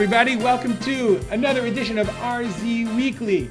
Everybody. 0.00 0.36
Welcome 0.36 0.78
to 0.78 1.20
another 1.30 1.66
edition 1.66 1.98
of 1.98 2.08
RZ 2.08 2.96
Weekly. 2.96 3.50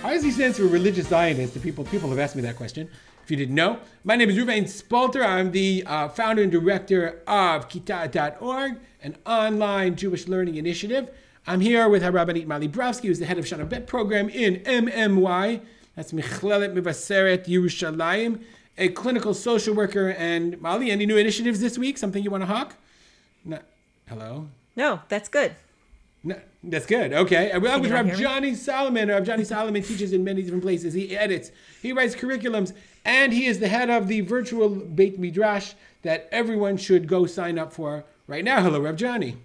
RZ 0.00 0.32
stands 0.32 0.56
for 0.56 0.64
Religious 0.64 1.08
Zionist. 1.08 1.52
The 1.52 1.60
people 1.60 1.84
people 1.84 2.08
have 2.08 2.18
asked 2.18 2.34
me 2.34 2.40
that 2.40 2.56
question. 2.56 2.88
If 3.22 3.30
you 3.30 3.36
didn't 3.36 3.54
know, 3.54 3.78
my 4.02 4.16
name 4.16 4.30
is 4.30 4.36
Ruvain 4.38 4.66
Spalter. 4.66 5.22
I'm 5.22 5.50
the 5.50 5.84
uh, 5.86 6.08
founder 6.08 6.42
and 6.42 6.50
director 6.50 7.20
of 7.26 7.68
Kitah.org, 7.68 8.78
an 9.02 9.14
online 9.26 9.94
Jewish 9.94 10.26
learning 10.26 10.54
initiative. 10.54 11.10
I'm 11.46 11.60
here 11.60 11.86
with 11.86 12.02
Rabbanit 12.02 12.46
Mali 12.46 12.66
Brofsky, 12.66 13.08
who's 13.08 13.18
the 13.18 13.26
head 13.26 13.36
of 13.36 13.44
Shana 13.44 13.68
Bet 13.68 13.86
program 13.86 14.30
in 14.30 14.60
MMY. 14.60 15.60
That's 15.96 16.12
Michlelet 16.12 16.72
Mevaseret 16.72 17.44
Yerushalayim, 17.44 18.40
a 18.78 18.88
clinical 18.88 19.34
social 19.34 19.74
worker. 19.74 20.08
And 20.08 20.58
Mali, 20.62 20.90
any 20.90 21.04
new 21.04 21.18
initiatives 21.18 21.60
this 21.60 21.76
week? 21.76 21.98
Something 21.98 22.24
you 22.24 22.30
want 22.30 22.42
to 22.44 22.46
hawk? 22.46 22.76
No. 23.44 23.58
Hello? 24.08 24.48
No, 24.74 25.02
that's 25.10 25.28
good. 25.28 25.56
No, 26.22 26.38
that's 26.62 26.86
good. 26.86 27.12
Okay. 27.12 27.50
And 27.50 27.62
we're 27.62 27.78
with 27.78 27.90
Rav? 27.90 28.14
Johnny 28.16 28.54
Solomon. 28.54 29.08
Rav 29.08 29.24
Johnny 29.24 29.44
Solomon 29.44 29.82
teaches 29.82 30.12
in 30.12 30.22
many 30.22 30.42
different 30.42 30.62
places. 30.62 30.92
He 30.92 31.16
edits, 31.16 31.50
he 31.80 31.92
writes 31.92 32.14
curriculums, 32.14 32.74
and 33.04 33.32
he 33.32 33.46
is 33.46 33.58
the 33.58 33.68
head 33.68 33.88
of 33.88 34.08
the 34.08 34.20
virtual 34.20 34.68
Beit 34.68 35.18
Midrash 35.18 35.72
that 36.02 36.28
everyone 36.30 36.76
should 36.76 37.06
go 37.06 37.26
sign 37.26 37.58
up 37.58 37.72
for 37.72 38.04
right 38.26 38.44
now. 38.44 38.62
Hello, 38.62 38.80
Rav 38.80 38.96
Johnny. 38.96 39.36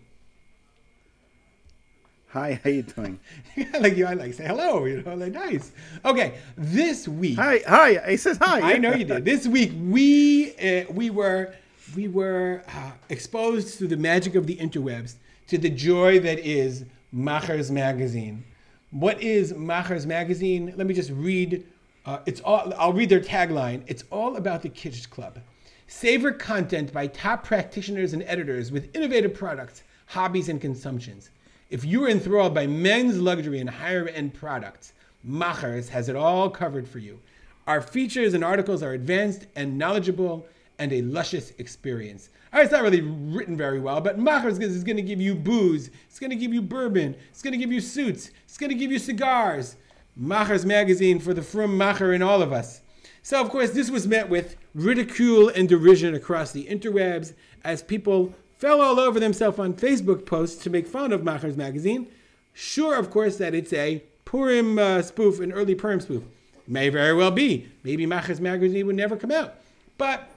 Hi, 2.29 2.59
how 2.61 2.69
are 2.69 2.73
you 2.73 2.81
doing? 2.83 3.19
like 3.79 3.95
you, 3.95 4.05
I 4.05 4.13
like 4.13 4.33
say 4.33 4.45
hello. 4.45 4.83
You 4.83 5.01
know, 5.01 5.15
like 5.15 5.31
nice. 5.31 5.71
Okay, 6.03 6.33
this 6.57 7.07
week. 7.07 7.37
Hi, 7.37 7.61
hi. 7.65 8.11
He 8.11 8.17
says 8.17 8.37
hi. 8.37 8.73
I 8.73 8.77
know 8.77 8.93
you 8.93 9.05
did. 9.05 9.23
This 9.23 9.47
week 9.47 9.71
we 9.81 10.53
uh, 10.57 10.91
we 10.91 11.09
were 11.09 11.55
we 11.95 12.09
were 12.09 12.61
uh, 12.67 12.91
exposed 13.07 13.77
to 13.77 13.87
the 13.87 13.95
magic 13.95 14.35
of 14.35 14.47
the 14.47 14.57
interwebs, 14.57 15.15
to 15.47 15.57
the 15.57 15.69
joy 15.69 16.19
that 16.19 16.39
is 16.39 16.85
Macher's 17.11 17.71
magazine. 17.71 18.43
What 18.91 19.21
is 19.21 19.53
Macher's 19.53 20.05
magazine? 20.05 20.73
Let 20.75 20.87
me 20.87 20.93
just 20.93 21.11
read. 21.11 21.65
Uh, 22.05 22.19
it's 22.25 22.41
all. 22.41 22.73
I'll 22.77 22.93
read 22.93 23.09
their 23.09 23.19
tagline. 23.19 23.83
It's 23.87 24.03
all 24.11 24.37
about 24.37 24.61
the 24.61 24.69
Kids 24.69 25.05
Club. 25.05 25.39
Savor 25.87 26.31
content 26.31 26.91
by 26.91 27.07
top 27.07 27.43
practitioners 27.43 28.13
and 28.13 28.23
editors 28.23 28.71
with 28.71 28.95
innovative 28.95 29.33
products, 29.33 29.83
hobbies, 30.07 30.49
and 30.49 30.59
consumptions. 30.59 31.29
If 31.69 31.85
you 31.85 32.05
are 32.05 32.09
enthralled 32.09 32.53
by 32.53 32.67
men's 32.67 33.19
luxury 33.19 33.59
and 33.59 33.69
higher 33.69 34.07
end 34.07 34.33
products, 34.33 34.93
Machers 35.23 35.89
has 35.89 36.09
it 36.09 36.15
all 36.15 36.49
covered 36.49 36.87
for 36.87 36.99
you. 36.99 37.19
Our 37.67 37.81
features 37.81 38.33
and 38.33 38.43
articles 38.43 38.83
are 38.83 38.93
advanced 38.93 39.47
and 39.55 39.77
knowledgeable 39.77 40.45
and 40.79 40.91
a 40.91 41.01
luscious 41.01 41.51
experience. 41.57 42.29
All 42.51 42.59
right, 42.59 42.65
it's 42.65 42.71
not 42.71 42.83
really 42.83 43.01
written 43.01 43.57
very 43.57 43.79
well, 43.79 44.01
but 44.01 44.17
Machers 44.17 44.59
is 44.59 44.83
going 44.83 44.97
to 44.97 45.01
give 45.01 45.21
you 45.21 45.35
booze, 45.35 45.89
it's 46.07 46.19
going 46.19 46.29
to 46.29 46.35
give 46.35 46.53
you 46.53 46.61
bourbon, 46.61 47.15
it's 47.29 47.41
going 47.41 47.53
to 47.53 47.57
give 47.57 47.71
you 47.71 47.81
suits, 47.81 48.31
it's 48.45 48.57
going 48.57 48.69
to 48.69 48.75
give 48.75 48.91
you 48.91 48.99
cigars. 48.99 49.75
Machers 50.15 50.65
magazine 50.65 51.19
for 51.19 51.33
the 51.33 51.41
frum 51.41 51.77
Macher 51.77 52.15
in 52.15 52.21
all 52.21 52.41
of 52.41 52.53
us. 52.53 52.81
So, 53.21 53.41
of 53.41 53.49
course, 53.49 53.71
this 53.71 53.89
was 53.89 54.07
met 54.07 54.29
with 54.29 54.55
ridicule 54.73 55.49
and 55.49 55.67
derision 55.67 56.13
across 56.13 56.51
the 56.51 56.65
interwebs 56.65 57.33
as 57.63 57.81
people 57.81 58.33
fell 58.57 58.81
all 58.81 58.99
over 58.99 59.19
themselves 59.19 59.59
on 59.59 59.73
Facebook 59.73 60.25
posts 60.25 60.63
to 60.63 60.69
make 60.69 60.87
fun 60.87 61.11
of 61.11 61.23
Macher's 61.23 61.57
magazine. 61.57 62.07
Sure, 62.53 62.95
of 62.95 63.09
course, 63.09 63.37
that 63.37 63.53
it's 63.53 63.73
a 63.73 64.03
Purim 64.23 64.79
uh, 64.79 65.01
spoof, 65.01 65.39
an 65.39 65.51
early 65.51 65.75
Purim 65.75 65.99
spoof. 65.99 66.23
May 66.67 66.89
very 66.89 67.13
well 67.13 67.31
be. 67.31 67.67
Maybe 67.83 68.05
Macher's 68.05 68.39
magazine 68.39 68.87
would 68.87 68.95
never 68.95 69.17
come 69.17 69.31
out. 69.31 69.55
But 69.97 70.29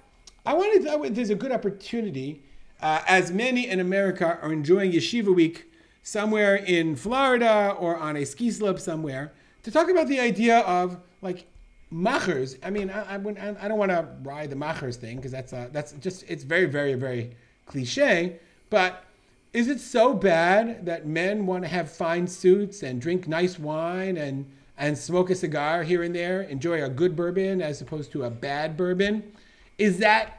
I 0.49 0.55
wanted, 0.55 0.85
to, 0.85 1.11
there's 1.11 1.29
a 1.29 1.35
good 1.35 1.53
opportunity, 1.53 2.43
uh, 2.81 3.03
as 3.07 3.31
many 3.31 3.69
in 3.69 3.81
America 3.81 4.39
are 4.41 4.51
enjoying 4.51 4.93
Yeshiva 4.93 5.35
Week 5.35 5.71
somewhere 6.03 6.57
in 6.57 6.97
Florida 6.97 7.77
or 7.79 7.99
on 7.99 8.17
a 8.17 8.25
ski 8.25 8.51
slope 8.51 8.81
somewhere, 8.81 9.35
to 9.65 9.71
talk 9.71 9.91
about 9.91 10.09
the 10.09 10.19
idea 10.19 10.61
of 10.61 10.97
like 11.21 11.49
machers. 11.91 12.57
I 12.63 12.71
mean, 12.71 12.89
I, 12.89 13.17
I, 13.17 13.17
I 13.17 13.57
I 13.61 13.69
don't 13.69 13.77
want 13.77 13.91
to 13.91 14.09
ride 14.23 14.49
the 14.49 14.57
machers 14.57 14.97
thing 14.97 15.17
because 15.17 15.33
that's 15.33 15.53
uh, 15.53 15.69
that's 15.71 15.93
just 16.01 16.25
it's 16.27 16.45
very 16.45 16.65
very 16.65 16.95
very 16.95 17.37
cliche. 17.67 18.39
But 18.71 19.05
is 19.53 19.69
it 19.69 19.81
so 19.81 20.15
bad 20.15 20.87
that 20.87 21.07
men 21.07 21.45
want 21.45 21.65
to 21.65 21.69
have 21.69 21.93
fine 21.93 22.27
suits 22.27 22.83
and 22.83 23.03
drink 23.03 23.29
nice 23.29 23.59
wine 23.59 24.17
and 24.17 24.51
and 24.79 24.97
smoke 24.97 25.29
a 25.29 25.35
cigar 25.35 25.83
here 25.83 26.05
and 26.05 26.15
there, 26.15 26.41
enjoy 26.41 26.83
a 26.83 26.89
good 26.89 27.15
bourbon 27.15 27.61
as 27.61 27.83
opposed 27.83 28.13
to 28.13 28.23
a 28.23 28.31
bad 28.31 28.79
bourbon? 28.79 29.31
Is 29.77 29.99
that 29.99 30.38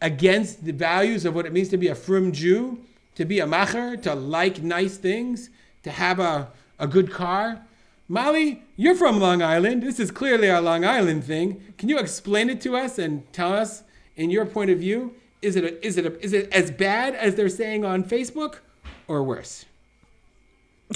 against 0.00 0.64
the 0.64 0.72
values 0.72 1.24
of 1.24 1.34
what 1.34 1.46
it 1.46 1.52
means 1.52 1.68
to 1.70 1.76
be 1.76 1.88
a 1.88 1.94
frum 1.94 2.32
Jew, 2.32 2.78
to 3.14 3.24
be 3.24 3.40
a 3.40 3.46
macher, 3.46 4.00
to 4.02 4.14
like 4.14 4.62
nice 4.62 4.96
things, 4.96 5.50
to 5.82 5.90
have 5.90 6.18
a, 6.20 6.50
a 6.78 6.86
good 6.86 7.10
car. 7.10 7.62
Molly, 8.08 8.62
you're 8.76 8.94
from 8.94 9.18
Long 9.18 9.42
Island. 9.42 9.82
This 9.82 9.98
is 9.98 10.10
clearly 10.10 10.48
a 10.48 10.60
Long 10.60 10.84
Island 10.84 11.24
thing. 11.24 11.62
Can 11.78 11.88
you 11.88 11.98
explain 11.98 12.50
it 12.50 12.60
to 12.62 12.76
us 12.76 12.98
and 12.98 13.30
tell 13.32 13.52
us, 13.52 13.82
in 14.16 14.30
your 14.30 14.46
point 14.46 14.70
of 14.70 14.78
view, 14.78 15.14
is 15.42 15.56
it 15.56 15.64
a, 15.64 15.86
is 15.86 15.96
it 15.96 16.06
a, 16.06 16.20
is 16.20 16.32
it 16.32 16.52
as 16.52 16.70
bad 16.70 17.14
as 17.14 17.34
they're 17.34 17.48
saying 17.48 17.84
on 17.84 18.04
Facebook, 18.04 18.58
or 19.08 19.22
worse? 19.22 19.64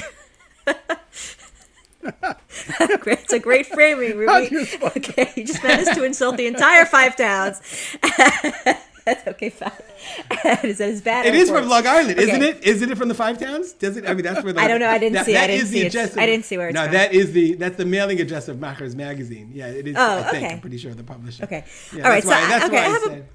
it's 2.02 3.32
a 3.32 3.38
great 3.38 3.66
framing, 3.66 4.16
Ruby. 4.16 4.68
Okay, 4.82 5.32
you 5.36 5.44
just 5.44 5.62
managed 5.62 5.94
to 5.94 6.04
insult 6.04 6.36
the 6.36 6.46
entire 6.46 6.84
five 6.84 7.16
towns. 7.16 7.60
That's 9.04 9.26
okay, 9.28 9.50
fine. 9.50 9.70
Is 10.64 10.78
that 10.78 10.88
as 10.88 11.00
bad? 11.00 11.26
It 11.26 11.48
or 11.50 11.60
from? 11.60 11.68
Long 11.68 11.86
Island, 11.86 12.18
isn't 12.18 12.42
it? 12.42 12.62
Isn't 12.64 12.90
it 12.90 12.98
from 12.98 13.08
the 13.08 13.14
Five 13.14 13.38
Towns? 13.38 13.72
Does 13.72 13.96
it? 13.96 14.08
I 14.08 14.14
mean, 14.14 14.24
that's 14.24 14.42
where 14.44 14.52
the. 14.52 14.60
I 14.60 14.68
don't 14.68 14.80
know. 14.80 14.88
I 14.88 14.98
didn't 14.98 15.14
that- 15.14 15.26
see 15.26 15.32
it. 15.32 15.36
I 15.38 15.40
that 15.42 15.46
didn't 15.48 15.62
is 15.62 15.70
see 15.70 15.80
the 15.80 15.86
address 15.86 16.16
I 16.16 16.26
didn't 16.26 16.44
see 16.44 16.56
where 16.58 16.68
it's 16.68 16.74
No, 16.74 16.84
from. 16.84 16.92
that 16.92 17.12
is 17.14 17.32
the 17.32 17.54
that's 17.54 17.76
the 17.76 17.84
mailing 17.86 18.20
address 18.20 18.48
of 18.48 18.58
Macher's 18.60 18.94
magazine. 18.96 19.50
Yeah, 19.54 19.68
it 19.68 19.86
is. 19.88 19.96
Oh, 19.98 20.18
I 20.18 20.22
think 20.30 20.44
okay. 20.44 20.54
I'm 20.54 20.60
pretty 20.60 20.78
sure 20.78 20.92
the 20.94 21.02
publisher. 21.04 21.44
Okay. 21.44 21.64
Yeah, 21.94 22.04
All 22.04 22.10
right, 22.10 22.22
That's 22.22 22.26
so 22.26 22.30
why, 22.30 22.44
I- 22.44 22.48
that's 22.48 22.64
okay, 22.66 22.74
why 22.76 22.82
I 22.82 22.86
I 22.86 22.88
have 22.90 23.02
a- 23.02 23.06
said. 23.06 23.26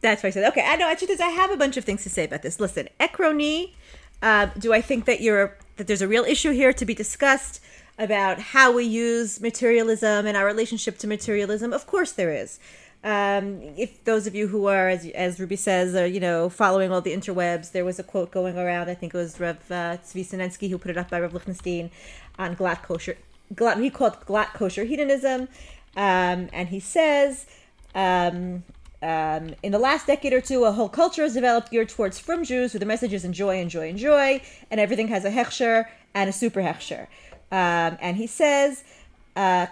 That's 0.00 0.22
what 0.22 0.28
I 0.28 0.30
said. 0.30 0.48
Okay, 0.50 0.64
I 0.66 0.76
know. 0.76 0.88
Actually, 0.90 1.20
I 1.20 1.28
have 1.28 1.50
a 1.52 1.56
bunch 1.56 1.76
of 1.76 1.84
things 1.84 2.02
to 2.02 2.10
say 2.10 2.24
about 2.24 2.42
this. 2.42 2.58
Listen, 2.58 2.88
Ekroni, 2.98 3.74
uh, 4.20 4.46
do 4.58 4.72
I 4.72 4.80
think 4.80 5.04
that 5.04 5.20
you're 5.20 5.56
that 5.76 5.86
there's 5.86 6.02
a 6.02 6.08
real 6.08 6.24
issue 6.24 6.50
here 6.50 6.72
to 6.72 6.84
be 6.84 6.94
discussed 6.94 7.62
about 7.98 8.40
how 8.40 8.72
we 8.72 8.84
use 8.84 9.40
materialism 9.40 10.26
and 10.26 10.36
our 10.36 10.44
relationship 10.44 10.98
to 10.98 11.06
materialism? 11.06 11.72
Of 11.72 11.86
course, 11.86 12.10
there 12.12 12.32
is. 12.32 12.58
Um, 13.02 13.60
if 13.78 14.04
those 14.04 14.26
of 14.26 14.34
you 14.34 14.48
who 14.48 14.66
are, 14.66 14.88
as, 14.88 15.06
as 15.06 15.40
Ruby 15.40 15.56
says, 15.56 15.94
are 15.94 16.06
you 16.06 16.20
know 16.20 16.50
following 16.50 16.92
all 16.92 17.00
the 17.00 17.14
interwebs, 17.14 17.72
there 17.72 17.84
was 17.84 17.98
a 17.98 18.02
quote 18.02 18.30
going 18.30 18.58
around. 18.58 18.90
I 18.90 18.94
think 18.94 19.14
it 19.14 19.16
was 19.16 19.40
Rev 19.40 19.58
uh, 19.70 19.96
Tzvi 20.04 20.70
who 20.70 20.78
put 20.78 20.90
it 20.90 20.98
up 20.98 21.10
by 21.10 21.20
Rev 21.20 21.32
Lichtenstein 21.32 21.90
on 22.38 22.56
glatt 22.56 22.82
kosher. 22.82 23.16
Glatt, 23.54 23.82
he 23.82 23.90
called 23.90 24.20
glatt 24.26 24.52
kosher 24.52 24.84
hedonism, 24.84 25.48
um, 25.96 26.48
and 26.52 26.68
he 26.68 26.80
says. 26.80 27.46
Um, 27.94 28.64
um, 29.02 29.54
in 29.62 29.72
the 29.72 29.78
last 29.78 30.06
decade 30.06 30.34
or 30.34 30.42
two, 30.42 30.64
a 30.64 30.72
whole 30.72 30.90
culture 30.90 31.22
has 31.22 31.32
developed 31.32 31.70
geared 31.70 31.88
towards 31.88 32.18
from 32.18 32.44
Jews, 32.44 32.74
where 32.74 32.78
the 32.78 32.86
message 32.86 33.14
is 33.14 33.24
enjoy, 33.24 33.58
enjoy, 33.58 33.88
enjoy, 33.88 34.42
and 34.70 34.78
everything 34.78 35.08
has 35.08 35.24
a 35.24 35.30
hechsher 35.30 35.86
and 36.14 36.28
a 36.28 36.32
super 36.34 36.60
hechsher. 36.60 37.06
Um, 37.50 37.96
and 38.00 38.16
he 38.16 38.26
says, 38.26 38.84
uh, 39.36 39.66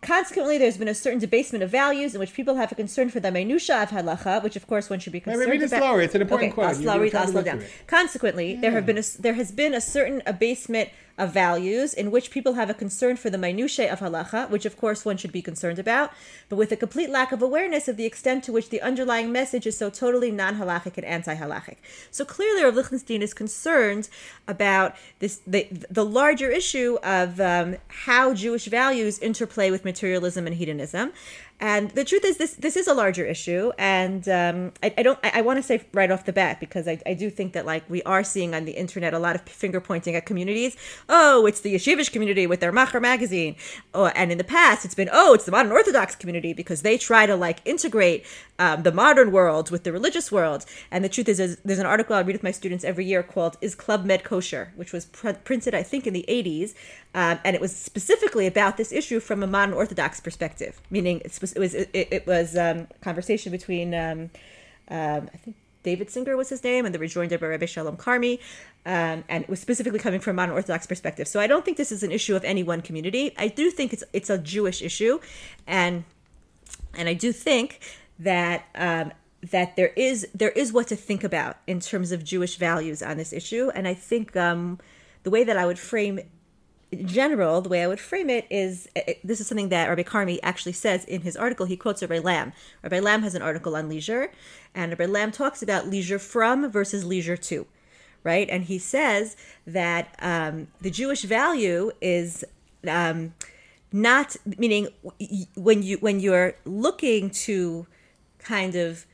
consequently, 0.00 0.58
there's 0.58 0.76
been 0.76 0.88
a 0.88 0.94
certain 0.94 1.18
debasement 1.18 1.62
of 1.62 1.70
values 1.70 2.14
in 2.14 2.20
which 2.20 2.34
people 2.34 2.56
have 2.56 2.72
a 2.72 2.74
concern 2.74 3.10
for 3.10 3.20
the 3.20 3.30
minutiae 3.30 3.82
of 3.82 3.90
halacha, 3.90 4.42
which 4.42 4.56
of 4.56 4.66
course 4.66 4.90
one 4.90 4.98
should 4.98 5.12
be 5.12 5.20
concerned 5.20 5.50
read 5.50 5.62
it 5.62 5.66
about. 5.66 5.78
slower. 5.78 6.00
It's 6.00 6.14
an 6.14 6.22
important 6.22 6.48
okay, 6.48 6.54
quote. 6.54 6.68
I'll 6.68 6.74
slow, 6.74 6.98
read, 6.98 7.14
I'll 7.14 7.28
slow 7.28 7.42
down. 7.42 7.62
Consequently, 7.86 8.56
there 8.56 8.72
have 8.72 8.86
been 8.86 8.98
a, 8.98 9.02
there 9.18 9.34
has 9.34 9.52
been 9.52 9.74
a 9.74 9.80
certain 9.80 10.22
abasement 10.26 10.90
of 11.18 11.32
values 11.32 11.92
in 11.92 12.10
which 12.10 12.30
people 12.30 12.54
have 12.54 12.70
a 12.70 12.74
concern 12.74 13.16
for 13.16 13.28
the 13.28 13.36
minutiae 13.36 13.92
of 13.92 14.00
halacha, 14.00 14.48
which 14.48 14.64
of 14.64 14.76
course 14.76 15.04
one 15.04 15.16
should 15.16 15.32
be 15.32 15.42
concerned 15.42 15.78
about, 15.78 16.12
but 16.48 16.56
with 16.56 16.72
a 16.72 16.76
complete 16.76 17.10
lack 17.10 17.32
of 17.32 17.42
awareness 17.42 17.88
of 17.88 17.96
the 17.96 18.06
extent 18.06 18.44
to 18.44 18.52
which 18.52 18.70
the 18.70 18.80
underlying 18.80 19.32
message 19.32 19.66
is 19.66 19.76
so 19.76 19.90
totally 19.90 20.30
non-halachic 20.30 20.96
and 20.96 21.04
anti-halachic. 21.04 21.76
So 22.10 22.24
clearly, 22.24 22.62
Rav 22.64 22.76
Lichtenstein 22.76 23.20
is 23.20 23.34
concerned 23.34 24.08
about 24.46 24.94
this 25.18 25.40
the 25.46 25.66
the 25.90 26.04
larger 26.04 26.50
issue 26.50 26.98
of 27.02 27.40
um, 27.40 27.76
how 27.88 28.32
Jewish 28.34 28.66
values 28.66 29.18
interplay 29.18 29.70
with 29.70 29.84
materialism 29.84 30.46
and 30.46 30.56
hedonism. 30.56 31.12
And 31.60 31.90
the 31.90 32.04
truth 32.04 32.24
is, 32.24 32.36
this 32.36 32.52
this 32.54 32.76
is 32.76 32.86
a 32.86 32.94
larger 32.94 33.24
issue, 33.24 33.72
and 33.78 34.28
um, 34.28 34.72
I, 34.80 34.94
I 34.96 35.02
don't. 35.02 35.18
I, 35.24 35.32
I 35.34 35.40
want 35.40 35.58
to 35.58 35.62
say 35.62 35.82
right 35.92 36.08
off 36.08 36.24
the 36.24 36.32
bat 36.32 36.60
because 36.60 36.86
I, 36.86 37.00
I 37.04 37.14
do 37.14 37.30
think 37.30 37.52
that 37.54 37.66
like 37.66 37.82
we 37.90 38.00
are 38.04 38.22
seeing 38.22 38.54
on 38.54 38.64
the 38.64 38.72
internet 38.72 39.12
a 39.12 39.18
lot 39.18 39.34
of 39.34 39.42
finger 39.42 39.80
pointing 39.80 40.14
at 40.14 40.24
communities. 40.24 40.76
Oh, 41.08 41.46
it's 41.46 41.60
the 41.60 41.74
yeshivish 41.74 42.12
community 42.12 42.46
with 42.46 42.60
their 42.60 42.72
Macher 42.72 43.02
magazine. 43.02 43.56
Oh, 43.92 44.06
and 44.06 44.30
in 44.30 44.38
the 44.38 44.44
past, 44.44 44.84
it's 44.84 44.94
been 44.94 45.10
oh, 45.12 45.34
it's 45.34 45.46
the 45.46 45.50
modern 45.50 45.72
Orthodox 45.72 46.14
community 46.14 46.52
because 46.52 46.82
they 46.82 46.96
try 46.96 47.26
to 47.26 47.34
like 47.34 47.58
integrate 47.64 48.24
um, 48.60 48.84
the 48.84 48.92
modern 48.92 49.32
world 49.32 49.72
with 49.72 49.82
the 49.82 49.90
religious 49.90 50.30
world. 50.30 50.64
And 50.92 51.04
the 51.04 51.08
truth 51.08 51.28
is, 51.28 51.40
is, 51.40 51.58
there's 51.64 51.80
an 51.80 51.86
article 51.86 52.14
I 52.14 52.20
read 52.20 52.34
with 52.34 52.44
my 52.44 52.52
students 52.52 52.84
every 52.84 53.04
year 53.04 53.24
called 53.24 53.56
"Is 53.60 53.74
Club 53.74 54.04
Med 54.04 54.22
Kosher," 54.22 54.72
which 54.76 54.92
was 54.92 55.06
pr- 55.06 55.32
printed 55.32 55.74
I 55.74 55.82
think 55.82 56.06
in 56.06 56.14
the 56.14 56.24
80s, 56.28 56.74
um, 57.14 57.38
and 57.44 57.56
it 57.56 57.60
was 57.60 57.74
specifically 57.74 58.46
about 58.46 58.76
this 58.76 58.92
issue 58.92 59.18
from 59.18 59.42
a 59.42 59.46
modern 59.46 59.74
Orthodox 59.74 60.20
perspective, 60.20 60.80
meaning 60.90 61.22
it's, 61.24 61.40
it 61.52 61.58
was 61.58 61.74
it, 61.74 61.90
it 61.92 62.26
was 62.26 62.56
um, 62.56 62.86
conversation 63.00 63.52
between 63.52 63.94
um, 63.94 64.30
um, 64.88 65.28
I 65.32 65.36
think 65.36 65.56
David 65.82 66.10
Singer 66.10 66.36
was 66.36 66.48
his 66.48 66.62
name, 66.64 66.84
and 66.86 66.94
the 66.94 66.98
rejoinder 66.98 67.38
by 67.38 67.46
Rabbi 67.46 67.66
Shalom 67.66 67.96
Carmy, 67.96 68.40
um, 68.84 69.24
and 69.28 69.44
it 69.44 69.48
was 69.48 69.60
specifically 69.60 69.98
coming 69.98 70.20
from 70.20 70.32
a 70.32 70.34
modern 70.34 70.54
Orthodox 70.54 70.86
perspective. 70.86 71.28
So 71.28 71.40
I 71.40 71.46
don't 71.46 71.64
think 71.64 71.76
this 71.76 71.92
is 71.92 72.02
an 72.02 72.12
issue 72.12 72.36
of 72.36 72.44
any 72.44 72.62
one 72.62 72.82
community. 72.82 73.32
I 73.36 73.48
do 73.48 73.70
think 73.70 73.92
it's 73.92 74.04
it's 74.12 74.30
a 74.30 74.38
Jewish 74.38 74.82
issue, 74.82 75.20
and 75.66 76.04
and 76.94 77.08
I 77.08 77.14
do 77.14 77.32
think 77.32 77.80
that 78.18 78.64
um, 78.74 79.12
that 79.50 79.76
there 79.76 79.92
is 79.96 80.26
there 80.34 80.50
is 80.50 80.72
what 80.72 80.88
to 80.88 80.96
think 80.96 81.22
about 81.22 81.56
in 81.66 81.80
terms 81.80 82.12
of 82.12 82.24
Jewish 82.24 82.56
values 82.56 83.02
on 83.02 83.16
this 83.16 83.32
issue, 83.32 83.70
and 83.74 83.86
I 83.86 83.94
think 83.94 84.36
um, 84.36 84.78
the 85.22 85.30
way 85.30 85.44
that 85.44 85.56
I 85.56 85.66
would 85.66 85.78
frame 85.78 86.20
general, 87.04 87.60
the 87.60 87.68
way 87.68 87.82
I 87.82 87.86
would 87.86 88.00
frame 88.00 88.30
it 88.30 88.46
is 88.50 88.88
it, 88.96 89.20
this 89.22 89.40
is 89.40 89.46
something 89.46 89.68
that 89.68 89.88
Rabbi 89.88 90.02
Carmy 90.02 90.38
actually 90.42 90.72
says 90.72 91.04
in 91.04 91.22
his 91.22 91.36
article. 91.36 91.66
He 91.66 91.76
quotes 91.76 92.02
Rabbi 92.02 92.18
Lamm. 92.18 92.52
Rabbi 92.82 93.00
Lamm 93.00 93.22
has 93.22 93.34
an 93.34 93.42
article 93.42 93.76
on 93.76 93.88
leisure, 93.88 94.30
and 94.74 94.90
Rabbi 94.90 95.06
Lamm 95.06 95.32
talks 95.32 95.62
about 95.62 95.88
leisure 95.88 96.18
from 96.18 96.70
versus 96.70 97.04
leisure 97.04 97.36
to, 97.36 97.66
right? 98.24 98.48
And 98.50 98.64
he 98.64 98.78
says 98.78 99.36
that 99.66 100.14
um, 100.20 100.68
the 100.80 100.90
Jewish 100.90 101.22
value 101.22 101.92
is 102.00 102.44
um, 102.86 103.34
not 103.92 104.36
meaning 104.44 104.88
when 105.54 105.82
you 105.82 105.98
when 105.98 106.20
you're 106.20 106.54
looking 106.64 107.30
to 107.30 107.86
kind 108.38 108.74
of 108.74 109.04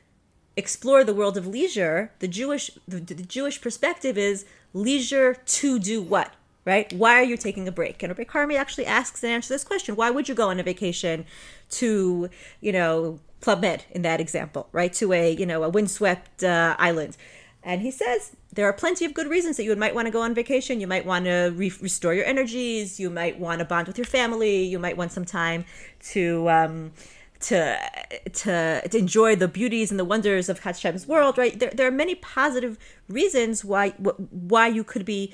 explore 0.57 1.03
the 1.03 1.13
world 1.13 1.35
of 1.35 1.45
leisure, 1.45 2.11
the 2.19 2.27
Jewish 2.27 2.71
the, 2.87 2.99
the 2.99 3.15
Jewish 3.23 3.59
perspective 3.59 4.17
is 4.17 4.45
leisure 4.73 5.33
to 5.33 5.79
do 5.79 6.01
what? 6.01 6.33
Right? 6.65 6.91
Why 6.93 7.13
are 7.13 7.23
you 7.23 7.37
taking 7.37 7.67
a 7.67 7.71
break? 7.71 8.01
And 8.01 8.09
Rabbi 8.09 8.23
Carmy 8.23 8.57
actually 8.57 8.87
asks 8.87 9.23
and 9.23 9.31
answers 9.31 9.49
this 9.49 9.63
question. 9.63 9.95
Why 9.95 10.09
would 10.09 10.27
you 10.27 10.33
go 10.33 10.49
on 10.49 10.59
a 10.59 10.63
vacation 10.63 11.25
to, 11.71 12.29
you 12.59 12.71
know, 12.71 13.19
Club 13.39 13.61
Med 13.61 13.85
in 13.91 14.01
that 14.01 14.19
example, 14.19 14.67
right? 14.71 14.91
To 14.93 15.13
a, 15.13 15.31
you 15.31 15.45
know, 15.45 15.63
a 15.63 15.69
windswept 15.69 16.43
uh, 16.43 16.75
island. 16.79 17.17
And 17.61 17.81
he 17.81 17.91
says 17.91 18.35
there 18.51 18.65
are 18.67 18.73
plenty 18.73 19.05
of 19.05 19.13
good 19.13 19.27
reasons 19.27 19.57
that 19.57 19.63
you 19.63 19.75
might 19.75 19.93
want 19.93 20.07
to 20.07 20.11
go 20.11 20.21
on 20.21 20.33
vacation. 20.33 20.81
You 20.81 20.87
might 20.87 21.05
want 21.05 21.25
to 21.25 21.53
re- 21.55 21.71
restore 21.81 22.15
your 22.15 22.25
energies. 22.25 22.99
You 22.99 23.11
might 23.11 23.39
want 23.39 23.59
to 23.59 23.65
bond 23.65 23.85
with 23.87 23.99
your 23.99 24.05
family. 24.05 24.63
You 24.63 24.79
might 24.79 24.97
want 24.97 25.11
some 25.11 25.25
time 25.25 25.65
to, 26.13 26.49
um, 26.49 26.91
to 27.41 27.77
to 28.33 28.87
to 28.87 28.97
enjoy 28.97 29.35
the 29.35 29.47
beauties 29.47 29.91
and 29.91 29.99
the 29.99 30.05
wonders 30.05 30.49
of 30.49 30.59
Hashem's 30.59 31.05
world, 31.07 31.37
right? 31.37 31.59
There, 31.59 31.69
there 31.71 31.87
are 31.87 31.91
many 31.91 32.15
positive 32.15 32.77
reasons 33.07 33.63
why 33.63 33.89
why 33.89 34.67
you 34.67 34.83
could 34.83 35.05
be 35.05 35.33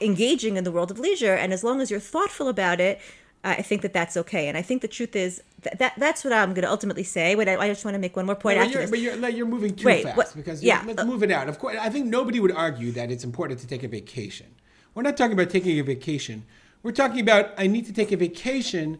engaging 0.00 0.56
in 0.56 0.64
the 0.64 0.72
world 0.72 0.90
of 0.90 0.98
leisure 0.98 1.34
and 1.34 1.52
as 1.52 1.62
long 1.64 1.80
as 1.80 1.90
you're 1.90 2.00
thoughtful 2.00 2.48
about 2.48 2.80
it 2.80 3.00
I 3.42 3.62
think 3.62 3.80
that 3.82 3.94
that's 3.94 4.18
okay, 4.18 4.48
and 4.48 4.58
I 4.58 4.62
think 4.62 4.82
the 4.82 4.88
truth 4.88 5.16
is 5.16 5.42
that, 5.62 5.78
that 5.78 5.94
that's 5.96 6.24
what 6.24 6.32
I'm 6.34 6.50
going 6.50 6.64
to 6.64 6.70
ultimately 6.70 7.04
say. 7.04 7.34
But 7.34 7.48
I, 7.48 7.56
I 7.56 7.68
just 7.68 7.86
want 7.86 7.94
to 7.94 7.98
make 7.98 8.14
one 8.14 8.26
more 8.26 8.34
point 8.34 8.58
but 8.58 8.66
after 8.66 8.72
you're, 8.72 8.80
this. 8.82 8.90
But 8.90 8.98
you're, 8.98 9.16
like, 9.16 9.34
you're 9.34 9.46
moving 9.46 9.74
too 9.74 9.86
Wait, 9.86 10.02
fast 10.02 10.16
what- 10.16 10.36
because 10.36 10.62
yeah, 10.62 10.82
let's 10.86 11.00
uh, 11.00 11.06
move 11.06 11.22
it 11.22 11.30
out. 11.30 11.48
Of 11.48 11.58
course, 11.58 11.76
I 11.80 11.88
think 11.88 12.06
nobody 12.06 12.38
would 12.38 12.52
argue 12.52 12.92
that 12.92 13.10
it's 13.10 13.24
important 13.24 13.60
to 13.60 13.66
take 13.66 13.82
a 13.82 13.88
vacation. 13.88 14.48
We're 14.94 15.04
not 15.04 15.16
talking 15.16 15.32
about 15.32 15.48
taking 15.48 15.78
a 15.78 15.82
vacation. 15.82 16.44
We're 16.82 16.92
talking 16.92 17.20
about 17.20 17.52
I 17.56 17.66
need 17.66 17.86
to 17.86 17.94
take 17.94 18.12
a 18.12 18.16
vacation, 18.16 18.98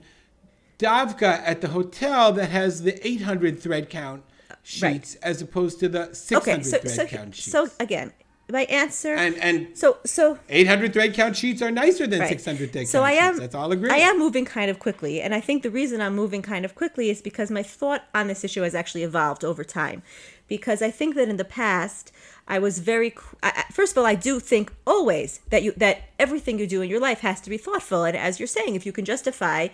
Davka 0.79 1.43
at 1.45 1.61
the 1.61 1.69
hotel 1.69 2.33
that 2.33 2.49
has 2.49 2.83
the 2.83 3.07
800 3.07 3.61
thread 3.61 3.91
count 3.91 4.23
sheets 4.63 5.17
as 5.17 5.43
opposed 5.43 5.81
to 5.81 5.89
the 5.89 6.15
600 6.15 6.55
okay, 6.55 6.63
so 6.63 6.79
thread 6.79 6.95
so 6.95 7.07
count 7.07 7.35
sheets. 7.35 7.53
so 7.53 7.69
again, 7.79 8.13
my 8.53 8.63
answer. 8.65 9.15
and 9.15 9.37
and 9.37 9.77
so 9.77 9.99
so 10.05 10.39
800 10.49 10.93
thread 10.93 11.15
count 11.15 11.37
sheets 11.37 11.61
are 11.63 11.71
nicer 11.71 12.07
than 12.07 12.21
Right. 12.21 12.29
600 12.29 12.73
thread 12.73 12.89
so 12.89 12.99
count 13.01 13.07
I 13.11 13.13
am, 13.13 13.33
sheets. 13.35 13.41
That's 13.41 13.55
all 13.55 13.71
agreed. 13.73 13.93
I 13.93 13.99
am 13.99 14.19
moving 14.19 14.45
kind 14.45 14.71
of 14.71 14.79
quickly, 14.79 15.21
and 15.21 15.35
I 15.35 15.41
think 15.41 15.63
the 15.63 15.71
reason 15.71 16.01
I'm 16.01 16.15
moving 16.15 16.43
kind 16.43 16.65
of 16.65 16.75
quickly 16.75 17.11
is 17.11 17.21
because 17.23 17.51
my 17.51 17.63
thought 17.63 18.05
on 18.15 18.27
this 18.29 18.45
issue 18.45 18.63
has 18.63 18.75
actually 18.75 19.03
evolved 19.05 19.45
over 19.45 19.65
time. 19.65 20.03
Because 20.49 20.83
I 20.83 20.91
think 20.91 21.15
that 21.15 21.29
in 21.29 21.37
the 21.37 21.45
past, 21.45 22.11
I 22.49 22.59
was 22.59 22.81
very. 22.81 23.15
I, 23.43 23.65
I- 23.69 23.73
first 23.73 23.93
of 23.93 23.99
all, 23.99 24.07
I 24.07 24.17
do 24.17 24.41
think 24.41 24.73
always 24.87 25.41
that 25.51 25.63
you 25.63 25.73
that 25.77 26.03
everything 26.19 26.59
you 26.59 26.67
do 26.67 26.83
in 26.83 26.91
your 26.91 27.01
life 27.01 27.21
has 27.21 27.41
to 27.43 27.51
be 27.51 27.57
thoughtful, 27.57 28.03
and 28.05 28.17
as 28.17 28.41
you're 28.41 28.49
saying, 28.49 28.75
if 28.75 28.85
you 28.85 28.93
can 28.93 29.05
justify, 29.05 29.69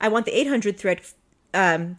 I 0.00 0.08
want 0.08 0.26
the 0.26 0.32
800 0.38 0.78
thread. 0.78 1.00
Um, 1.52 1.98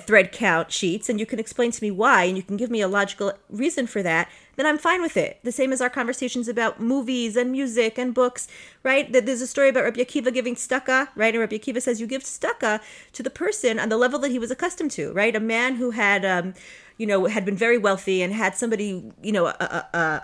thread 0.00 0.32
count 0.32 0.72
sheets 0.72 1.08
and 1.08 1.20
you 1.20 1.26
can 1.26 1.38
explain 1.38 1.70
to 1.70 1.82
me 1.82 1.90
why 1.90 2.24
and 2.24 2.36
you 2.36 2.42
can 2.42 2.56
give 2.56 2.70
me 2.70 2.80
a 2.80 2.88
logical 2.88 3.32
reason 3.50 3.86
for 3.86 4.02
that 4.02 4.28
then 4.56 4.66
i'm 4.66 4.78
fine 4.78 5.02
with 5.02 5.16
it. 5.16 5.40
The 5.42 5.52
same 5.52 5.72
as 5.72 5.80
our 5.80 5.90
conversations 5.90 6.48
about 6.48 6.80
movies 6.80 7.36
and 7.36 7.50
music 7.50 7.98
and 7.98 8.14
books 8.14 8.48
right? 8.82 9.10
That 9.12 9.26
there's 9.26 9.40
a 9.40 9.46
story 9.46 9.68
about 9.68 9.84
rabbi 9.84 10.00
akiva 10.00 10.32
giving 10.32 10.54
staka 10.54 11.08
right? 11.16 11.34
And 11.34 11.40
rabbi 11.40 11.58
akiva 11.58 11.82
says 11.82 12.00
you 12.00 12.06
give 12.06 12.22
staka 12.22 12.80
to 13.12 13.22
the 13.22 13.30
person 13.30 13.78
on 13.78 13.88
the 13.88 13.96
level 13.96 14.18
that 14.20 14.30
he 14.30 14.38
was 14.38 14.50
accustomed 14.50 14.90
to 14.92 15.12
right? 15.12 15.34
A 15.34 15.40
man 15.40 15.76
who 15.76 15.90
had 15.90 16.24
um 16.24 16.54
you 16.98 17.06
know 17.06 17.26
had 17.26 17.44
been 17.44 17.56
very 17.56 17.78
wealthy 17.78 18.22
and 18.22 18.32
had 18.32 18.56
somebody 18.56 19.04
you 19.22 19.32
know 19.32 19.46
a, 19.46 19.56
a, 19.60 19.98
a, 19.98 20.22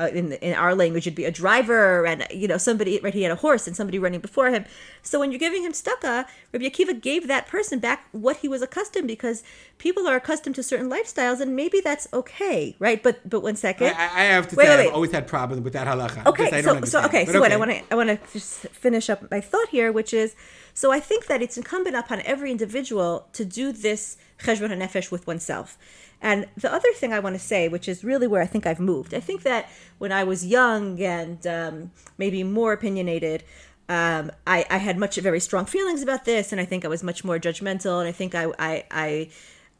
a, 0.00 0.16
in 0.16 0.32
in 0.32 0.54
our 0.54 0.74
language 0.74 1.06
it'd 1.06 1.14
be 1.14 1.24
a 1.24 1.30
driver 1.30 2.06
and 2.06 2.26
you 2.30 2.48
know 2.48 2.58
somebody 2.58 3.00
right 3.02 3.14
he 3.14 3.22
had 3.22 3.32
a 3.32 3.36
horse 3.36 3.66
and 3.66 3.76
somebody 3.76 3.98
running 3.98 4.20
before 4.20 4.50
him. 4.50 4.64
So 5.02 5.20
when 5.20 5.32
you're 5.32 5.38
giving 5.38 5.62
him 5.62 5.72
staka 5.72 6.26
rabbi 6.52 6.66
akiva 6.66 7.00
gave 7.00 7.28
that 7.28 7.46
person 7.46 7.78
back 7.78 8.06
what 8.12 8.38
he 8.38 8.48
was 8.48 8.62
accustomed 8.62 9.08
because 9.08 9.42
people 9.78 10.06
are 10.06 10.16
accustomed 10.16 10.54
to 10.56 10.62
certain 10.62 10.90
lifestyles 10.90 11.40
and 11.40 11.56
maybe 11.56 11.80
that's 11.80 12.06
okay 12.12 12.76
right? 12.78 13.02
But 13.02 13.28
but 13.28 13.40
one 13.40 13.56
second. 13.56 13.88
I, 13.88 14.04
I 14.04 14.24
have 14.34 14.48
to 14.48 14.56
Wait, 14.56 14.66
say 14.66 14.76
wait, 14.76 14.86
I've 14.88 14.94
always 14.94 15.12
had 15.12 15.26
problems 15.26 15.62
with 15.62 15.72
that 15.72 15.86
halacha. 15.86 16.26
Okay, 16.26 16.62
so 16.62 16.74
don't 16.74 16.86
so 16.86 17.02
okay, 17.04 17.24
so 17.24 17.40
what? 17.40 17.52
I 17.52 17.56
want 17.56 17.70
to 17.70 17.82
I 17.90 17.94
want 17.94 18.08
to 18.10 18.18
just 18.32 18.60
finish 18.68 19.10
up 19.10 19.30
my 19.30 19.40
thought 19.40 19.68
here, 19.68 19.92
which 19.92 20.12
is, 20.12 20.34
so 20.72 20.92
I 20.92 21.00
think 21.00 21.26
that 21.26 21.42
it's 21.42 21.56
incumbent 21.56 21.96
upon 21.96 22.20
every 22.22 22.50
individual 22.50 23.28
to 23.32 23.44
do 23.44 23.72
this 23.72 24.16
cheshbon 24.38 24.70
nefesh 24.82 25.10
with 25.10 25.26
oneself. 25.26 25.78
And 26.24 26.48
the 26.56 26.72
other 26.72 26.90
thing 26.94 27.12
I 27.12 27.18
want 27.20 27.34
to 27.34 27.38
say, 27.38 27.68
which 27.68 27.86
is 27.86 28.02
really 28.02 28.26
where 28.26 28.40
I 28.40 28.46
think 28.46 28.66
I've 28.66 28.80
moved, 28.80 29.12
I 29.12 29.20
think 29.20 29.42
that 29.42 29.68
when 29.98 30.10
I 30.10 30.24
was 30.24 30.44
young 30.44 30.98
and 30.98 31.46
um, 31.46 31.90
maybe 32.16 32.42
more 32.42 32.72
opinionated, 32.72 33.44
um, 33.90 34.32
I, 34.46 34.64
I 34.70 34.78
had 34.78 34.96
much 34.96 35.16
very 35.16 35.38
strong 35.38 35.66
feelings 35.66 36.00
about 36.00 36.24
this, 36.24 36.50
and 36.50 36.58
I 36.58 36.64
think 36.64 36.82
I 36.82 36.88
was 36.88 37.02
much 37.02 37.24
more 37.24 37.38
judgmental, 37.38 38.00
and 38.00 38.08
I 38.08 38.12
think 38.12 38.34
I 38.34 38.46
I 38.58 38.84
I, 38.90 39.28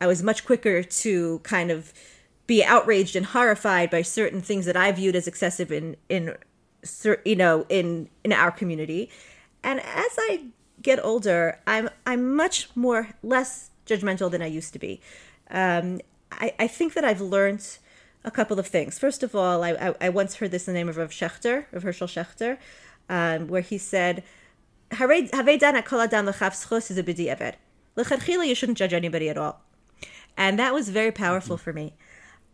I 0.02 0.06
was 0.06 0.22
much 0.22 0.44
quicker 0.44 0.82
to 0.82 1.38
kind 1.44 1.70
of 1.70 1.94
be 2.46 2.62
outraged 2.62 3.16
and 3.16 3.24
horrified 3.24 3.88
by 3.88 4.02
certain 4.02 4.42
things 4.42 4.66
that 4.66 4.76
I 4.76 4.92
viewed 4.92 5.16
as 5.16 5.26
excessive 5.26 5.72
in 5.72 5.96
in 6.10 6.36
you 7.24 7.36
know 7.36 7.64
in 7.70 8.10
in 8.22 8.34
our 8.34 8.50
community. 8.50 9.08
And 9.62 9.80
as 9.80 10.14
I 10.18 10.44
get 10.82 11.02
older, 11.02 11.58
I'm 11.66 11.88
I'm 12.04 12.36
much 12.36 12.68
more 12.76 13.08
less 13.22 13.70
judgmental 13.86 14.30
than 14.30 14.42
I 14.42 14.46
used 14.46 14.74
to 14.74 14.78
be. 14.78 15.00
Um, 15.50 16.00
I, 16.40 16.54
I 16.58 16.66
think 16.66 16.94
that 16.94 17.04
I've 17.04 17.20
learned 17.20 17.78
a 18.24 18.30
couple 18.30 18.58
of 18.58 18.66
things. 18.66 18.98
First 18.98 19.22
of 19.22 19.34
all, 19.34 19.62
I, 19.62 19.70
I, 19.72 19.94
I 20.00 20.08
once 20.08 20.36
heard 20.36 20.50
this 20.50 20.66
in 20.66 20.74
the 20.74 20.80
name 20.80 20.88
of 20.88 20.96
Rav 20.96 21.10
Schachter, 21.10 21.66
of 21.72 21.82
Herschel 21.82 22.06
Schachter, 22.06 22.58
um, 23.08 23.48
where 23.48 23.60
he 23.60 23.78
said, 23.78 24.22
"Harei 24.90 25.30
havei 25.30 25.58
dan 25.58 25.74
hakol 25.74 26.04
adam 26.04 26.26
l'chav 26.26 26.52
zchus 26.52 26.90
is 26.90 26.98
a 26.98 27.02
you 28.48 28.54
shouldn't 28.54 28.78
judge 28.78 28.92
anybody 28.92 29.28
at 29.28 29.36
all." 29.36 29.60
And 30.36 30.58
that 30.58 30.72
was 30.72 30.88
very 30.88 31.12
powerful 31.12 31.56
for 31.56 31.72
me. 31.72 31.94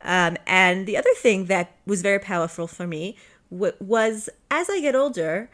Um, 0.02 0.36
and 0.46 0.86
the 0.86 0.96
other 0.96 1.12
thing 1.16 1.46
that 1.46 1.76
was 1.86 2.02
very 2.02 2.18
powerful 2.18 2.66
for 2.66 2.86
me 2.86 3.16
w- 3.50 3.74
was 3.80 4.28
as 4.50 4.70
I 4.70 4.80
get 4.80 4.94
older, 4.94 5.50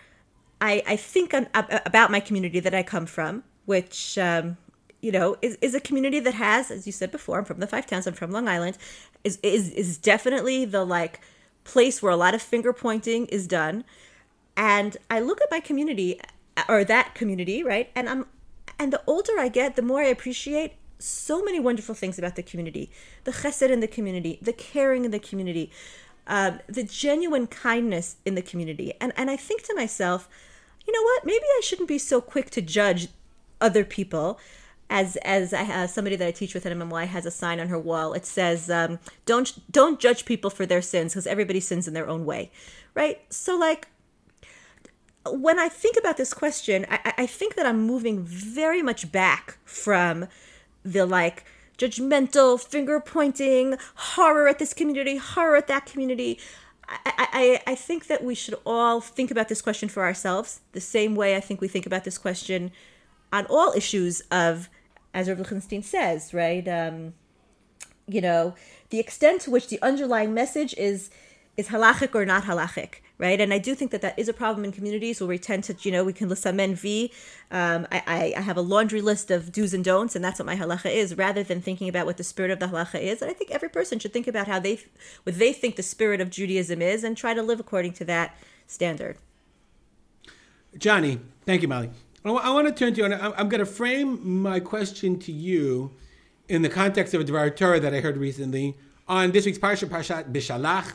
I, 0.61 0.83
I 0.87 0.97
think 0.97 1.35
about 1.35 2.11
my 2.11 2.21
community 2.21 2.61
that 2.61 2.75
I 2.75 2.83
come 2.83 3.07
from, 3.07 3.45
which, 3.67 4.17
um, 4.19 4.57
you 5.01 5.13
know, 5.13 5.37
is, 5.43 5.57
is 5.61 5.75
a 5.75 5.81
community 5.81 6.21
that 6.21 6.35
has, 6.35 6.71
as 6.71 6.87
you 6.87 6.93
said 6.93 7.13
before, 7.13 7.39
I'm 7.39 7.45
from 7.45 7.61
the 7.61 7.67
Five 7.67 7.87
Towns, 7.87 8.07
I'm 8.07 8.15
from 8.15 8.31
Long 8.31 8.49
Island, 8.49 8.79
is, 9.25 9.39
is, 9.43 9.71
is 9.71 9.99
definitely 9.99 10.65
the 10.65 10.85
like 10.85 11.21
place 11.65 12.03
where 12.03 12.13
a 12.13 12.17
lot 12.17 12.35
of 12.35 12.43
finger 12.43 12.73
pointing 12.73 13.27
is 13.27 13.47
done. 13.47 13.85
And 14.57 14.97
I 15.11 15.21
look 15.21 15.41
at 15.41 15.51
my 15.51 15.61
community 15.61 16.21
or 16.69 16.85
that 16.85 17.15
community, 17.15 17.63
right? 17.63 17.91
And 17.95 18.09
I'm, 18.09 18.27
and 18.79 18.93
the 18.93 19.03
older 19.07 19.33
I 19.39 19.49
get, 19.49 19.77
the 19.77 19.83
more 19.83 20.01
I 20.01 20.07
appreciate 20.07 20.75
so 20.99 21.43
many 21.43 21.61
wonderful 21.61 21.95
things 21.95 22.19
about 22.19 22.37
the 22.37 22.43
community 22.43 22.91
the 23.25 23.31
chesed 23.31 23.69
in 23.69 23.81
the 23.81 23.89
community, 23.89 24.39
the 24.41 24.53
caring 24.53 25.05
in 25.05 25.11
the 25.11 25.19
community, 25.19 25.71
um, 26.27 26.59
the 26.67 26.83
genuine 26.83 27.47
kindness 27.47 28.17
in 28.25 28.35
the 28.35 28.43
community. 28.43 28.95
And, 29.01 29.13
and 29.17 29.31
I 29.31 29.37
think 29.37 29.63
to 29.65 29.75
myself, 29.75 30.29
you 30.87 30.93
know 30.93 31.03
what? 31.03 31.27
Maybe 31.27 31.45
I 31.45 31.61
shouldn't 31.63 31.89
be 31.89 31.99
so 31.99 32.21
quick 32.21 32.51
to 32.51 32.63
judge 32.63 33.09
other 33.61 33.85
people. 33.85 34.39
As 34.89 35.17
as 35.17 35.53
I 35.53 35.63
have 35.65 35.91
somebody 35.91 36.15
that 36.17 36.29
I 36.29 36.31
teach 36.31 36.55
with 36.55 36.65
at 36.65 36.73
MMY 36.77 37.07
has 37.09 37.27
a 37.27 37.31
sign 37.31 37.59
on 37.59 37.69
her 37.69 37.79
wall. 37.79 38.13
It 38.13 38.25
says, 38.25 38.71
um, 38.71 38.99
"Don't 39.25 39.53
don't 39.71 39.99
judge 39.99 40.25
people 40.25 40.49
for 40.51 40.65
their 40.65 40.81
sins 40.83 41.13
because 41.13 41.27
everybody 41.27 41.59
sins 41.61 41.89
in 41.89 41.95
their 41.95 42.09
own 42.09 42.25
way." 42.25 42.51
Right? 42.95 43.21
So 43.29 43.57
like 43.57 43.89
when 45.29 45.59
I 45.59 45.69
think 45.69 45.97
about 45.97 46.17
this 46.17 46.33
question, 46.33 46.87
I, 46.89 47.15
I- 47.19 47.27
think 47.27 47.57
that 47.57 47.67
I'm 47.67 47.81
moving 47.85 48.23
very 48.23 48.81
much 48.83 49.11
back 49.11 49.59
from 49.65 50.29
the 50.85 51.05
like 51.05 51.45
judgmental, 51.79 52.61
finger 52.61 53.01
pointing, 53.01 53.77
horror 53.97 54.47
at 54.49 54.59
this 54.61 54.73
community, 54.73 55.17
horror 55.17 55.57
at 55.57 55.67
that 55.67 55.85
community. 55.87 56.39
I, 56.89 57.61
I 57.67 57.73
I 57.73 57.75
think 57.75 58.07
that 58.07 58.23
we 58.23 58.37
should 58.37 58.55
all 58.65 59.01
think 59.01 59.33
about 59.33 59.49
this 59.49 59.61
question 59.61 59.89
for 59.89 60.05
ourselves 60.05 60.61
the 60.73 60.81
same 60.81 61.17
way 61.17 61.35
I 61.35 61.41
think 61.41 61.61
we 61.61 61.67
think 61.67 61.87
about 61.87 62.05
this 62.05 62.17
question 62.19 62.71
on 63.33 63.45
all 63.47 63.73
issues 63.73 64.21
of, 64.31 64.69
as 65.17 65.31
Rav 65.31 65.39
Lichtenstein 65.39 65.83
says, 65.83 66.35
right? 66.35 66.69
Um, 66.69 67.15
you 68.07 68.21
know, 68.21 68.55
the 68.91 69.01
extent 69.01 69.41
to 69.43 69.51
which 69.51 69.69
the 69.69 69.81
underlying 69.81 70.35
message 70.35 70.75
is 70.75 71.11
is 71.57 71.69
halachic 71.69 72.15
or 72.15 72.27
not 72.27 72.45
halachic, 72.45 72.97
right? 73.17 73.41
And 73.41 73.51
I 73.51 73.57
do 73.57 73.75
think 73.75 73.91
that 73.93 74.03
that 74.03 74.19
is 74.19 74.29
a 74.29 74.35
problem 74.35 74.63
in 74.67 74.73
communities 74.73 75.19
where 75.19 75.27
we 75.27 75.39
tend 75.39 75.65
to, 75.65 75.77
you 75.81 75.91
know, 75.91 76.05
we 76.05 76.13
can 76.13 76.29
lisamen 76.29 76.75
v. 76.75 77.11
Um, 77.51 77.87
I, 77.91 78.03
I, 78.07 78.35
I 78.37 78.41
have 78.43 78.59
a 78.59 78.61
laundry 78.61 79.01
list 79.01 79.31
of 79.31 79.53
do's 79.53 79.73
and 79.73 79.83
don'ts, 79.83 80.15
and 80.15 80.23
that's 80.23 80.39
what 80.39 80.45
my 80.45 80.55
halacha 80.55 80.95
is, 80.95 81.17
rather 81.17 81.43
than 81.43 81.63
thinking 81.63 81.89
about 81.89 82.05
what 82.05 82.19
the 82.19 82.25
spirit 82.25 82.51
of 82.51 82.61
the 82.61 82.67
halacha 82.67 83.01
is. 83.01 83.23
And 83.23 83.31
I 83.31 83.35
think 83.35 83.51
every 83.51 83.71
person 83.71 83.99
should 83.99 84.13
think 84.13 84.27
about 84.27 84.47
how 84.47 84.61
they, 84.61 84.81
what 85.23 85.39
they 85.39 85.55
think 85.55 85.77
the 85.77 85.83
spirit 85.83 86.21
of 86.21 86.29
Judaism 86.29 86.83
is, 86.83 87.03
and 87.03 87.17
try 87.17 87.33
to 87.33 87.43
live 87.43 87.59
according 87.59 87.95
to 87.95 88.05
that 88.05 88.37
standard. 88.67 89.17
Johnny, 90.77 91.21
thank 91.47 91.63
you, 91.63 91.69
Molly. 91.69 91.89
I, 92.27 92.51
want 92.51 92.67
to 92.67 92.73
turn 92.73 92.93
to 92.95 92.99
you, 92.99 93.05
and 93.05 93.15
I'm, 93.15 93.49
going 93.49 93.61
to 93.61 93.67
frame 93.67 94.43
my 94.43 94.59
question 94.59 95.17
to 95.21 95.33
you 95.33 95.93
in 96.49 96.63
the 96.63 96.69
context 96.69 97.15
of 97.15 97.21
a 97.21 97.25
Dvar 97.25 97.55
Torah 97.55 97.79
that 97.79 97.95
I 97.95 98.01
heard 98.01 98.17
recently 98.17 98.77
on 99.07 99.31
this 99.31 99.47
week's 99.47 99.59
Parsha, 99.59 99.89
Parshat 99.89 100.33
Beshalach. 100.33 100.95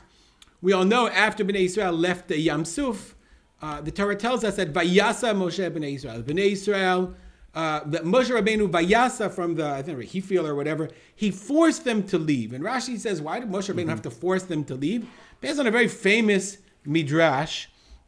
We 0.62 0.74
all 0.74 0.84
know 0.84 1.08
after 1.08 1.46
Bnei 1.46 1.66
Israel 1.66 1.94
left 1.94 2.28
the 2.28 2.38
Yam 2.38 2.66
Suf, 2.66 3.16
uh, 3.62 3.80
the 3.80 3.92
Torah 3.92 4.16
tells 4.16 4.44
us 4.44 4.58
that 4.58 4.74
Vayasa 4.74 5.34
Moshe 5.34 5.72
Bnei 5.72 5.96
Israel. 5.96 6.22
Bnei 6.22 6.52
Israel, 6.52 7.16
uh, 7.56 7.82
that 7.86 8.04
Moshe 8.04 8.30
Rabbeinu 8.30 8.70
Vayasa 8.70 9.32
from 9.32 9.56
the, 9.56 9.70
I 9.70 9.82
think, 9.82 10.00
Hifil 10.00 10.46
or 10.46 10.56
whatever, 10.56 10.90
he 11.16 11.32
forced 11.32 11.86
them 11.86 12.04
to 12.08 12.18
leave. 12.18 12.52
And 12.52 12.64
Rashi 12.64 13.00
says, 13.00 13.22
why 13.22 13.40
did 13.40 13.50
Moshe 13.50 13.74
Rabbeinu 13.74 13.88
have 13.88 14.02
to 14.02 14.12
force 14.12 14.44
them 14.44 14.66
to 14.66 14.76
leave? 14.76 15.08
Based 15.40 15.60
on 15.60 15.68
a 15.68 15.72
very 15.72 15.88
famous 15.88 16.58
midrash 16.86 17.68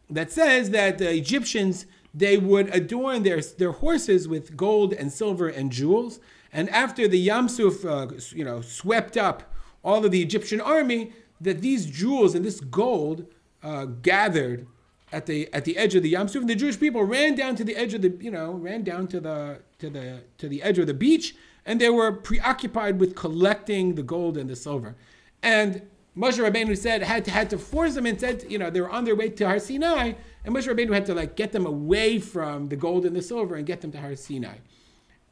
that 0.10 0.32
says 0.32 0.72
that 0.72 0.98
the 0.98 1.14
Egyptians, 1.14 1.86
they 2.14 2.38
would 2.38 2.74
adorn 2.74 3.24
their, 3.24 3.42
their 3.42 3.72
horses 3.72 4.28
with 4.28 4.56
gold 4.56 4.94
and 4.94 5.12
silver 5.12 5.48
and 5.48 5.72
jewels. 5.72 6.20
And 6.52 6.70
after 6.70 7.08
the 7.08 7.18
Yam 7.18 7.50
Suf, 7.50 7.84
uh, 7.84 8.08
you 8.30 8.46
know, 8.46 8.62
swept 8.62 9.18
up 9.18 9.54
all 9.84 10.06
of 10.06 10.12
the 10.12 10.22
Egyptian 10.22 10.62
army, 10.62 11.14
that 11.42 11.62
these 11.62 11.86
jewels 11.86 12.36
and 12.36 12.46
this 12.46 12.60
gold 12.60 13.26
uh, 13.64 13.86
gathered 13.86 14.68
at 15.12 15.26
the 15.26 15.52
at 15.54 15.66
the 15.66 15.78
edge 15.78 15.96
of 15.96 16.04
the 16.04 16.10
Yam 16.10 16.28
Suf, 16.28 16.42
and 16.42 16.50
the 16.50 16.56
Jewish 16.56 16.80
people 16.80 17.04
ran 17.04 17.36
down 17.36 17.56
to 17.56 17.64
the 17.64 17.76
edge 17.76 17.94
of 17.94 18.02
the 18.02 18.16
you 18.20 18.32
know 18.32 18.52
ran 18.54 18.84
down 18.84 19.08
to 19.08 19.20
the 19.20 19.60
to 19.80 19.90
the 19.90 20.22
to 20.38 20.48
the 20.48 20.64
edge 20.64 20.80
of 20.80 20.88
the 20.88 20.94
beach, 20.94 21.36
and 21.66 21.80
they 21.80 21.90
were 21.90 22.12
preoccupied 22.12 23.00
with 23.00 23.16
collecting 23.16 23.96
the 23.96 24.04
gold 24.04 24.38
and 24.38 24.50
the 24.50 24.56
silver, 24.56 24.96
and 25.42 25.84
Moshe 26.16 26.38
Rabbeinu 26.38 26.78
said 26.78 27.02
had 27.02 27.26
to, 27.26 27.32
had 27.32 27.50
to 27.50 27.58
force 27.58 27.96
them 27.96 28.06
and 28.06 28.20
said 28.20 28.46
you 28.50 28.58
know 28.58 28.70
they 28.70 28.82
were 28.82 28.90
on 28.90 29.04
their 29.04 29.16
way 29.16 29.30
to 29.30 29.48
Har 29.48 29.60
Sinai, 29.60 30.14
and 30.46 30.56
Moshe 30.56 30.68
Rabbeinu 30.68 30.94
had 30.94 31.06
to 31.08 31.14
like 31.14 31.36
get 31.36 31.52
them 31.52 31.66
away 31.66 32.20
from 32.20 32.70
the 32.70 32.76
gold 32.76 33.06
and 33.06 33.16
the 33.16 33.22
silver 33.22 33.56
and 33.56 33.66
get 33.66 33.82
them 33.82 33.92
to 33.92 34.00
Har 34.00 34.16
Sinai, 34.16 34.58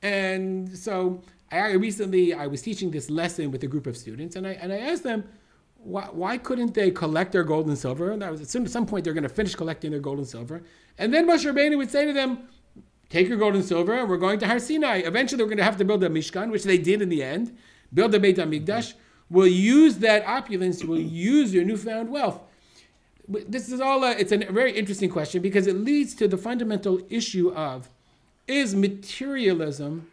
and 0.02 0.78
so 0.78 1.22
I 1.52 1.72
recently 1.74 2.34
I 2.34 2.48
was 2.48 2.62
teaching 2.62 2.92
this 2.92 3.10
lesson 3.10 3.52
with 3.52 3.64
a 3.64 3.68
group 3.68 3.88
of 3.88 3.96
students, 3.96 4.36
and 4.36 4.48
I 4.48 4.52
and 4.52 4.74
I 4.74 4.78
asked 4.78 5.04
them 5.04 5.26
why, 5.84 6.08
why 6.12 6.38
couldn't 6.38 6.74
they 6.74 6.92
collect 6.92 7.32
their 7.32 7.44
gold 7.44 7.68
and 7.68 7.78
silver? 7.78 8.12
And 8.12 8.22
that 8.22 8.32
was 8.32 8.42
at 8.42 8.70
some 8.70 8.86
point 8.86 9.04
they're 9.04 9.14
going 9.14 9.24
to 9.24 9.30
finish 9.30 9.56
collecting 9.56 9.92
their 9.92 10.00
gold 10.00 10.20
and 10.20 10.28
silver. 10.28 10.64
And 10.98 11.14
then 11.14 11.28
Moshe 11.28 11.52
Rabbeinu 11.52 11.78
would 11.78 11.90
say 11.90 12.06
to 12.06 12.14
them, 12.14 12.48
take 13.10 13.28
your 13.28 13.38
gold 13.38 13.56
and 13.56 13.66
silver, 13.66 13.94
and 13.94 14.10
we're 14.10 14.18
going 14.18 14.40
to 14.40 14.48
Har 14.48 14.60
Sinai. 14.60 14.98
Eventually, 14.98 15.44
we're 15.44 15.50
going 15.50 15.58
to 15.58 15.64
have 15.64 15.78
to 15.78 15.86
build 15.86 16.04
a 16.04 16.10
Mishkan, 16.10 16.52
which 16.52 16.64
they 16.64 16.78
did 16.78 17.02
in 17.02 17.10
the 17.10 17.24
end, 17.24 17.58
build 17.94 18.14
a 18.14 18.20
Beit 18.20 18.38
HaMikdash. 18.38 18.94
We'll 19.32 19.48
use 19.48 19.98
that 19.98 20.26
opulence, 20.28 20.84
we'll 20.84 21.00
use 21.00 21.54
your 21.54 21.64
newfound 21.64 22.12
wealth. 22.12 22.40
This 23.28 23.72
is 23.72 23.82
all, 23.82 24.04
a, 24.04 24.12
it's 24.12 24.32
a 24.32 24.38
very 24.38 24.78
interesting 24.78 25.10
question 25.10 25.42
because 25.42 25.66
it 25.66 25.76
leads 25.76 26.14
to 26.16 26.28
the 26.28 26.38
fundamental 26.38 27.02
issue 27.10 27.52
of, 27.54 27.90
is 28.48 28.76
materialism, 28.76 30.08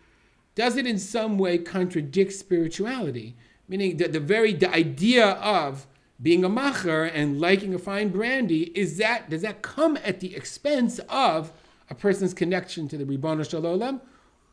does 0.55 0.77
it 0.77 0.87
in 0.87 0.99
some 0.99 1.37
way 1.37 1.59
contradict 1.59 2.33
spirituality? 2.33 3.35
meaning 3.69 3.99
that 3.99 4.13
the 4.13 4.21
very 4.21 4.53
the 4.53 4.73
idea 4.75 5.27
of 5.27 5.87
being 6.21 6.45
a 6.45 6.49
macher 6.49 7.11
and 7.15 7.41
liking 7.41 7.75
a 7.75 7.79
fine 7.79 8.09
brandy 8.09 8.73
is 8.75 8.97
that 8.97 9.31
does 9.31 9.43
that 9.43 9.63
come 9.63 9.97
at 10.03 10.21
the 10.21 10.35
expense 10.35 10.99
of 11.09 11.53
a 11.91 11.95
person's 11.95 12.35
connection 12.35 12.89
to 12.89 12.99
the 12.99 13.05
Ribbon 13.05 13.43
Shalom, 13.45 14.01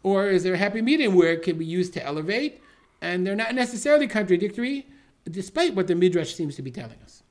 or 0.04 0.28
is 0.28 0.44
there 0.44 0.54
a 0.54 0.58
happy 0.58 0.82
medium 0.82 1.16
where 1.16 1.34
it 1.34 1.42
can 1.42 1.58
be 1.58 1.66
used 1.66 1.94
to 1.94 2.06
elevate, 2.06 2.62
and 3.06 3.26
they're 3.26 3.36
not 3.36 3.54
necessarily 3.54 4.08
contradictory, 4.08 4.88
despite 5.30 5.76
what 5.76 5.86
the 5.86 5.94
midrash 5.94 6.34
seems 6.34 6.56
to 6.56 6.64
be 6.64 6.72
telling 6.72 6.98
us. 7.04 7.22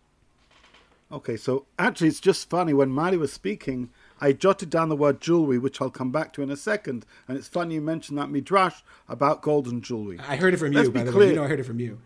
Okay, 1.10 1.36
so 1.36 1.66
actually, 1.78 2.08
it's 2.08 2.20
just 2.20 2.48
funny 2.48 2.72
when 2.72 2.90
Mali 2.90 3.16
was 3.16 3.32
speaking. 3.32 3.90
I 4.20 4.32
jotted 4.32 4.70
down 4.70 4.88
the 4.88 4.96
word 4.96 5.20
jewelry, 5.20 5.58
which 5.58 5.80
I'll 5.80 5.90
come 5.90 6.12
back 6.12 6.32
to 6.34 6.42
in 6.42 6.50
a 6.50 6.56
second. 6.56 7.04
And 7.28 7.36
it's 7.36 7.48
funny 7.48 7.74
you 7.74 7.80
mentioned 7.80 8.18
that 8.18 8.30
midrash 8.30 8.82
about 9.08 9.42
golden 9.42 9.82
jewelry. 9.82 10.18
I 10.20 10.36
heard 10.36 10.54
it 10.54 10.58
from 10.58 10.72
let's 10.72 10.86
you, 10.86 10.92
by 10.92 11.02
the 11.02 11.10
clear. 11.10 11.26
way. 11.26 11.30
You 11.30 11.36
know 11.36 11.44
I 11.44 11.48
heard 11.48 11.60
it 11.60 11.66
from 11.66 11.80
you. 11.80 11.98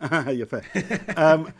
You're 0.28 0.46
fair. 0.46 0.64
um, 1.16 1.52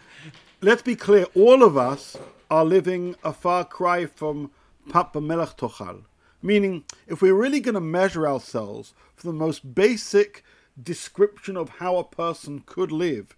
let's 0.61 0.83
be 0.83 0.97
clear. 0.97 1.27
All 1.35 1.63
of 1.63 1.77
us 1.77 2.17
are 2.51 2.65
living 2.65 3.15
a 3.23 3.33
far 3.33 3.65
cry 3.65 4.07
from 4.07 4.51
Pat 4.91 5.13
BaMelach 5.13 5.57
Tochal. 5.57 6.03
Meaning, 6.43 6.85
if 7.07 7.23
we're 7.23 7.35
really 7.35 7.61
going 7.61 7.75
to 7.75 7.81
measure 7.81 8.29
ourselves 8.29 8.93
for 9.17 9.27
the 9.27 9.33
most 9.33 9.75
basic 9.75 10.45
description 10.83 11.57
of 11.57 11.69
how 11.79 11.97
a 11.97 12.05
person 12.05 12.63
could 12.67 12.93
live, 12.93 13.37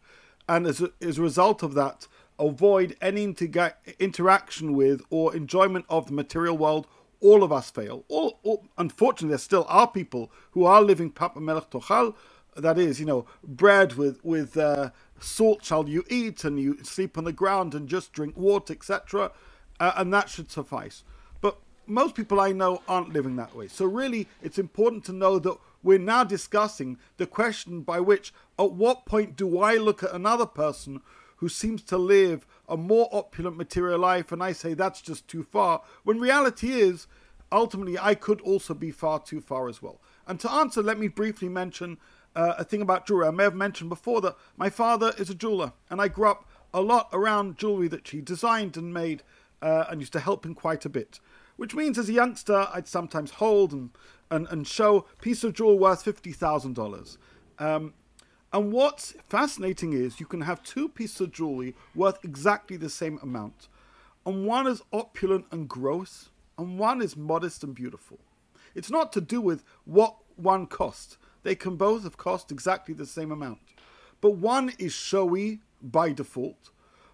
and 0.48 0.66
as 0.66 0.80
a, 0.80 0.90
as 1.00 1.18
a 1.18 1.22
result 1.22 1.62
of 1.62 1.74
that, 1.74 2.06
avoid 2.38 2.96
any 3.00 3.22
interaction 3.98 4.72
with 4.74 5.02
or 5.10 5.34
enjoyment 5.34 5.84
of 5.88 6.06
the 6.06 6.12
material 6.12 6.56
world, 6.56 6.86
all 7.20 7.42
of 7.42 7.52
us 7.52 7.70
fail. 7.70 8.04
All, 8.08 8.40
all, 8.42 8.66
unfortunately, 8.78 9.30
there 9.30 9.38
still 9.38 9.66
are 9.68 9.86
people 9.86 10.32
who 10.52 10.64
are 10.64 10.82
living 10.82 11.10
Pat 11.10 11.34
BaMelach 11.34 11.70
Tochal, 11.70 12.14
that 12.56 12.78
is, 12.78 12.98
you 12.98 13.06
know, 13.06 13.26
bread 13.44 13.94
with 13.94 14.24
with 14.24 14.56
uh, 14.56 14.90
salt 15.20 15.64
shall 15.64 15.88
you 15.88 16.04
eat, 16.08 16.44
and 16.44 16.58
you 16.58 16.82
sleep 16.82 17.16
on 17.16 17.24
the 17.24 17.32
ground 17.32 17.74
and 17.74 17.88
just 17.88 18.12
drink 18.12 18.36
water, 18.36 18.72
etc. 18.72 19.30
Uh, 19.78 19.92
and 19.96 20.12
that 20.12 20.28
should 20.28 20.50
suffice. 20.50 21.04
But 21.40 21.58
most 21.86 22.14
people 22.14 22.40
I 22.40 22.52
know 22.52 22.82
aren't 22.88 23.12
living 23.12 23.36
that 23.36 23.54
way. 23.54 23.68
So 23.68 23.84
really, 23.84 24.28
it's 24.42 24.58
important 24.58 25.04
to 25.04 25.12
know 25.12 25.38
that 25.38 25.56
we're 25.82 25.98
now 25.98 26.24
discussing 26.24 26.98
the 27.16 27.26
question 27.26 27.82
by 27.82 28.00
which, 28.00 28.32
at 28.58 28.72
what 28.72 29.06
point 29.06 29.36
do 29.36 29.60
I 29.60 29.76
look 29.76 30.02
at 30.02 30.12
another 30.12 30.46
person 30.46 31.00
who 31.36 31.48
seems 31.48 31.82
to 31.82 31.96
live 31.96 32.46
a 32.68 32.76
more 32.76 33.08
opulent 33.12 33.56
material 33.56 33.98
life, 33.98 34.30
and 34.30 34.42
I 34.42 34.52
say 34.52 34.74
that's 34.74 35.00
just 35.00 35.26
too 35.26 35.42
far, 35.42 35.82
when 36.04 36.20
reality 36.20 36.72
is, 36.72 37.06
ultimately, 37.50 37.98
I 37.98 38.14
could 38.14 38.40
also 38.42 38.74
be 38.74 38.90
far 38.90 39.20
too 39.20 39.40
far 39.40 39.68
as 39.68 39.80
well. 39.80 40.00
And 40.26 40.38
to 40.40 40.50
answer, 40.50 40.82
let 40.82 40.98
me 40.98 41.08
briefly 41.08 41.48
mention 41.48 41.98
uh, 42.36 42.54
a 42.58 42.64
thing 42.64 42.82
about 42.82 43.06
jewelry. 43.06 43.26
I 43.26 43.30
may 43.30 43.44
have 43.44 43.54
mentioned 43.54 43.88
before 43.88 44.20
that 44.20 44.36
my 44.56 44.70
father 44.70 45.12
is 45.18 45.30
a 45.30 45.34
jeweler, 45.34 45.72
and 45.88 46.00
I 46.00 46.08
grew 46.08 46.28
up 46.28 46.46
a 46.72 46.80
lot 46.80 47.08
around 47.12 47.56
jewelry 47.56 47.88
that 47.88 48.06
he 48.06 48.20
designed 48.20 48.76
and 48.76 48.94
made, 48.94 49.22
uh, 49.62 49.86
and 49.88 50.00
used 50.00 50.12
to 50.12 50.20
help 50.20 50.46
him 50.46 50.54
quite 50.54 50.84
a 50.84 50.90
bit. 50.90 51.20
Which 51.60 51.74
means, 51.74 51.98
as 51.98 52.08
a 52.08 52.14
youngster, 52.14 52.68
I'd 52.72 52.88
sometimes 52.88 53.32
hold 53.32 53.74
and 53.74 53.90
and, 54.30 54.48
and 54.48 54.66
show 54.66 55.04
piece 55.20 55.44
of 55.44 55.52
jewelry 55.52 55.76
worth 55.76 56.02
fifty 56.02 56.32
thousand 56.32 56.70
um, 56.70 56.74
dollars. 56.82 57.18
And 57.58 58.72
what's 58.72 59.12
fascinating 59.28 59.92
is 59.92 60.20
you 60.20 60.24
can 60.24 60.40
have 60.40 60.62
two 60.62 60.88
pieces 60.88 61.20
of 61.20 61.32
jewelry 61.32 61.74
worth 61.94 62.24
exactly 62.24 62.78
the 62.78 62.88
same 62.88 63.18
amount. 63.22 63.68
And 64.24 64.46
one 64.46 64.66
is 64.66 64.80
opulent 64.90 65.48
and 65.50 65.68
gross, 65.68 66.30
and 66.56 66.78
one 66.78 67.02
is 67.02 67.14
modest 67.14 67.62
and 67.62 67.74
beautiful. 67.74 68.20
It's 68.74 68.90
not 68.90 69.12
to 69.12 69.20
do 69.20 69.42
with 69.42 69.62
what 69.84 70.16
one 70.36 70.66
cost. 70.66 71.18
They 71.42 71.54
can 71.54 71.76
both 71.76 72.04
have 72.04 72.16
cost 72.16 72.50
exactly 72.50 72.94
the 72.94 73.04
same 73.04 73.30
amount. 73.30 73.58
But 74.22 74.36
one 74.36 74.72
is 74.78 74.94
showy 74.94 75.60
by 75.82 76.12
default, 76.12 76.70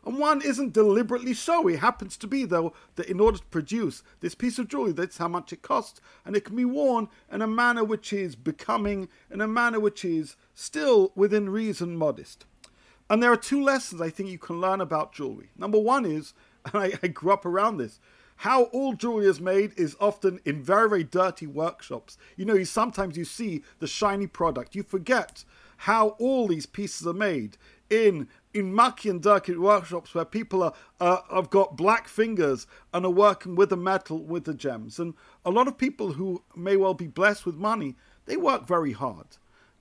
and 0.06 0.18
one 0.18 0.40
isn't 0.40 0.72
deliberately 0.72 1.34
showy. 1.34 1.74
It 1.74 1.80
happens 1.80 2.16
to 2.18 2.28
be, 2.28 2.44
though, 2.44 2.72
that 2.94 3.10
in 3.10 3.18
order 3.18 3.38
to 3.38 3.44
produce 3.46 4.04
this 4.20 4.36
piece 4.36 4.56
of 4.56 4.68
jewelry, 4.68 4.92
that's 4.92 5.18
how 5.18 5.26
much 5.26 5.52
it 5.52 5.62
costs, 5.62 6.00
and 6.24 6.36
it 6.36 6.44
can 6.44 6.54
be 6.54 6.64
worn 6.64 7.08
in 7.30 7.42
a 7.42 7.48
manner 7.48 7.82
which 7.82 8.12
is 8.12 8.36
becoming, 8.36 9.08
in 9.32 9.40
a 9.40 9.48
manner 9.48 9.80
which 9.80 10.04
is 10.04 10.36
still 10.54 11.10
within 11.16 11.50
reason 11.50 11.96
modest. 11.96 12.46
And 13.10 13.20
there 13.20 13.32
are 13.32 13.36
two 13.36 13.60
lessons 13.60 14.00
I 14.00 14.10
think 14.10 14.30
you 14.30 14.38
can 14.38 14.60
learn 14.60 14.80
about 14.80 15.12
jewelry. 15.12 15.50
Number 15.56 15.78
one 15.78 16.04
is, 16.04 16.34
and 16.72 16.82
I, 16.82 16.92
I 17.02 17.08
grew 17.08 17.32
up 17.32 17.44
around 17.44 17.78
this, 17.78 17.98
how 18.40 18.64
all 18.64 18.92
jewelry 18.92 19.26
is 19.26 19.40
made 19.40 19.72
is 19.76 19.96
often 19.98 20.38
in 20.44 20.62
very, 20.62 20.88
very 20.88 21.04
dirty 21.04 21.48
workshops. 21.48 22.16
You 22.36 22.44
know, 22.44 22.54
you 22.54 22.64
sometimes 22.64 23.16
you 23.16 23.24
see 23.24 23.64
the 23.80 23.86
shiny 23.88 24.28
product. 24.28 24.76
You 24.76 24.84
forget 24.84 25.44
how 25.78 26.10
all 26.18 26.46
these 26.46 26.66
pieces 26.66 27.06
are 27.06 27.12
made 27.12 27.56
in 27.90 28.28
in 28.56 28.72
mucky 28.72 29.10
and 29.10 29.22
dirty 29.22 29.54
workshops 29.54 30.14
where 30.14 30.24
people 30.24 30.62
are 30.62 30.72
uh, 30.98 31.18
have 31.30 31.50
got 31.50 31.76
black 31.76 32.08
fingers 32.08 32.66
and 32.92 33.04
are 33.04 33.10
working 33.10 33.54
with 33.54 33.68
the 33.68 33.76
metal 33.76 34.24
with 34.24 34.44
the 34.44 34.54
gems. 34.54 34.98
And 34.98 35.14
a 35.44 35.50
lot 35.50 35.68
of 35.68 35.76
people 35.76 36.12
who 36.12 36.42
may 36.56 36.76
well 36.76 36.94
be 36.94 37.06
blessed 37.06 37.44
with 37.44 37.56
money 37.56 37.96
they 38.24 38.36
work 38.36 38.66
very 38.66 38.92
hard. 38.92 39.36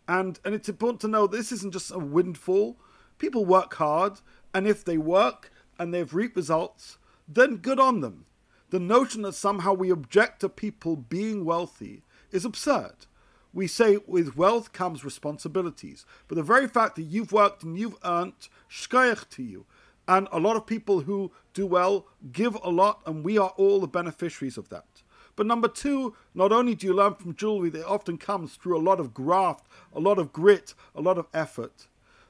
And 0.07 0.39
and 0.43 0.53
it's 0.53 0.69
important 0.69 1.01
to 1.01 1.07
know 1.07 1.25
this 1.25 1.51
isn't 1.51 1.73
just 1.73 1.91
a 1.91 1.99
windfall. 1.99 2.77
People 3.17 3.45
work 3.45 3.73
hard 3.75 4.19
and 4.53 4.67
if 4.67 4.83
they 4.83 4.97
work 4.97 5.51
and 5.79 5.93
they've 5.93 6.13
reaped 6.13 6.35
results 6.35 6.97
then 7.27 7.57
good 7.57 7.79
on 7.79 8.01
them. 8.01 8.25
The 8.69 8.79
notion 8.79 9.21
that 9.21 9.33
somehow 9.33 9.73
we 9.73 9.89
object 9.89 10.41
to 10.41 10.49
people 10.49 10.95
being 10.95 11.45
wealthy 11.45 12.03
is 12.31 12.45
absurd 12.45 13.07
we 13.55 13.67
say 13.67 13.97
with 14.05 14.35
wealth 14.35 14.73
comes 14.73 15.05
responsibilities. 15.05 16.05
But 16.27 16.35
the 16.35 16.43
very 16.43 16.67
fact 16.67 16.97
that 16.97 17.03
you've 17.03 17.31
worked 17.31 17.63
and 17.63 17.79
you've 17.79 17.95
earned 18.03 18.33
shkoyach 18.69 19.29
to 19.29 19.43
you, 19.43 19.65
and 20.07 20.27
a 20.31 20.39
lot 20.39 20.57
of 20.57 20.67
people 20.67 20.99
who 20.99 21.31
do 21.53 21.65
well 21.65 22.05
give 22.31 22.55
a 22.63 22.69
lot, 22.69 23.01
and 23.07 23.23
we 23.23 23.37
are 23.37 23.53
all 23.55 23.79
the 23.79 23.87
beneficiaries 23.87 24.57
of 24.57 24.69
that. 24.69 25.01
But 25.37 25.47
number 25.47 25.69
two, 25.69 26.15
not 26.33 26.51
only 26.51 26.75
do 26.75 26.85
you 26.85 26.93
learn 26.93 27.15
from 27.15 27.33
jewelry 27.33 27.69
that 27.69 27.87
often 27.87 28.17
comes 28.17 28.55
through 28.55 28.77
a 28.77 28.83
lot 28.83 28.99
of 28.99 29.13
graft, 29.13 29.65
a 29.93 29.99
lot 29.99 30.19
of 30.19 30.33
grit, 30.33 30.73
a 30.93 31.01
lot 31.01 31.17
of 31.17 31.27
effort, 31.33 31.87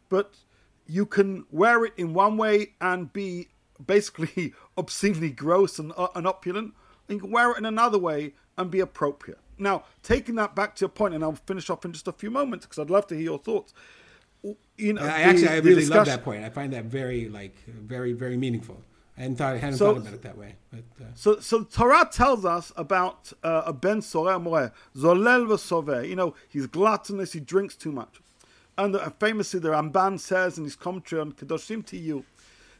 but 0.10 0.36
you 0.88 1.08
can 1.08 1.46
wear 1.52 1.84
it 1.86 1.94
in 1.98 2.14
one 2.14 2.38
way 2.38 2.74
and 2.80 3.12
be 3.12 3.50
basically 3.84 4.54
obscenely 4.78 5.32
gross 5.32 5.80
and, 5.80 5.92
uh, 5.98 6.08
and 6.16 6.28
opulent. 6.28 6.76
And 7.10 7.18
you 7.18 7.22
can 7.22 7.32
wear 7.32 7.52
it 7.52 7.58
in 7.58 7.66
another 7.66 7.98
way 7.98 8.34
and 8.58 8.70
be 8.70 8.80
appropriate. 8.80 9.40
Now, 9.58 9.84
taking 10.04 10.36
that 10.36 10.56
back 10.56 10.76
to 10.76 10.82
your 10.82 10.90
point, 10.90 11.14
and 11.14 11.24
I'll 11.24 11.34
finish 11.34 11.70
off 11.70 11.86
in 11.86 11.94
just 11.94 12.08
a 12.08 12.12
few 12.12 12.30
moments 12.30 12.66
because 12.66 12.80
I'd 12.80 12.90
love 12.90 13.08
to 13.08 13.16
hear 13.16 13.24
your 13.24 13.40
thoughts. 13.40 13.74
You 14.78 14.94
know, 14.94 15.02
I 15.02 15.22
actually, 15.22 15.50
I 15.50 15.58
really 15.58 15.86
love 15.86 16.06
that 16.06 16.24
point. 16.24 16.44
I 16.44 16.50
find 16.50 16.74
that 16.74 16.86
very, 16.86 17.30
like, 17.30 17.56
very, 17.66 18.14
very 18.14 18.38
meaningful. 18.38 18.82
I 19.18 19.22
hadn't 19.22 19.38
thought, 19.38 19.54
I 19.54 19.58
hadn't 19.58 19.78
so, 19.78 19.94
thought 19.94 20.02
about 20.02 20.14
it 20.14 20.22
that 20.24 20.38
way. 20.38 20.56
But, 20.72 20.84
uh. 21.02 21.06
So, 21.16 21.40
so 21.40 21.64
Torah 21.64 22.10
tells 22.12 22.44
us 22.44 22.74
about 22.76 23.32
uh, 23.44 23.64
a 23.66 23.74
ben 23.74 24.02
soreh 24.02 24.42
more, 24.42 24.74
zolel 24.96 25.48
v'soveh. 25.48 26.08
You 26.08 26.18
know, 26.18 26.36
he's 26.50 26.68
gluttonous, 26.68 27.32
he 27.32 27.40
drinks 27.40 27.76
too 27.76 27.94
much. 27.94 28.20
And 28.78 28.96
uh, 28.96 29.10
famously, 29.12 29.62
the 29.62 29.70
Ramban 29.70 30.20
says 30.20 30.58
in 30.58 30.66
his 30.66 30.76
commentary 30.76 31.22
on 31.22 31.32
Kedoshim 31.32 31.86
Tihiyu, 31.86 32.26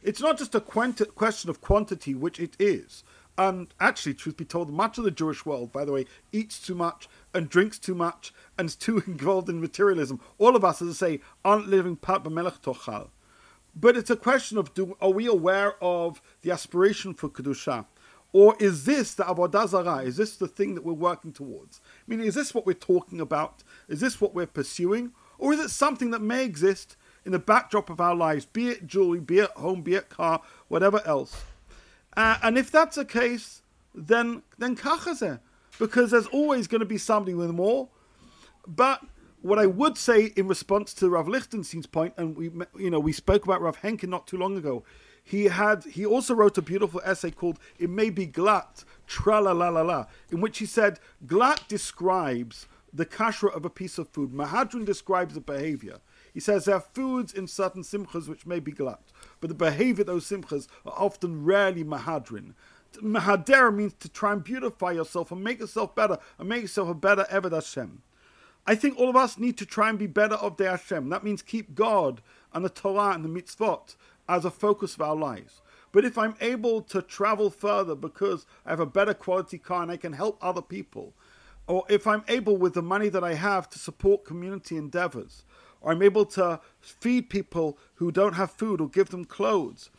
it's 0.02 0.20
not 0.20 0.36
just 0.38 0.54
a 0.54 0.60
question 0.60 1.50
of 1.50 1.60
quantity, 1.62 2.14
which 2.14 2.38
it 2.38 2.54
is. 2.58 3.02
And 3.38 3.68
actually, 3.78 4.14
truth 4.14 4.36
be 4.36 4.44
told, 4.44 4.70
much 4.70 4.96
of 4.96 5.04
the 5.04 5.10
Jewish 5.10 5.44
world, 5.44 5.70
by 5.70 5.84
the 5.84 5.92
way, 5.92 6.06
eats 6.32 6.58
too 6.58 6.74
much 6.74 7.08
and 7.34 7.48
drinks 7.48 7.78
too 7.78 7.94
much 7.94 8.32
and 8.56 8.66
is 8.66 8.76
too 8.76 8.98
involved 9.06 9.48
in 9.48 9.60
materialism. 9.60 10.20
All 10.38 10.56
of 10.56 10.64
us, 10.64 10.80
as 10.80 10.88
I 10.88 10.92
say, 10.92 11.20
aren't 11.44 11.68
living 11.68 11.96
pat 11.96 12.24
b'melech 12.24 12.62
tochal. 12.62 13.08
But 13.78 13.96
it's 13.96 14.10
a 14.10 14.16
question 14.16 14.56
of 14.56 14.72
do, 14.72 14.96
are 15.02 15.10
we 15.10 15.26
aware 15.26 15.74
of 15.82 16.22
the 16.40 16.50
aspiration 16.50 17.12
for 17.12 17.28
Kedusha? 17.28 17.84
Or 18.32 18.56
is 18.58 18.84
this 18.84 19.14
the 19.14 19.24
Avodah 19.24 19.68
Zarah? 19.68 19.98
Is 19.98 20.16
this 20.16 20.36
the 20.36 20.48
thing 20.48 20.74
that 20.74 20.84
we're 20.84 20.94
working 20.94 21.32
towards? 21.32 21.80
I 21.84 22.10
mean, 22.10 22.20
is 22.20 22.34
this 22.34 22.54
what 22.54 22.66
we're 22.66 22.72
talking 22.72 23.20
about? 23.20 23.62
Is 23.88 24.00
this 24.00 24.20
what 24.20 24.34
we're 24.34 24.46
pursuing? 24.46 25.12
Or 25.38 25.52
is 25.52 25.60
it 25.60 25.70
something 25.70 26.10
that 26.10 26.22
may 26.22 26.44
exist 26.44 26.96
in 27.24 27.32
the 27.32 27.38
backdrop 27.38 27.90
of 27.90 28.00
our 28.00 28.14
lives, 28.14 28.46
be 28.46 28.68
it 28.68 28.86
jewelry, 28.86 29.20
be 29.20 29.40
it 29.40 29.50
home, 29.50 29.82
be 29.82 29.94
it 29.94 30.08
car, 30.08 30.40
whatever 30.68 31.00
else? 31.06 31.44
Uh, 32.16 32.38
and 32.42 32.56
if 32.56 32.70
that's 32.70 32.96
the 32.96 33.04
case, 33.04 33.62
then 33.94 34.42
then 34.58 34.76
kachaze, 34.76 35.40
because 35.78 36.10
there's 36.10 36.26
always 36.28 36.66
going 36.66 36.80
to 36.80 36.86
be 36.86 36.98
somebody 36.98 37.34
with 37.34 37.50
more. 37.50 37.88
But 38.66 39.02
what 39.42 39.58
I 39.58 39.66
would 39.66 39.96
say 39.96 40.32
in 40.36 40.48
response 40.48 40.92
to 40.94 41.08
Rav 41.08 41.28
Lichtenstein's 41.28 41.86
point, 41.86 42.14
and 42.16 42.36
we 42.36 42.50
you 42.78 42.90
know 42.90 43.00
we 43.00 43.12
spoke 43.12 43.44
about 43.44 43.60
Rav 43.60 43.80
Henkin 43.80 44.08
not 44.08 44.26
too 44.26 44.36
long 44.36 44.56
ago. 44.56 44.84
He 45.22 45.46
had 45.46 45.84
he 45.84 46.06
also 46.06 46.34
wrote 46.34 46.56
a 46.56 46.62
beautiful 46.62 47.00
essay 47.04 47.30
called 47.30 47.58
"It 47.78 47.90
May 47.90 48.10
Be 48.10 48.26
Glat 48.26 48.84
Tra 49.06 49.40
La 49.40 49.52
La 49.52 49.68
La 49.68 49.82
La," 49.82 50.06
in 50.30 50.40
which 50.40 50.58
he 50.58 50.66
said 50.66 51.00
glat 51.26 51.62
describes 51.68 52.66
the 52.92 53.06
kashrut 53.06 53.54
of 53.54 53.64
a 53.64 53.70
piece 53.70 53.98
of 53.98 54.08
food. 54.08 54.32
Mahadrin 54.32 54.84
describes 54.84 55.34
the 55.34 55.40
behavior. 55.40 55.98
He 56.36 56.40
says 56.40 56.66
there 56.66 56.74
are 56.74 56.84
foods 56.92 57.32
in 57.32 57.46
certain 57.46 57.82
simchas 57.82 58.28
which 58.28 58.44
may 58.44 58.60
be 58.60 58.70
glat, 58.70 59.00
but 59.40 59.48
the 59.48 59.54
behavior 59.54 60.02
of 60.02 60.08
those 60.08 60.26
simchas 60.26 60.68
are 60.84 60.92
often 60.94 61.46
rarely 61.46 61.82
mahadrin. 61.82 62.52
Mahader 62.96 63.74
means 63.74 63.94
to 64.00 64.10
try 64.10 64.34
and 64.34 64.44
beautify 64.44 64.92
yourself 64.92 65.32
and 65.32 65.42
make 65.42 65.60
yourself 65.60 65.94
better 65.94 66.18
and 66.38 66.46
make 66.46 66.60
yourself 66.60 66.90
a 66.90 66.94
better 66.94 67.24
Eved 67.30 67.52
Hashem. 67.52 68.02
I 68.66 68.74
think 68.74 68.98
all 68.98 69.08
of 69.08 69.16
us 69.16 69.38
need 69.38 69.56
to 69.56 69.64
try 69.64 69.88
and 69.88 69.98
be 69.98 70.06
better 70.06 70.34
of 70.34 70.58
the 70.58 70.68
Hashem. 70.68 71.08
That 71.08 71.24
means 71.24 71.40
keep 71.40 71.74
God 71.74 72.20
and 72.52 72.62
the 72.62 72.68
Torah 72.68 73.14
and 73.14 73.24
the 73.24 73.30
mitzvot 73.30 73.96
as 74.28 74.44
a 74.44 74.50
focus 74.50 74.92
of 74.92 75.00
our 75.00 75.16
lives. 75.16 75.62
But 75.90 76.04
if 76.04 76.18
I'm 76.18 76.34
able 76.42 76.82
to 76.82 77.00
travel 77.00 77.48
further 77.48 77.94
because 77.94 78.44
I 78.66 78.70
have 78.72 78.80
a 78.80 78.84
better 78.84 79.14
quality 79.14 79.56
car 79.56 79.84
and 79.84 79.90
I 79.90 79.96
can 79.96 80.12
help 80.12 80.36
other 80.42 80.60
people, 80.60 81.14
or 81.66 81.84
if 81.88 82.06
I'm 82.06 82.24
able 82.28 82.58
with 82.58 82.74
the 82.74 82.82
money 82.82 83.08
that 83.08 83.24
I 83.24 83.32
have 83.32 83.70
to 83.70 83.78
support 83.78 84.26
community 84.26 84.76
endeavors, 84.76 85.44
or 85.44 85.45
I'm 85.86 86.02
able 86.02 86.26
to 86.26 86.60
feed 86.80 87.30
people 87.30 87.78
who 87.94 88.10
don't 88.10 88.34
have 88.34 88.50
food 88.50 88.80
or 88.80 88.88
give 88.88 89.10
them 89.10 89.24
clothes, 89.24 89.90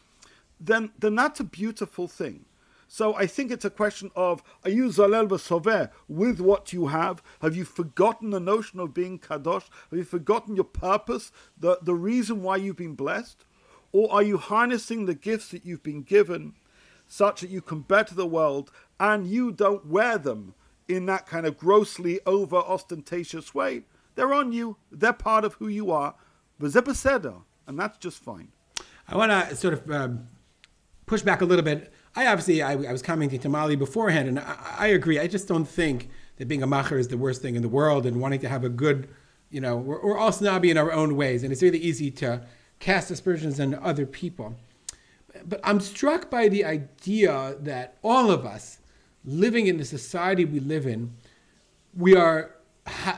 then, 0.60 0.92
then 1.00 1.16
that's 1.16 1.40
a 1.40 1.46
beautiful 1.46 2.08
thing. 2.08 2.46
So 2.90 3.16
I 3.16 3.28
think 3.28 3.52
it's 3.52 3.66
a 3.66 3.70
question 3.70 4.12
of 4.16 4.42
are 4.64 4.70
you 4.70 4.88
zolel 4.88 5.28
v'soveh 5.28 5.90
with 6.08 6.40
what 6.40 6.72
you 6.72 6.88
have? 6.88 7.22
Have 7.42 7.56
you 7.56 7.66
forgotten 7.66 8.30
the 8.30 8.40
notion 8.40 8.80
of 8.80 8.94
being 8.94 9.20
kadosh? 9.20 9.66
Have 9.90 10.00
you 10.00 10.06
forgotten 10.06 10.56
your 10.56 10.66
purpose, 10.66 11.32
the, 11.58 11.80
the 11.82 11.96
reason 11.96 12.44
why 12.44 12.56
you've 12.58 12.78
been 12.78 12.96
blessed? 12.96 13.44
Or 13.92 14.12
are 14.12 14.24
you 14.24 14.38
harnessing 14.38 15.06
the 15.06 15.16
gifts 15.16 15.50
that 15.50 15.66
you've 15.66 15.84
been 15.84 16.04
given 16.04 16.54
such 17.08 17.42
that 17.42 17.50
you 17.50 17.62
can 17.62 17.82
better 17.82 18.16
the 18.16 18.28
world 18.28 18.72
and 19.00 19.28
you 19.28 19.52
don't 19.52 19.86
wear 19.88 20.18
them 20.18 20.54
in 20.88 21.06
that 21.08 21.26
kind 21.26 21.46
of 21.46 21.58
grossly 21.58 22.20
over 22.26 22.58
ostentatious 22.58 23.54
way? 23.54 23.84
They're 24.18 24.34
on 24.34 24.52
you, 24.52 24.76
they're 24.92 25.14
part 25.14 25.46
of 25.46 25.54
who 25.54 25.70
you 25.70 25.92
are. 25.92 26.16
And 26.60 27.80
that's 27.80 27.98
just 27.98 28.22
fine. 28.22 28.50
I 29.08 29.16
want 29.16 29.32
to 29.32 29.56
sort 29.56 29.74
of 29.74 29.90
um, 29.90 30.28
push 31.06 31.22
back 31.22 31.42
a 31.42 31.46
little 31.46 31.64
bit 31.64 31.94
I 32.18 32.26
obviously 32.26 32.64
I, 32.64 32.72
I 32.72 32.92
was 32.92 33.04
commenting 33.04 33.40
to 33.42 33.50
Molly 33.50 33.76
beforehand, 33.76 34.28
and 34.28 34.40
I, 34.40 34.58
I, 34.80 34.88
agree. 34.88 35.20
I 35.20 35.28
just 35.28 35.48
don't 35.48 35.68
think 35.68 36.10
that 36.38 36.48
being 36.48 36.64
a 36.64 36.68
macher 36.68 36.98
is 36.98 37.10
the 37.10 37.18
worst 37.18 37.44
thing 37.44 37.56
in 37.56 37.62
the 37.62 37.70
world, 37.70 38.08
and 38.08 38.20
wanting 38.20 38.40
to 38.40 38.50
have 38.50 38.64
a 38.64 38.70
good, 38.70 39.08
you 39.52 39.62
know, 39.62 39.78
we're, 39.78 40.02
we're 40.02 40.18
all 40.18 40.32
snobby 40.32 40.72
in 40.72 40.80
our 40.80 40.92
own 40.92 41.16
ways, 41.16 41.44
and 41.44 41.54
it's 41.54 41.62
really 41.62 41.78
easy 41.78 42.10
to 42.10 42.42
cast 42.80 43.12
aspersions 43.12 43.60
on 43.60 43.76
other 43.76 44.08
people. 44.08 44.56
But 45.46 45.60
I'm 45.64 45.80
struck 45.80 46.32
by 46.32 46.50
the 46.50 46.66
idea 46.66 47.56
that 47.60 47.98
all 48.04 48.32
of 48.32 48.48
us, 48.48 48.80
living 49.24 49.68
in 49.68 49.78
the 49.78 49.86
society 49.86 50.44
we 50.44 50.60
live 50.60 50.88
in, 50.88 51.14
we 51.96 52.16
are 52.16 52.56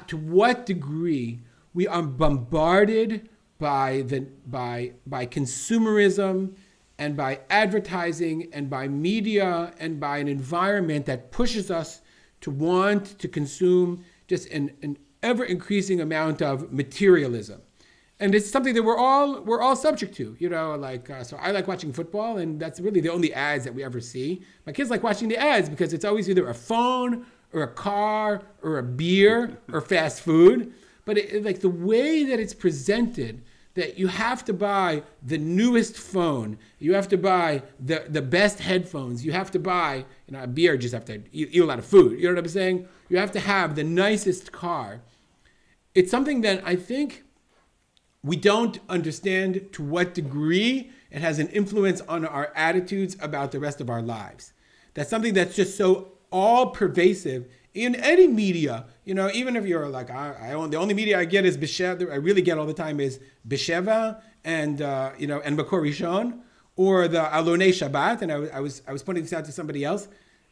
to 0.07 0.17
what 0.17 0.65
degree 0.65 1.39
we 1.73 1.87
are 1.87 2.03
bombarded 2.03 3.29
by 3.59 4.03
the 4.07 4.21
by 4.47 4.93
by 5.05 5.25
consumerism 5.25 6.55
and 6.97 7.15
by 7.15 7.39
advertising 7.49 8.49
and 8.53 8.69
by 8.69 8.87
media 8.87 9.73
and 9.79 9.99
by 9.99 10.17
an 10.17 10.27
environment 10.27 11.05
that 11.05 11.31
pushes 11.31 11.71
us 11.71 12.01
to 12.41 12.51
want 12.51 13.17
to 13.19 13.27
consume 13.27 14.03
just 14.27 14.49
an, 14.49 14.71
an 14.81 14.97
ever 15.23 15.43
increasing 15.43 16.01
amount 16.01 16.41
of 16.41 16.71
materialism. 16.71 17.61
And 18.21 18.35
it's 18.35 18.49
something 18.49 18.73
that 18.73 18.83
we're 18.83 18.97
all 18.97 19.41
we're 19.41 19.61
all 19.61 19.77
subject 19.77 20.13
to 20.15 20.35
you 20.39 20.49
know 20.49 20.75
like 20.75 21.09
uh, 21.09 21.23
so 21.23 21.37
i 21.37 21.51
like 21.51 21.67
watching 21.69 21.93
football 21.93 22.37
and 22.37 22.59
that's 22.59 22.81
really 22.81 22.99
the 22.99 23.09
only 23.09 23.33
ads 23.33 23.63
that 23.63 23.73
we 23.73 23.83
ever 23.83 24.01
see. 24.01 24.41
My 24.65 24.73
kids 24.73 24.89
like 24.89 25.03
watching 25.03 25.29
the 25.29 25.37
ads 25.37 25.69
because 25.69 25.93
it's 25.93 26.05
always 26.05 26.29
either 26.29 26.49
a 26.49 26.53
phone 26.53 27.25
or 27.53 27.63
a 27.63 27.67
car 27.67 28.41
or 28.61 28.77
a 28.77 28.83
beer 28.83 29.57
or 29.71 29.81
fast 29.81 30.21
food 30.21 30.73
but 31.09 31.17
it, 31.17 31.43
like 31.43 31.61
the 31.61 31.69
way 31.69 32.23
that 32.23 32.39
it's 32.39 32.53
presented 32.53 33.41
that 33.73 33.97
you 33.97 34.05
have 34.09 34.45
to 34.45 34.53
buy 34.53 35.01
the 35.25 35.39
newest 35.39 35.97
phone, 35.97 36.59
you 36.77 36.93
have 36.93 37.07
to 37.07 37.17
buy 37.17 37.63
the, 37.79 38.05
the 38.07 38.21
best 38.21 38.59
headphones, 38.59 39.25
you 39.25 39.31
have 39.31 39.49
to 39.49 39.57
buy, 39.57 40.05
you 40.27 40.33
know, 40.33 40.43
a 40.43 40.45
beer, 40.45 40.77
just 40.77 40.93
have 40.93 41.05
to 41.05 41.15
eat, 41.31 41.49
eat 41.51 41.59
a 41.59 41.65
lot 41.65 41.79
of 41.79 41.85
food. 41.85 42.19
You 42.19 42.27
know 42.27 42.35
what 42.35 42.43
I'm 42.43 42.49
saying? 42.49 42.87
You 43.09 43.17
have 43.17 43.31
to 43.31 43.39
have 43.39 43.75
the 43.75 43.83
nicest 43.83 44.51
car. 44.51 45.01
It's 45.95 46.11
something 46.11 46.41
that 46.41 46.61
I 46.63 46.75
think 46.75 47.23
we 48.23 48.35
don't 48.35 48.77
understand 48.87 49.69
to 49.71 49.83
what 49.83 50.13
degree 50.13 50.91
it 51.09 51.21
has 51.21 51.39
an 51.39 51.47
influence 51.47 52.01
on 52.01 52.23
our 52.23 52.51
attitudes 52.55 53.17
about 53.19 53.51
the 53.51 53.59
rest 53.59 53.81
of 53.81 53.89
our 53.89 54.03
lives. 54.03 54.53
That's 54.93 55.09
something 55.09 55.33
that's 55.33 55.55
just 55.55 55.75
so 55.75 56.18
all 56.31 56.67
pervasive 56.67 57.47
in 57.73 57.95
any 57.95 58.27
media, 58.27 58.85
you 59.05 59.13
know, 59.13 59.29
even 59.31 59.55
if 59.55 59.65
you're 59.65 59.87
like, 59.89 60.09
I, 60.09 60.35
I 60.49 60.53
own, 60.53 60.69
the 60.69 60.77
only 60.77 60.93
media 60.93 61.19
I 61.19 61.25
get 61.25 61.45
is 61.45 61.57
Besheva, 61.57 62.11
I 62.11 62.15
really 62.15 62.41
get 62.41 62.57
all 62.57 62.65
the 62.65 62.73
time 62.73 62.99
is 62.99 63.19
Besheva 63.47 64.21
and, 64.43 64.81
uh, 64.81 65.11
you 65.17 65.27
know, 65.27 65.39
and 65.41 65.57
Makor 65.57 65.81
Rishon 65.81 66.39
or 66.75 67.07
the 67.07 67.21
Alonei 67.21 67.69
Shabbat. 67.69 68.21
And 68.21 68.31
I, 68.31 68.57
I, 68.57 68.59
was, 68.59 68.81
I 68.87 68.93
was 68.93 69.03
pointing 69.03 69.23
this 69.23 69.33
out 69.33 69.45
to 69.45 69.51
somebody 69.51 69.83
else. 69.85 70.07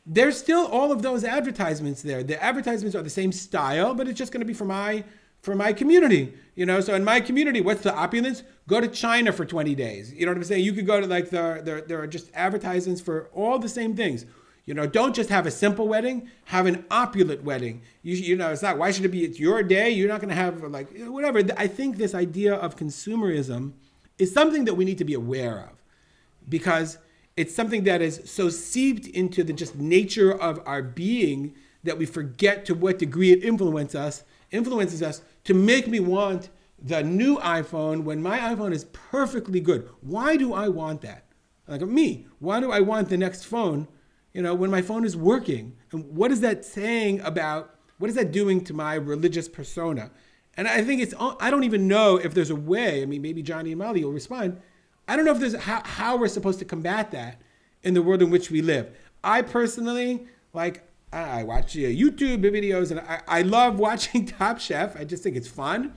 There's 0.05 0.37
still 0.37 0.67
all 0.67 0.91
of 0.91 1.01
those 1.01 1.23
advertisements 1.23 2.01
there. 2.01 2.23
The 2.23 2.41
advertisements 2.41 2.95
are 2.95 3.03
the 3.03 3.09
same 3.09 3.31
style, 3.31 3.93
but 3.93 4.07
it's 4.07 4.17
just 4.17 4.31
going 4.31 4.41
to 4.41 4.45
be 4.45 4.53
for 4.53 4.65
my, 4.65 5.03
for 5.41 5.55
my 5.55 5.73
community, 5.73 6.33
you 6.55 6.65
know. 6.65 6.79
So 6.79 6.93
in 6.93 7.03
my 7.03 7.19
community, 7.19 7.61
what's 7.61 7.81
the 7.81 7.93
opulence? 7.93 8.43
Go 8.67 8.79
to 8.79 8.87
China 8.87 9.33
for 9.33 9.45
20 9.45 9.75
days. 9.75 10.13
You 10.13 10.25
know 10.25 10.31
what 10.31 10.37
I'm 10.37 10.43
saying? 10.43 10.63
You 10.63 10.73
could 10.73 10.85
go 10.85 11.01
to 11.01 11.07
like 11.07 11.29
the, 11.29 11.61
there, 11.63 11.81
there 11.81 11.99
are 12.01 12.07
just 12.07 12.29
advertisements 12.33 13.01
for 13.01 13.29
all 13.33 13.59
the 13.59 13.69
same 13.69 13.95
things. 13.95 14.25
You 14.67 14.73
know, 14.73 14.85
don't 14.85 15.15
just 15.15 15.29
have 15.29 15.45
a 15.45 15.51
simple 15.51 15.87
wedding, 15.87 16.29
have 16.45 16.65
an 16.65 16.85
opulent 16.91 17.41
wedding. 17.43 17.83
You, 18.03 18.17
you 18.17 18.35
know, 18.35 18.51
it's 18.51 18.61
not, 18.61 18.77
why 18.77 18.91
should 18.91 19.05
it 19.05 19.09
be, 19.09 19.23
it's 19.23 19.39
your 19.39 19.63
day? 19.63 19.89
You're 19.89 20.09
not 20.09 20.19
going 20.19 20.29
to 20.29 20.35
have 20.35 20.61
like, 20.61 20.89
whatever. 21.05 21.41
I 21.55 21.67
think 21.67 21.95
this 21.95 22.13
idea 22.13 22.53
of 22.53 22.75
consumerism 22.75 23.71
is 24.19 24.33
something 24.33 24.65
that 24.65 24.73
we 24.73 24.83
need 24.83 24.97
to 24.97 25.05
be 25.05 25.13
aware 25.13 25.61
of 25.61 25.81
because 26.49 26.97
it's 27.37 27.55
something 27.55 27.85
that 27.85 28.01
is 28.01 28.21
so 28.25 28.49
seeped 28.49 29.07
into 29.07 29.41
the 29.41 29.53
just 29.53 29.75
nature 29.77 30.33
of 30.33 30.61
our 30.65 30.81
being 30.81 31.55
that 31.85 31.97
we 31.97 32.05
forget 32.05 32.65
to 32.65 32.75
what 32.75 32.99
degree 32.99 33.31
it 33.31 33.45
influences 33.45 33.95
us 33.95 34.23
influences 34.51 35.01
us 35.01 35.21
to 35.45 35.53
make 35.53 35.87
me 35.87 35.99
want 35.99 36.49
the 36.81 37.03
new 37.03 37.37
iPhone 37.37 38.03
when 38.03 38.21
my 38.21 38.39
iPhone 38.39 38.73
is 38.73 38.85
perfectly 38.85 39.59
good. 39.59 39.89
Why 40.01 40.35
do 40.35 40.53
I 40.53 40.67
want 40.67 41.01
that? 41.01 41.25
Like 41.67 41.81
me, 41.81 42.27
why 42.39 42.59
do 42.59 42.71
I 42.71 42.79
want 42.79 43.09
the 43.09 43.17
next 43.17 43.43
phone, 43.43 43.87
you 44.37 44.43
know, 44.43 44.53
when 44.53 44.69
my 44.69 44.83
phone 44.83 45.03
is 45.03 45.17
working? 45.17 45.75
And 45.91 46.15
what 46.15 46.31
is 46.31 46.41
that 46.41 46.63
saying 46.63 47.21
about 47.21 47.73
what 47.97 48.07
is 48.07 48.15
that 48.17 48.31
doing 48.31 48.63
to 48.65 48.73
my 48.75 48.93
religious 48.93 49.49
persona? 49.49 50.11
And 50.55 50.67
I 50.67 50.83
think 50.83 51.01
it's 51.01 51.15
I 51.39 51.49
don't 51.49 51.63
even 51.63 51.87
know 51.87 52.17
if 52.17 52.35
there's 52.35 52.51
a 52.51 52.55
way. 52.55 53.01
I 53.01 53.05
mean, 53.07 53.23
maybe 53.23 53.41
Johnny 53.41 53.71
and 53.71 53.79
Molly 53.79 54.05
will 54.05 54.11
respond. 54.11 54.61
I 55.07 55.15
don't 55.15 55.25
know 55.25 55.31
if 55.31 55.39
there's 55.39 55.55
how, 55.55 55.81
how 55.83 56.17
we're 56.17 56.27
supposed 56.27 56.59
to 56.59 56.65
combat 56.65 57.09
that 57.13 57.41
in 57.81 57.95
the 57.95 58.03
world 58.03 58.21
in 58.21 58.29
which 58.29 58.51
we 58.51 58.61
live. 58.61 58.95
I 59.23 59.41
personally 59.41 60.27
like 60.53 60.87
I 61.11 61.41
watch 61.41 61.73
YouTube 61.73 62.43
videos 62.43 62.91
and 62.91 62.99
I, 62.99 63.21
I 63.27 63.41
love 63.41 63.79
watching 63.87 64.27
Top 64.27 64.59
Chef. 64.59 64.95
I 64.95 65.03
just 65.03 65.23
think 65.23 65.35
it's 65.35 65.47
fun. 65.47 65.95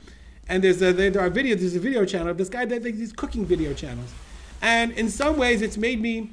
And 0.49 0.65
there's 0.65 0.81
a 0.81 0.95
there 0.95 1.21
are 1.21 1.29
videos. 1.29 1.59
There's 1.59 1.77
a 1.77 1.81
video 1.81 2.07
channel 2.07 2.29
of 2.29 2.39
this 2.39 2.49
guy 2.49 2.65
that 2.65 2.83
makes 2.83 2.97
these 2.97 3.13
cooking 3.13 3.45
video 3.45 3.75
channels. 3.75 4.15
And 4.63 4.93
in 4.93 5.11
some 5.11 5.37
ways, 5.37 5.61
it's 5.61 5.77
made 5.77 6.01
me, 6.01 6.31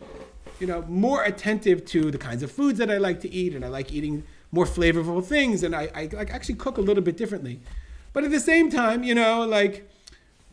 you 0.59 0.67
know, 0.67 0.83
more 0.83 1.23
attentive 1.23 1.85
to 1.85 2.11
the 2.11 2.17
kinds 2.17 2.43
of 2.43 2.51
foods 2.51 2.79
that 2.79 2.89
I 2.89 2.97
like 2.97 3.21
to 3.21 3.31
eat, 3.31 3.53
and 3.53 3.63
I 3.63 3.67
like 3.67 3.91
eating 3.91 4.23
more 4.51 4.65
flavorful 4.65 5.23
things, 5.23 5.63
and 5.63 5.75
I, 5.75 5.89
I 5.93 6.09
like 6.13 6.31
actually 6.31 6.55
cook 6.55 6.77
a 6.77 6.81
little 6.81 7.03
bit 7.03 7.17
differently. 7.17 7.59
But 8.13 8.23
at 8.23 8.31
the 8.31 8.39
same 8.39 8.69
time, 8.69 9.03
you 9.03 9.13
know, 9.13 9.45
like 9.45 9.89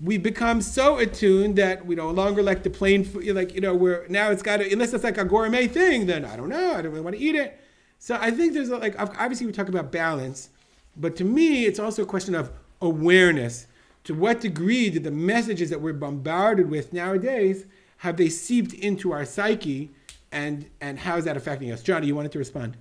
we 0.02 0.18
become 0.18 0.60
so 0.60 0.98
attuned 0.98 1.56
that 1.56 1.86
we 1.86 1.94
no 1.94 2.10
longer 2.10 2.42
like 2.42 2.62
the 2.62 2.70
plain 2.70 3.04
food. 3.04 3.34
Like 3.34 3.54
you 3.54 3.60
know, 3.60 3.74
we're 3.74 4.06
now 4.08 4.30
it's 4.30 4.42
got 4.42 4.58
to 4.58 4.72
unless 4.72 4.92
it's 4.92 5.04
like 5.04 5.18
a 5.18 5.24
gourmet 5.24 5.66
thing, 5.66 6.06
then 6.06 6.24
I 6.24 6.36
don't 6.36 6.48
know. 6.48 6.74
I 6.74 6.82
don't 6.82 6.92
really 6.92 7.00
want 7.00 7.16
to 7.16 7.22
eat 7.22 7.34
it. 7.34 7.58
So 7.98 8.18
I 8.20 8.30
think 8.30 8.52
there's 8.52 8.68
a, 8.68 8.76
like 8.76 8.98
obviously 8.98 9.46
we 9.46 9.52
talk 9.52 9.68
about 9.68 9.90
balance, 9.90 10.50
but 10.96 11.16
to 11.16 11.24
me 11.24 11.64
it's 11.64 11.78
also 11.78 12.02
a 12.02 12.06
question 12.06 12.34
of 12.34 12.50
awareness. 12.82 13.66
To 14.04 14.14
what 14.14 14.42
degree 14.42 14.90
did 14.90 15.04
the 15.04 15.10
messages 15.10 15.70
that 15.70 15.80
we're 15.80 15.94
bombarded 15.94 16.68
with 16.68 16.92
nowadays 16.92 17.64
have 18.04 18.18
they 18.18 18.28
seeped 18.28 18.74
into 18.74 19.12
our 19.12 19.24
psyche, 19.24 19.90
and 20.30 20.68
and 20.82 20.98
how 20.98 21.16
is 21.16 21.24
that 21.24 21.38
affecting 21.38 21.72
us? 21.72 21.82
Johnny, 21.82 22.06
you 22.06 22.14
wanted 22.14 22.32
to 22.32 22.38
respond. 22.38 22.76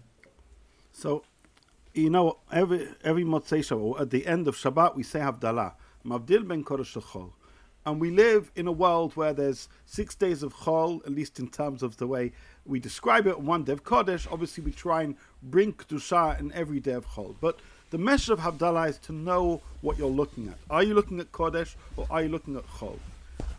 So, 0.91 1.23
you 1.93 2.09
know, 2.09 2.39
every 2.51 2.89
every 3.05 3.23
Motzei 3.23 3.59
Shabbat, 3.59 4.01
at 4.01 4.09
the 4.09 4.27
end 4.27 4.49
of 4.49 4.57
Shabbat, 4.57 4.97
we 4.97 5.03
say 5.03 5.19
Havdalah, 5.19 5.75
Mavdil 6.05 6.45
ben 6.45 6.61
Kodesh 6.65 7.01
Chol. 7.01 7.31
And 7.85 8.01
we 8.01 8.11
live 8.11 8.51
in 8.57 8.67
a 8.67 8.73
world 8.73 9.15
where 9.15 9.31
there's 9.31 9.69
six 9.85 10.13
days 10.13 10.43
of 10.43 10.53
Chol, 10.53 11.01
at 11.05 11.13
least 11.13 11.39
in 11.39 11.47
terms 11.47 11.83
of 11.83 11.95
the 11.95 12.07
way 12.07 12.33
we 12.65 12.81
describe 12.81 13.25
it, 13.25 13.39
one 13.39 13.63
day 13.63 13.71
of 13.71 13.85
Kodesh. 13.85 14.29
Obviously, 14.29 14.61
we 14.65 14.73
try 14.73 15.03
and 15.03 15.15
bring 15.41 15.71
Kedusha 15.71 16.37
in 16.37 16.51
every 16.51 16.81
day 16.81 16.93
of 16.93 17.07
Chol. 17.07 17.33
But 17.39 17.59
the 17.91 17.97
message 17.97 18.31
of 18.31 18.39
Havdalah 18.39 18.89
is 18.89 18.97
to 18.99 19.13
know 19.13 19.61
what 19.79 19.97
you're 19.97 20.09
looking 20.09 20.49
at. 20.49 20.57
Are 20.69 20.83
you 20.83 20.93
looking 20.93 21.21
at 21.21 21.31
Kodesh 21.31 21.75
or 21.95 22.07
are 22.09 22.23
you 22.23 22.29
looking 22.29 22.57
at 22.57 22.67
Chol? 22.67 22.99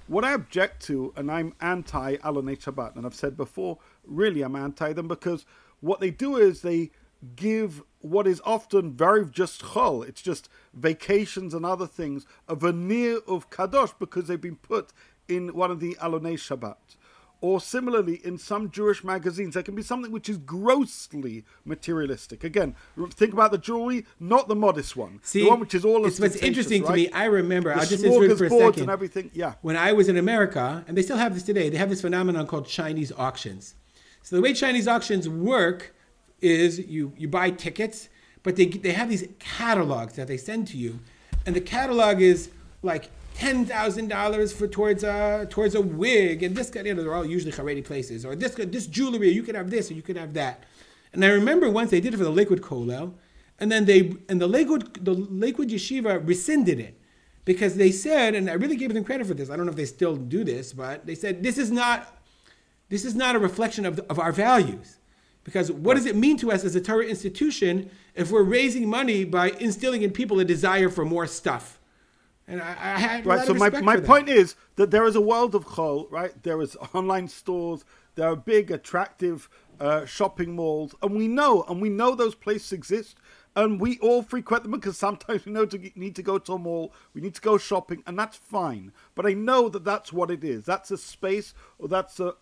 What 0.07 0.25
I 0.25 0.35
object 0.35 0.83
to, 0.87 1.15
and 1.17 1.31
I'm 1.31 1.55
anti 1.61 2.17
Alonei 2.17 2.59
Shabbat, 2.59 2.97
and 2.97 3.07
I've 3.07 3.15
said 3.15 3.37
before, 3.37 3.79
really 4.05 4.43
I'm 4.43 4.57
anti 4.57 4.93
them 4.93 5.09
because 5.09 5.47
what 5.81 6.01
they 6.01 6.11
do 6.11 6.37
is 6.37 6.61
they 6.61 6.91
give 7.37 7.83
what 8.01 8.27
is 8.27 8.43
often 8.45 8.93
very 8.93 9.25
just 9.25 9.63
chol, 9.63 10.07
it's 10.07 10.21
just 10.21 10.51
vacations 10.75 11.55
and 11.55 11.65
other 11.65 11.87
things, 11.87 12.27
a 12.47 12.55
veneer 12.55 13.21
of 13.27 13.49
kadosh 13.49 13.95
because 13.99 14.27
they've 14.27 14.41
been 14.41 14.57
put 14.57 14.93
in 15.27 15.55
one 15.55 15.71
of 15.71 15.81
the 15.81 15.97
Alonei 16.01 16.35
Shabbat. 16.35 16.97
Or 17.45 17.61
similarly, 17.61 18.23
in 18.25 18.39
some 18.39 18.71
Jewish 18.71 19.05
magazines, 19.05 19.53
there 19.53 19.63
can 19.63 19.75
be 19.75 19.83
something 19.83 20.11
which 20.11 20.31
is 20.31 20.39
grossly 20.39 21.45
materialistic. 21.67 22.43
Again, 22.43 22.75
think 23.11 23.35
about 23.35 23.51
the 23.51 23.59
jewelry, 23.59 24.07
not 24.19 24.49
the 24.49 24.55
modest 24.55 24.97
one. 24.97 25.21
See, 25.23 25.43
the 25.43 25.51
one 25.51 25.61
which 25.61 25.75
is 25.75 25.85
all 25.85 26.07
it's 26.07 26.19
what's 26.19 26.37
interesting 26.37 26.85
right? 26.85 26.89
to 26.89 26.95
me. 26.95 27.11
I 27.11 27.27
remember, 27.27 27.69
the 27.69 27.81
I'll 27.81 27.87
just 27.87 28.03
insert 28.03 28.39
for 28.39 28.47
a 28.47 28.49
second. 28.49 28.81
and 28.81 28.91
everything. 28.91 29.31
Yeah. 29.35 29.57
When 29.61 29.77
I 29.77 29.93
was 29.93 30.09
in 30.09 30.17
America, 30.17 30.87
and 30.89 30.97
they 30.97 31.03
still 31.03 31.19
have 31.19 31.35
this 31.35 31.43
today, 31.43 31.69
they 31.69 31.77
have 31.77 31.91
this 31.91 32.01
phenomenon 32.01 32.47
called 32.47 32.67
Chinese 32.67 33.13
auctions. 33.13 33.75
So 34.23 34.37
the 34.37 34.41
way 34.41 34.55
Chinese 34.55 34.89
auctions 34.89 35.29
work 35.29 35.95
is 36.41 36.79
you 36.79 37.13
you 37.19 37.29
buy 37.29 37.51
tickets, 37.51 38.09
but 38.43 38.57
they 38.57 38.65
they 38.69 38.93
have 38.93 39.11
these 39.11 39.29
catalogs 39.39 40.15
that 40.15 40.29
they 40.29 40.39
send 40.39 40.67
to 40.69 40.79
you, 40.79 41.01
and 41.45 41.55
the 41.55 41.61
catalog 41.61 42.23
is 42.23 42.49
like 42.83 43.11
ten 43.35 43.67
thousand 43.67 44.09
dollars 44.09 44.53
for 44.53 44.67
towards 44.67 45.05
a 45.05 45.47
towards 45.51 45.75
a 45.75 45.81
wig, 45.81 46.43
and 46.43 46.57
this 46.57 46.73
you 46.75 46.95
know 46.95 47.03
they're 47.03 47.15
all 47.15 47.27
usually 47.27 47.53
Haredi 47.53 47.85
places, 47.85 48.25
or 48.25 48.35
this 48.35 48.55
this 48.55 48.87
jewelry, 48.87 49.31
you 49.31 49.43
can 49.43 49.55
have 49.55 49.71
this, 49.71 49.91
or 49.91 49.95
you 49.95 50.03
can 50.03 50.17
have 50.17 50.33
that. 50.35 50.65
And 51.13 51.25
I 51.25 51.29
remember 51.29 51.69
once 51.69 51.91
they 51.91 52.01
did 52.01 52.15
it 52.15 52.17
for 52.17 52.25
the 52.25 52.31
Lakewood 52.31 52.63
Kollel, 52.63 53.13
and 53.59 53.71
then 53.71 53.85
they 53.85 54.17
and 54.29 54.41
the 54.41 54.47
Lakewood 54.47 55.05
the 55.05 55.13
Lakewood 55.13 55.69
Yeshiva 55.69 56.27
rescinded 56.27 56.81
it 56.81 56.99
because 57.45 57.77
they 57.77 57.93
said, 57.93 58.35
and 58.35 58.49
I 58.49 58.55
really 58.55 58.77
gave 58.77 58.95
them 58.95 59.05
credit 59.05 59.27
for 59.27 59.35
this. 59.35 59.51
I 59.51 59.57
don't 59.57 59.67
know 59.67 59.71
if 59.71 59.77
they 59.77 59.85
still 59.85 60.17
do 60.17 60.45
this, 60.45 60.73
but 60.73 61.05
they 61.05 61.15
said 61.15 61.43
this 61.43 61.59
is 61.59 61.71
not 61.71 62.19
this 62.89 63.05
is 63.05 63.15
not 63.15 63.35
a 63.35 63.39
reflection 63.39 63.85
of, 63.87 63.97
the, 63.97 64.05
of 64.11 64.19
our 64.19 64.33
values. 64.33 64.99
Because 65.43 65.71
what 65.71 65.95
does 65.95 66.07
it 66.07 66.17
mean 66.17 66.39
to 66.39 66.51
us 66.51 66.65
as 66.65 66.75
a 66.75 66.81
Torah 66.81 67.05
institution 67.05 67.91
if 68.15 68.31
we're 68.31 68.43
raising 68.43 68.89
money 68.89 69.25
by 69.25 69.51
instilling 69.51 70.03
in 70.03 70.11
people 70.11 70.41
a 70.41 70.45
desire 70.45 70.89
for 70.89 71.05
more 71.05 71.27
stuff? 71.27 71.79
And 72.47 72.61
I, 72.61 72.71
I 72.71 72.99
had 72.99 73.27
right. 73.27 73.47
So 73.47 73.55
my, 73.55 73.71
my 73.81 73.97
point 73.97 74.29
is 74.29 74.55
that 74.77 74.91
there 74.91 75.07
is 75.07 75.17
a 75.17 75.21
world 75.21 75.55
of 75.55 75.65
chol, 75.67 76.11
right? 76.11 76.41
There 76.43 76.61
is 76.61 76.77
online 76.95 77.29
stores. 77.29 77.85
There 78.17 78.29
are 78.29 78.37
big, 78.37 78.71
attractive 78.71 79.49
uh, 79.81 80.05
shopping 80.05 80.55
malls, 80.55 80.95
and 81.03 81.17
we 81.17 81.27
know, 81.27 81.65
and 81.69 81.81
we 81.81 81.89
know 81.89 82.15
those 82.15 82.35
places 82.35 82.73
exist, 82.73 83.17
and 83.57 83.81
we 83.81 83.99
all 83.99 84.23
frequent 84.23 84.63
them 84.63 84.73
because 84.73 84.97
sometimes 84.97 85.45
we 85.45 85.53
know 85.53 85.67
to 85.67 85.91
need 85.97 86.15
to 86.17 86.23
go 86.23 86.39
to 86.39 86.53
a 86.53 86.59
mall, 86.59 86.93
we 87.13 87.21
need 87.21 87.35
to 87.35 87.41
go 87.41 87.59
shopping, 87.59 88.03
and 88.07 88.19
that's 88.19 88.37
fine. 88.37 88.93
But 89.15 89.27
I 89.27 89.33
know 89.33 89.69
that 89.69 89.85
that's 89.85 90.13
what 90.13 90.31
it 90.31 90.45
is. 90.45 90.65
That's 90.65 90.91
a 90.91 90.99
space, 90.99 91.55
or 91.79 91.89
that's 91.89 92.21
a 92.21 92.35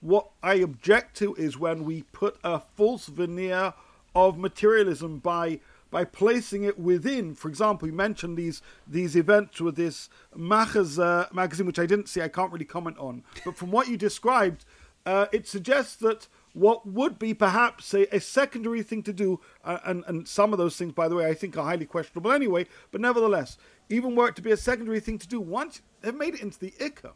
what 0.00 0.30
I 0.42 0.54
object 0.54 1.16
to 1.18 1.34
is 1.34 1.58
when 1.58 1.84
we 1.84 2.02
put 2.02 2.38
a 2.44 2.60
false 2.60 3.06
veneer 3.06 3.74
of 4.14 4.38
materialism 4.38 5.18
by 5.18 5.60
by 5.90 6.04
placing 6.04 6.64
it 6.64 6.78
within. 6.78 7.34
For 7.34 7.48
example, 7.48 7.88
you 7.88 7.94
mentioned 7.94 8.36
these 8.36 8.62
these 8.86 9.16
events 9.16 9.60
with 9.60 9.76
this 9.76 10.08
Machers 10.34 10.98
uh, 10.98 11.26
magazine, 11.32 11.66
which 11.66 11.78
I 11.78 11.86
didn't 11.86 12.08
see. 12.08 12.20
I 12.20 12.28
can't 12.28 12.52
really 12.52 12.64
comment 12.64 12.98
on. 12.98 13.24
But 13.44 13.56
from 13.56 13.70
what 13.70 13.88
you 13.88 13.96
described, 13.96 14.64
uh, 15.06 15.26
it 15.32 15.46
suggests 15.46 15.96
that 15.96 16.28
what 16.52 16.86
would 16.86 17.18
be 17.18 17.34
perhaps 17.34 17.94
a, 17.94 18.14
a 18.14 18.20
secondary 18.20 18.82
thing 18.82 19.02
to 19.04 19.12
do, 19.12 19.40
uh, 19.64 19.78
and 19.84 20.04
and 20.06 20.28
some 20.28 20.52
of 20.52 20.58
those 20.58 20.76
things, 20.76 20.92
by 20.92 21.08
the 21.08 21.16
way, 21.16 21.26
I 21.26 21.34
think 21.34 21.56
are 21.56 21.64
highly 21.64 21.86
questionable 21.86 22.32
anyway. 22.32 22.66
But 22.90 23.00
nevertheless, 23.00 23.56
even 23.88 24.14
were 24.14 24.28
it 24.28 24.36
to 24.36 24.42
be 24.42 24.52
a 24.52 24.56
secondary 24.56 25.00
thing 25.00 25.18
to 25.18 25.28
do, 25.28 25.40
once 25.40 25.82
they've 26.00 26.14
made 26.14 26.34
it 26.34 26.42
into 26.42 26.58
the 26.58 26.72
ikar. 26.80 27.12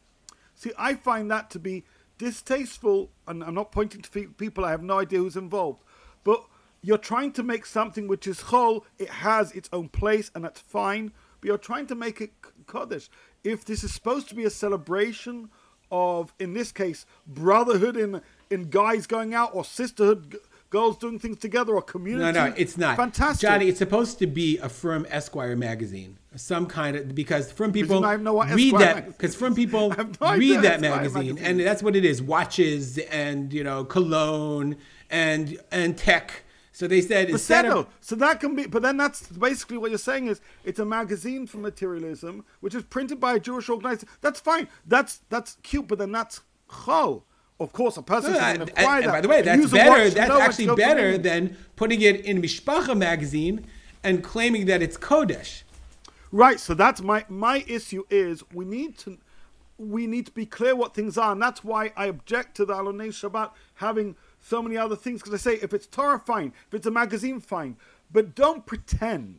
See, 0.55 0.73
I 0.79 0.95
find 0.95 1.31
that 1.31 1.51
to 1.51 1.59
be 1.59 1.85
distasteful, 2.19 3.11
and 3.27 3.43
I'm 3.43 3.55
not 3.55 3.73
pointing 3.73 4.03
to 4.03 4.29
people, 4.29 4.65
I 4.65 4.71
have 4.71 4.83
no 4.83 5.01
idea 5.01 5.19
who's 5.19 5.37
involved, 5.37 5.83
but 6.25 6.45
you're 6.83 6.99
trying 6.99 7.33
to 7.33 7.43
make 7.43 7.65
something 7.65 8.09
which 8.09 8.27
is 8.27 8.41
chol, 8.41 8.83
it 8.99 9.09
has 9.09 9.53
its 9.53 9.69
own 9.73 9.89
place, 9.89 10.31
and 10.35 10.45
that's 10.45 10.61
fine, 10.61 11.13
but 11.41 11.47
you're 11.47 11.59
trying 11.59 11.87
to 11.87 11.95
make 11.95 12.21
it 12.21 12.33
Kaddish. 12.67 13.09
If 13.45 13.65
this 13.65 13.83
is 13.85 13.93
supposed 13.93 14.29
to 14.29 14.35
be 14.35 14.45
a 14.45 14.51
celebration 14.51 15.51
of, 15.91 16.33
in 16.39 16.55
this 16.55 16.73
case, 16.73 17.07
brotherhood 17.27 17.97
in, 17.97 18.21
in 18.51 18.71
guys 18.71 19.07
going 19.07 19.35
out, 19.35 19.51
or 19.55 19.65
sisterhood 19.65 20.39
girls 20.73 20.97
doing 20.97 21.19
things 21.19 21.37
together 21.37 21.75
or 21.75 21.83
community. 21.83 22.33
No, 22.33 22.49
no, 22.49 22.55
it's 22.57 22.79
not. 22.79 22.97
Fantastic. 22.97 23.49
Johnny, 23.49 23.69
it's 23.69 23.79
supposed 23.79 24.19
to 24.19 24.27
be 24.27 24.59
a 24.59 24.69
Frum 24.69 25.07
Esquire 25.11 25.55
magazine. 25.55 26.17
Some 26.35 26.67
kind 26.67 26.97
of 26.97 27.15
because 27.15 27.53
Frum 27.53 27.73
people 27.73 28.01
read 28.03 28.75
that 28.79 29.07
because 29.07 29.37
Frum 29.37 29.55
people 29.55 29.91
no 30.21 30.35
read 30.35 30.63
that 30.63 30.81
magazine, 30.81 31.35
magazine, 31.35 31.39
and 31.39 31.61
that's 31.61 31.83
what 31.83 31.95
it 31.95 32.07
is: 32.07 32.23
watches 32.23 32.97
and 32.99 33.53
you 33.53 33.63
know 33.63 33.85
cologne 33.85 34.77
and 35.11 35.59
and 35.71 35.97
tech. 35.97 36.43
So 36.83 36.89
they 36.89 37.01
said 37.01 37.31
instead 37.31 37.67
of, 37.67 37.87
so 38.01 38.17
that 38.17 38.41
can 38.41 38.57
be, 38.57 38.67
but 38.67 38.83
then 38.83 38.97
that's 38.97 39.29
basically 39.29 39.77
what 39.77 39.91
you're 39.93 39.99
saying 39.99 40.27
is 40.27 40.41
it's 40.65 40.81
a 40.81 40.85
magazine 40.85 41.47
for 41.47 41.59
materialism, 41.59 42.45
which 42.59 42.75
is 42.75 42.83
printed 42.83 43.21
by 43.21 43.35
a 43.35 43.39
Jewish 43.39 43.69
organization. 43.69 44.09
That's 44.21 44.41
fine. 44.41 44.67
That's 44.85 45.21
that's 45.29 45.59
cute, 45.63 45.87
but 45.87 45.99
then 46.01 46.11
that's 46.11 46.41
chol. 46.69 47.23
Of 47.61 47.73
course, 47.73 47.99
a 47.99 48.03
person 48.03 48.33
can 48.33 48.63
and, 48.63 48.69
acquire 48.69 48.97
and, 48.97 49.05
that. 49.05 49.13
by 49.13 49.21
the 49.21 49.29
way, 49.29 49.43
that's 49.43 49.71
better. 49.71 50.11
That's 50.11 50.33
actually 50.33 50.75
better 50.75 51.17
than 51.19 51.57
putting 51.77 52.03
it 52.03 52.25
in 52.25 52.43
Mishpacha 52.43 52.99
magazine 52.99 53.65
and 54.03 54.25
claiming 54.25 54.67
that 54.67 54.83
it's 54.83 54.97
Kodesh. 54.97 55.63
Right. 56.33 56.59
So 56.59 56.75
that's 56.75 57.01
my 57.01 57.25
my 57.29 57.65
issue 57.69 58.03
is 58.11 58.43
we 58.53 58.65
need 58.65 58.99
to 58.99 59.19
we 59.79 60.09
need 60.09 60.27
to 60.27 60.33
be 60.33 60.47
clear 60.47 60.75
what 60.75 60.95
things 60.95 61.17
are, 61.17 61.31
and 61.31 61.41
that's 61.41 61.63
why 61.63 61.93
I 61.97 62.07
object 62.07 62.57
to 62.57 62.65
the 62.65 62.75
Alonei 62.75 63.11
Shabbat 63.11 63.53
having 63.75 64.17
so 64.43 64.63
many 64.63 64.77
other 64.77 64.97
things. 64.97 65.23
Because 65.23 65.35
I 65.35 65.39
say 65.39 65.59
if 65.63 65.73
it's 65.73 65.87
Torah, 65.87 66.19
fine. 66.19 66.53
If 66.69 66.75
it's 66.75 66.87
a 66.87 66.91
magazine, 66.91 67.41
fine. 67.41 67.77
But 68.13 68.35
don't 68.35 68.67
pretend. 68.67 69.39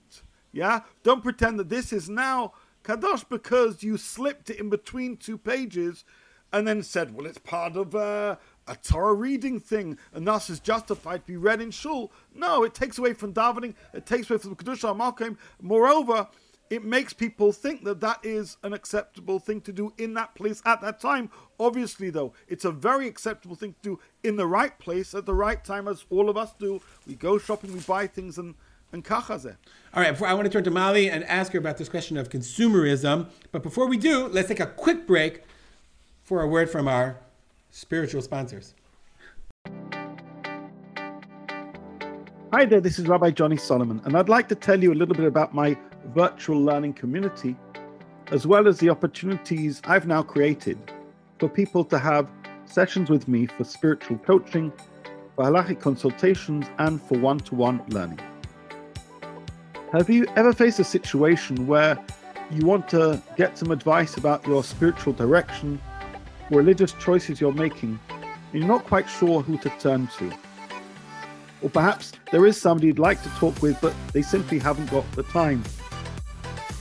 Yeah. 0.52 0.82
Don't 1.04 1.22
pretend 1.22 1.60
that 1.60 1.70
this 1.70 1.94
is 1.94 2.10
now 2.10 2.54
kadosh 2.84 3.28
because 3.30 3.84
you 3.84 3.98
slipped 3.98 4.50
it 4.50 4.60
in 4.60 4.70
between 4.70 5.18
two 5.18 5.38
pages 5.38 6.04
and 6.52 6.68
then 6.68 6.84
said, 6.84 7.16
well, 7.16 7.26
it's 7.26 7.40
part 7.40 7.76
of 7.76 7.96
uh, 7.96 8.36
a 8.68 8.76
Torah 8.76 9.16
reading 9.16 9.60
thing, 9.60 9.98
and 10.14 10.28
thus 10.28 10.52
is 10.52 10.60
justified 10.60 11.22
to 11.22 11.26
be 11.26 11.36
read 11.36 11.60
in 11.60 11.72
shul. 11.72 12.12
No, 12.34 12.64
it 12.64 12.76
takes 12.76 13.00
away 13.00 13.14
from 13.14 13.34
davening. 13.34 13.74
It 13.92 14.06
takes 14.06 14.30
away 14.30 14.38
from 14.38 14.56
kedusha 14.56 14.96
malkim. 14.96 15.38
Moreover, 15.60 16.28
it 16.70 16.84
makes 16.84 17.14
people 17.14 17.52
think 17.52 17.84
that 17.84 18.02
that 18.02 18.20
is 18.24 18.58
an 18.64 18.74
acceptable 18.74 19.40
thing 19.40 19.62
to 19.62 19.72
do 19.72 19.94
in 19.98 20.14
that 20.16 20.34
place 20.36 20.62
at 20.66 20.82
that 20.82 21.00
time. 21.00 21.30
Obviously, 21.60 22.10
though, 22.10 22.34
it's 22.48 22.66
a 22.66 22.72
very 22.72 23.08
acceptable 23.08 23.56
thing 23.56 23.74
to 23.82 23.90
do 23.90 24.00
in 24.24 24.36
the 24.38 24.48
right 24.48 24.78
place 24.80 25.14
at 25.14 25.26
the 25.26 25.34
right 25.34 25.64
time, 25.64 25.88
as 25.88 26.06
all 26.10 26.30
of 26.30 26.38
us 26.38 26.54
do. 26.60 26.82
We 27.06 27.16
go 27.16 27.38
shopping, 27.38 27.74
we 27.74 27.80
buy 27.82 28.08
things, 28.08 28.38
and 28.38 28.56
and 28.94 29.04
kachazeh. 29.04 29.56
All 29.94 30.04
right, 30.04 30.12
before, 30.12 30.28
I 30.28 30.34
want 30.34 30.46
to 30.46 30.52
turn 30.52 30.64
to 30.64 30.72
Molly 30.72 31.10
and 31.10 31.24
ask 31.26 31.52
her 31.54 31.60
about 31.60 31.78
this 31.78 31.90
question 31.90 32.16
of 32.16 32.30
consumerism. 32.30 33.28
But 33.52 33.64
before 33.64 33.88
we 33.88 33.98
do, 33.98 34.28
let's 34.28 34.48
take 34.48 34.60
a 34.60 34.68
quick 34.68 35.08
break 35.08 35.44
for 36.24 36.42
a 36.42 36.48
word 36.48 36.70
from 36.70 36.88
our 36.88 37.18
spiritual 37.72 38.22
sponsors. 38.22 38.76
Hi 42.54 42.66
there, 42.66 42.80
this 42.80 43.00
is 43.00 43.08
Rabbi 43.08 43.32
Johnny 43.32 43.58
Solomon, 43.58 44.00
and 44.06 44.16
I'd 44.16 44.30
like 44.30 44.48
to 44.50 44.56
tell 44.56 44.82
you 44.82 44.94
a 44.94 44.96
little 44.96 45.16
bit 45.16 45.26
about 45.26 45.56
my 45.56 45.76
virtual 46.08 46.62
learning 46.62 46.94
community, 46.94 47.56
as 48.32 48.48
well 48.48 48.68
as 48.68 48.80
the 48.80 48.90
opportunities 48.90 49.82
I've 49.86 50.08
now 50.08 50.24
created 50.24 50.78
for 51.40 51.50
people 51.50 51.84
to 51.86 52.00
have 52.00 52.30
sessions 52.66 53.10
with 53.10 53.28
me 53.28 53.46
for 53.48 53.64
spiritual 53.64 54.18
coaching, 54.20 54.72
for 55.36 55.46
halachic 55.46 55.80
consultations, 55.80 56.66
and 56.80 57.02
for 57.02 57.18
one 57.18 57.40
to 57.40 57.56
one 57.56 57.82
learning. 57.90 58.20
Have 59.92 60.10
you 60.10 60.26
ever 60.36 60.54
faced 60.54 60.80
a 60.80 60.84
situation 60.84 61.68
where 61.68 62.00
you 62.50 62.66
want 62.66 62.88
to 62.90 63.22
get 63.38 63.58
some 63.58 63.72
advice 63.72 64.18
about 64.18 64.46
your 64.48 64.64
spiritual 64.64 65.14
direction, 65.14 65.80
religious 66.50 66.94
choices 66.94 67.40
you're 67.40 67.54
making, 67.54 68.00
and 68.10 68.54
you're 68.54 68.68
not 68.68 68.86
quite 68.86 69.08
sure 69.08 69.42
who 69.42 69.58
to 69.60 69.70
turn 69.80 70.08
to? 70.18 70.34
Or 71.62 71.70
perhaps 71.70 72.12
there 72.32 72.46
is 72.46 72.60
somebody 72.60 72.88
you'd 72.88 73.00
like 73.00 73.22
to 73.24 73.30
talk 73.30 73.62
with, 73.62 73.80
but 73.82 73.94
they 74.12 74.22
simply 74.22 74.60
haven't 74.60 74.90
got 74.92 75.10
the 75.14 75.24
time. 75.24 75.64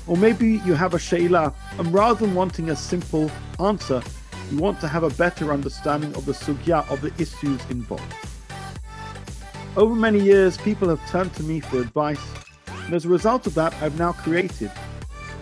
Or 0.07 0.17
maybe 0.17 0.61
you 0.65 0.75
have 0.75 0.95
a 0.95 0.99
Shaila, 0.99 1.55
and 1.79 1.95
rather 1.95 2.27
than 2.27 2.35
wanting 2.35 2.71
a 2.71 2.77
simple 2.77 3.31
answer, 3.61 4.03
you 4.51 4.59
want 4.59 4.81
to 4.81 4.89
have 4.89 5.05
a 5.05 5.11
better 5.11 5.53
understanding 5.53 6.15
of 6.17 6.27
the 6.27 6.33
sugya 6.33 6.89
of 6.91 7.01
the 7.01 7.13
issues 7.23 7.61
involved. 7.71 8.15
Over 9.77 9.95
many 9.95 10.21
years, 10.21 10.59
people 10.59 10.89
have 10.89 11.01
turned 11.11 11.33
to 11.35 11.43
me 11.43 11.61
for 11.61 11.81
advice, 11.81 12.21
and 12.85 12.95
as 12.95 13.05
a 13.05 13.09
result 13.09 13.47
of 13.47 13.55
that, 13.55 13.73
I've 13.81 13.99
now 13.99 14.13
created 14.13 14.71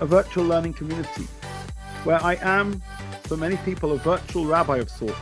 a 0.01 0.07
virtual 0.07 0.45
learning 0.45 0.75
community 0.75 1.27
where 2.05 2.23
I 2.23 2.35
am, 2.41 2.81
for 3.25 3.37
many 3.37 3.57
people, 3.59 3.93
a 3.93 3.97
virtual 3.97 4.45
rabbi 4.45 4.77
of 4.77 4.91
sorts. 4.91 5.17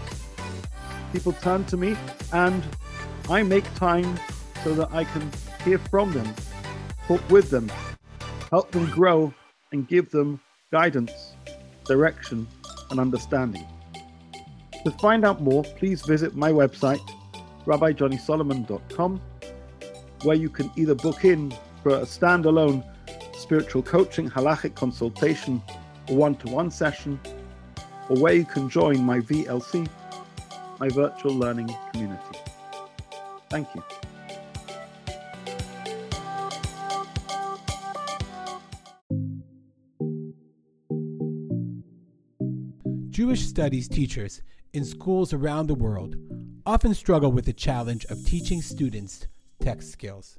People 1.12 1.32
turn 1.32 1.64
to 1.66 1.76
me, 1.76 1.96
and 2.32 2.62
I 3.30 3.42
make 3.42 3.64
time 3.74 4.18
so 4.62 4.74
that 4.74 4.92
I 4.92 5.04
can 5.04 5.30
hear 5.64 5.78
from 5.78 6.12
them, 6.12 6.34
talk 7.06 7.30
with 7.30 7.50
them, 7.50 7.70
help 8.50 8.70
them 8.70 8.90
grow, 8.90 9.32
and 9.72 9.86
give 9.86 10.10
them 10.10 10.40
guidance, 10.72 11.34
direction, 11.84 12.46
and 12.90 12.98
understanding. 12.98 13.66
To 14.84 14.90
find 14.92 15.24
out 15.24 15.42
more, 15.42 15.64
please 15.64 16.02
visit 16.02 16.34
my 16.34 16.50
website, 16.50 17.00
rabbijohnnysolomon.com, 17.66 19.20
where 20.22 20.36
you 20.36 20.48
can 20.48 20.70
either 20.76 20.94
book 20.94 21.24
in 21.24 21.52
for 21.82 21.90
a 21.90 22.02
standalone 22.02 22.84
spiritual 23.36 23.82
coaching, 23.82 24.28
halachic 24.30 24.74
consultation, 24.74 25.62
or 26.08 26.16
one 26.16 26.34
to 26.36 26.48
one 26.48 26.70
session, 26.70 27.20
or 28.08 28.16
where 28.18 28.34
you 28.34 28.44
can 28.44 28.68
join 28.68 29.02
my 29.02 29.20
VLC, 29.20 29.88
my 30.78 30.88
virtual 30.88 31.34
learning 31.34 31.74
community. 31.92 32.38
Thank 33.50 33.68
you. 33.74 33.97
Jewish 43.18 43.48
studies 43.48 43.88
teachers 43.88 44.42
in 44.74 44.84
schools 44.84 45.32
around 45.32 45.66
the 45.66 45.74
world 45.74 46.14
often 46.64 46.94
struggle 46.94 47.32
with 47.32 47.46
the 47.46 47.52
challenge 47.52 48.04
of 48.04 48.24
teaching 48.24 48.62
students 48.62 49.26
text 49.60 49.90
skills. 49.90 50.38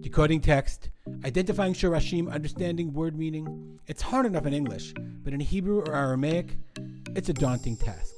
Decoding 0.00 0.40
text, 0.40 0.88
identifying 1.22 1.74
shorashim, 1.74 2.32
understanding 2.32 2.94
word 2.94 3.14
meaning. 3.14 3.78
It's 3.88 4.00
hard 4.00 4.24
enough 4.24 4.46
in 4.46 4.54
English, 4.54 4.94
but 5.22 5.34
in 5.34 5.40
Hebrew 5.40 5.80
or 5.80 5.94
Aramaic, 5.94 6.56
it's 7.14 7.28
a 7.28 7.34
daunting 7.34 7.76
task. 7.76 8.14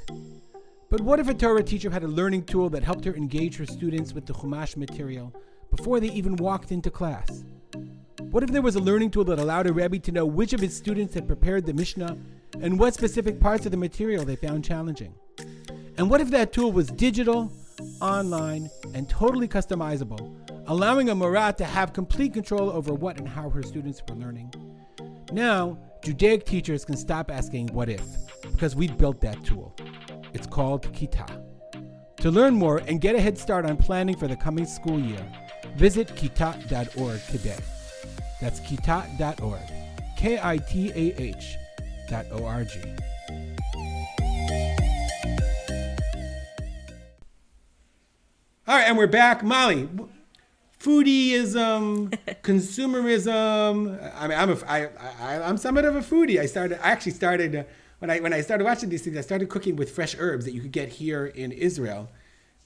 But 0.89 1.01
what 1.01 1.19
if 1.19 1.29
a 1.29 1.35
Torah 1.35 1.65
teacher 1.65 1.91
had 1.91 2.05
a 2.05 2.07
learning 2.07 2.45
tool 2.45 2.71
that 2.71 2.85
helped 2.85 3.05
her 3.07 3.17
engage 3.17 3.57
her 3.57 3.67
students 3.67 4.13
with 4.13 4.25
the 4.25 4.35
Chumash 4.35 4.77
material 4.77 5.35
before 5.75 5.99
they 5.99 6.13
even 6.13 6.37
walked 6.37 6.71
into 6.71 6.93
class? 6.93 7.43
What 8.31 8.45
if 8.45 8.53
there 8.53 8.63
was 8.63 8.77
a 8.77 8.81
learning 8.81 9.11
tool 9.11 9.25
that 9.25 9.41
allowed 9.41 9.67
a 9.67 9.73
Rebbe 9.73 9.99
to 9.99 10.13
know 10.13 10.27
which 10.27 10.53
of 10.53 10.61
his 10.61 10.77
students 10.77 11.15
had 11.15 11.27
prepared 11.27 11.67
the 11.67 11.75
Mishnah 11.75 12.17
and 12.61 12.79
what 12.79 12.95
specific 12.95 13.41
parts 13.41 13.67
of 13.67 13.73
the 13.73 13.77
material 13.77 14.25
they 14.25 14.37
found 14.37 14.65
challenging? 14.65 15.15
And 15.99 16.11
what 16.11 16.21
if 16.21 16.31
that 16.31 16.53
tool 16.53 16.73
was 16.73 16.89
digital, 16.89 17.53
online, 18.01 18.71
and 18.95 19.09
totally 19.09 19.49
customizable, 19.49 20.35
allowing 20.67 21.09
a 21.09 21.15
Morat 21.15 21.57
to 21.59 21.65
have 21.65 21.93
complete 21.93 22.35
control 22.35 22.71
over 22.71 22.93
what 22.93 23.19
and 23.19 23.29
how 23.29 23.51
her 23.51 23.63
students 23.63 24.03
were 24.09 24.17
learning? 24.17 24.53
Now, 25.33 25.79
Judaic 26.03 26.45
teachers 26.45 26.85
can 26.85 26.97
stop 26.97 27.31
asking 27.31 27.69
what 27.69 27.89
if, 27.89 28.05
because 28.43 28.77
we 28.77 28.89
built 28.89 29.21
that 29.23 29.43
tool. 29.45 29.75
It's 30.33 30.47
called 30.47 30.93
Kitah. 30.93 31.43
To 32.19 32.31
learn 32.31 32.55
more 32.55 32.79
and 32.79 33.01
get 33.01 33.15
a 33.15 33.21
head 33.21 33.39
start 33.39 33.65
on 33.65 33.77
planning 33.77 34.17
for 34.17 34.29
the 34.29 34.37
coming 34.37 34.67
school 34.67 34.99
year, 34.99 35.25
visit 35.77 36.09
kitah.org 36.09 37.21
today. 37.31 37.59
That's 38.41 38.61
kitah.org. 38.61 39.61
K 40.17 40.39
I 40.43 40.57
T 40.59 40.91
A 40.91 41.21
H. 41.21 41.57
All 48.69 48.75
right, 48.75 48.85
and 48.89 48.97
we're 48.97 49.07
back. 49.07 49.43
Molly, 49.43 49.89
foodieism, 50.81 52.11
consumerism. 52.43 54.15
I 54.17 54.29
mean, 54.29 54.39
I'm 54.39 54.51
a, 54.51 54.57
I, 54.67 54.89
I, 55.21 55.43
I'm 55.43 55.57
somewhat 55.57 55.85
of 55.85 55.97
a 55.97 56.01
foodie. 56.01 56.39
I 56.39 56.47
started, 56.47 56.79
I 56.85 56.91
actually 56.91 57.13
started, 57.13 57.55
uh, 57.55 57.65
when 57.99 58.11
I, 58.11 58.21
when 58.21 58.33
I 58.33 58.41
started 58.41 58.65
watching 58.65 58.89
these 58.89 59.03
things, 59.03 59.17
I 59.17 59.21
started 59.21 59.49
cooking 59.49 59.77
with 59.77 59.91
fresh 59.91 60.15
herbs 60.19 60.45
that 60.45 60.53
you 60.53 60.61
could 60.61 60.73
get 60.73 60.89
here 60.89 61.27
in 61.27 61.53
Israel. 61.53 62.09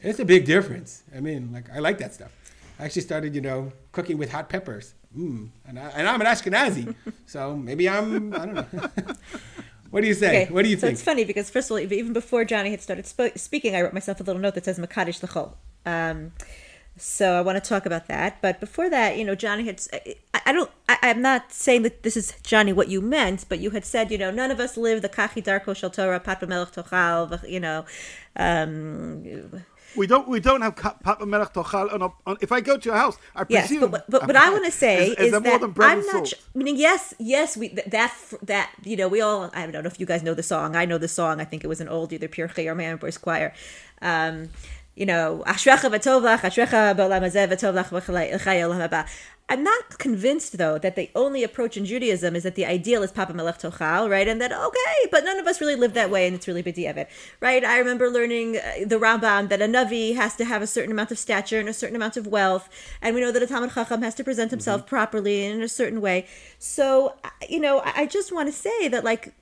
It's 0.00 0.18
a 0.18 0.24
big 0.24 0.44
difference. 0.44 1.02
I 1.14 1.20
mean, 1.20 1.52
like, 1.52 1.70
I 1.70 1.78
like 1.78 1.98
that 1.98 2.14
stuff. 2.14 2.32
I 2.78 2.84
actually 2.84 3.02
started, 3.02 3.34
you 3.34 3.40
know, 3.40 3.72
cooking 3.92 4.16
with 4.16 4.32
hot 4.32 4.48
peppers. 4.48 4.94
Mm. 5.16 5.48
And, 5.66 5.78
I, 5.78 5.82
and 5.96 6.08
I'm 6.08 6.20
an 6.20 6.26
Ashkenazi, 6.26 6.94
so 7.26 7.56
maybe 7.56 7.88
I'm, 7.88 8.32
I 8.32 8.46
don't 8.46 8.54
know. 8.54 8.66
what 9.90 10.02
do 10.02 10.06
you 10.06 10.14
say? 10.14 10.44
Okay, 10.44 10.52
What 10.52 10.62
do 10.64 10.70
you 10.70 10.76
so 10.76 10.82
think? 10.82 10.92
it's 10.94 11.02
funny 11.02 11.24
because 11.24 11.50
first 11.50 11.68
of 11.70 11.72
all, 11.72 11.80
even 11.80 12.12
before 12.12 12.44
Johnny 12.44 12.70
had 12.70 12.80
started 12.80 13.06
spo- 13.06 13.36
speaking, 13.38 13.74
I 13.74 13.82
wrote 13.82 13.92
myself 13.92 14.20
a 14.20 14.22
little 14.22 14.40
note 14.40 14.54
that 14.54 14.64
says 14.64 14.78
"Makadish 14.78 15.22
L'chol." 15.22 15.54
Um, 15.84 16.32
so 16.96 17.32
I 17.34 17.40
want 17.40 17.62
to 17.62 17.66
talk 17.66 17.86
about 17.86 18.08
that. 18.08 18.40
But 18.42 18.60
before 18.60 18.90
that, 18.90 19.16
you 19.16 19.24
know, 19.24 19.34
Johnny 19.34 19.64
had. 19.64 19.80
I, 19.92 20.42
I 20.46 20.52
don't. 20.52 20.70
I, 20.88 20.98
I'm 21.02 21.22
not 21.22 21.52
saying 21.52 21.82
that 21.82 22.02
this 22.02 22.16
is 22.16 22.34
Johnny 22.42 22.72
what 22.72 22.88
you 22.88 23.00
meant, 23.00 23.46
but 23.48 23.58
you 23.58 23.70
had 23.70 23.84
said, 23.84 24.10
you 24.10 24.18
know, 24.18 24.30
none 24.30 24.50
of 24.50 24.60
us 24.60 24.76
live 24.76 25.02
the 25.02 25.08
kachi 25.08 25.42
darko 25.42 25.74
shel 25.74 25.90
Torah 25.90 26.20
pat 26.20 26.40
tochal. 26.40 27.48
You 27.48 27.60
know, 27.60 27.84
um, 28.36 29.24
We 29.96 30.06
don't. 30.06 30.28
We 30.28 30.40
don't 30.40 30.62
have 30.62 30.76
pat 30.76 31.02
bamelach 31.02 31.52
tochal. 31.52 31.92
On, 31.92 32.12
on, 32.26 32.36
if 32.40 32.52
I 32.52 32.60
go 32.60 32.76
to 32.76 32.84
your 32.88 32.96
house, 32.96 33.16
I 33.34 33.44
Yes, 33.48 33.68
presume. 33.68 33.90
but 33.90 34.08
but, 34.08 34.26
but 34.26 34.36
I 34.36 34.50
want 34.50 34.64
to 34.64 34.70
say 34.70 35.08
is, 35.08 35.18
is, 35.18 35.32
is 35.34 35.42
that 35.42 35.60
than 35.60 35.74
I'm 35.80 36.06
not. 36.06 36.28
Sh- 36.28 36.34
meaning, 36.54 36.76
yes, 36.76 37.14
yes, 37.18 37.56
we 37.56 37.70
th- 37.70 37.86
that 37.86 38.14
that 38.42 38.70
you 38.84 38.96
know 38.96 39.08
we 39.08 39.20
all. 39.20 39.50
I 39.52 39.66
don't 39.66 39.82
know 39.82 39.88
if 39.88 39.98
you 39.98 40.06
guys 40.06 40.22
know 40.22 40.34
the 40.34 40.42
song. 40.42 40.76
I 40.76 40.84
know 40.84 40.98
the 40.98 41.08
song. 41.08 41.40
I 41.40 41.44
think 41.44 41.64
it 41.64 41.66
was 41.68 41.80
an 41.80 41.88
old 41.88 42.12
either 42.12 42.28
Pirchei 42.28 42.66
or 42.66 42.74
Man 42.74 42.96
Boys 42.96 43.18
Choir. 43.18 43.52
Um, 44.00 44.50
you 44.94 45.06
know, 45.06 45.42
Ashrecha 45.46 45.88
v'tov 45.90 46.22
lach, 46.22 46.40
Ashrecha 46.40 46.94
b'olam 46.94 47.22
hazeh 47.22 47.48
v'tov 47.48 47.74
lach 47.74 47.88
v'chalei 47.88 48.32
olam 48.32 48.88
haba. 48.88 49.06
I'm 49.50 49.64
not 49.64 49.98
convinced 49.98 50.58
though 50.58 50.78
that 50.78 50.94
the 50.94 51.10
only 51.16 51.42
approach 51.42 51.76
in 51.76 51.84
Judaism 51.84 52.36
is 52.36 52.44
that 52.44 52.54
the 52.54 52.64
ideal 52.64 53.02
is 53.02 53.10
Pat 53.10 53.28
BaMelach 53.28 53.60
Tochal, 53.60 54.08
right? 54.08 54.28
And 54.28 54.40
that 54.40 54.52
okay, 54.52 55.08
but 55.10 55.24
none 55.24 55.40
of 55.40 55.46
us 55.48 55.60
really 55.60 55.74
live 55.74 55.92
that 55.94 56.08
way, 56.08 56.26
and 56.26 56.36
it's 56.36 56.46
really 56.46 56.62
b'diavad, 56.62 57.08
right? 57.40 57.64
I 57.64 57.78
remember 57.78 58.08
learning 58.08 58.58
uh, 58.58 58.86
the 58.86 58.96
Rambam 58.96 59.48
that 59.48 59.60
a 59.60 59.64
navi 59.66 60.14
has 60.14 60.36
to 60.36 60.44
have 60.44 60.62
a 60.62 60.68
certain 60.68 60.92
amount 60.92 61.10
of 61.10 61.18
stature 61.18 61.58
and 61.58 61.68
a 61.68 61.72
certain 61.72 61.96
amount 61.96 62.16
of 62.16 62.28
wealth, 62.28 62.68
and 63.02 63.14
we 63.14 63.20
know 63.20 63.32
that 63.32 63.42
a 63.42 63.46
Talmud 63.46 63.72
Chacham 63.74 64.02
has 64.02 64.14
to 64.14 64.24
present 64.24 64.52
himself 64.52 64.86
properly 64.86 65.44
and 65.44 65.56
in 65.56 65.62
a 65.62 65.68
certain 65.68 66.00
way. 66.00 66.26
So, 66.60 67.16
you 67.48 67.58
know, 67.58 67.82
I 67.84 68.06
just 68.06 68.32
want 68.32 68.48
to 68.48 68.52
say 68.52 68.86
that 68.86 69.02
like 69.02 69.34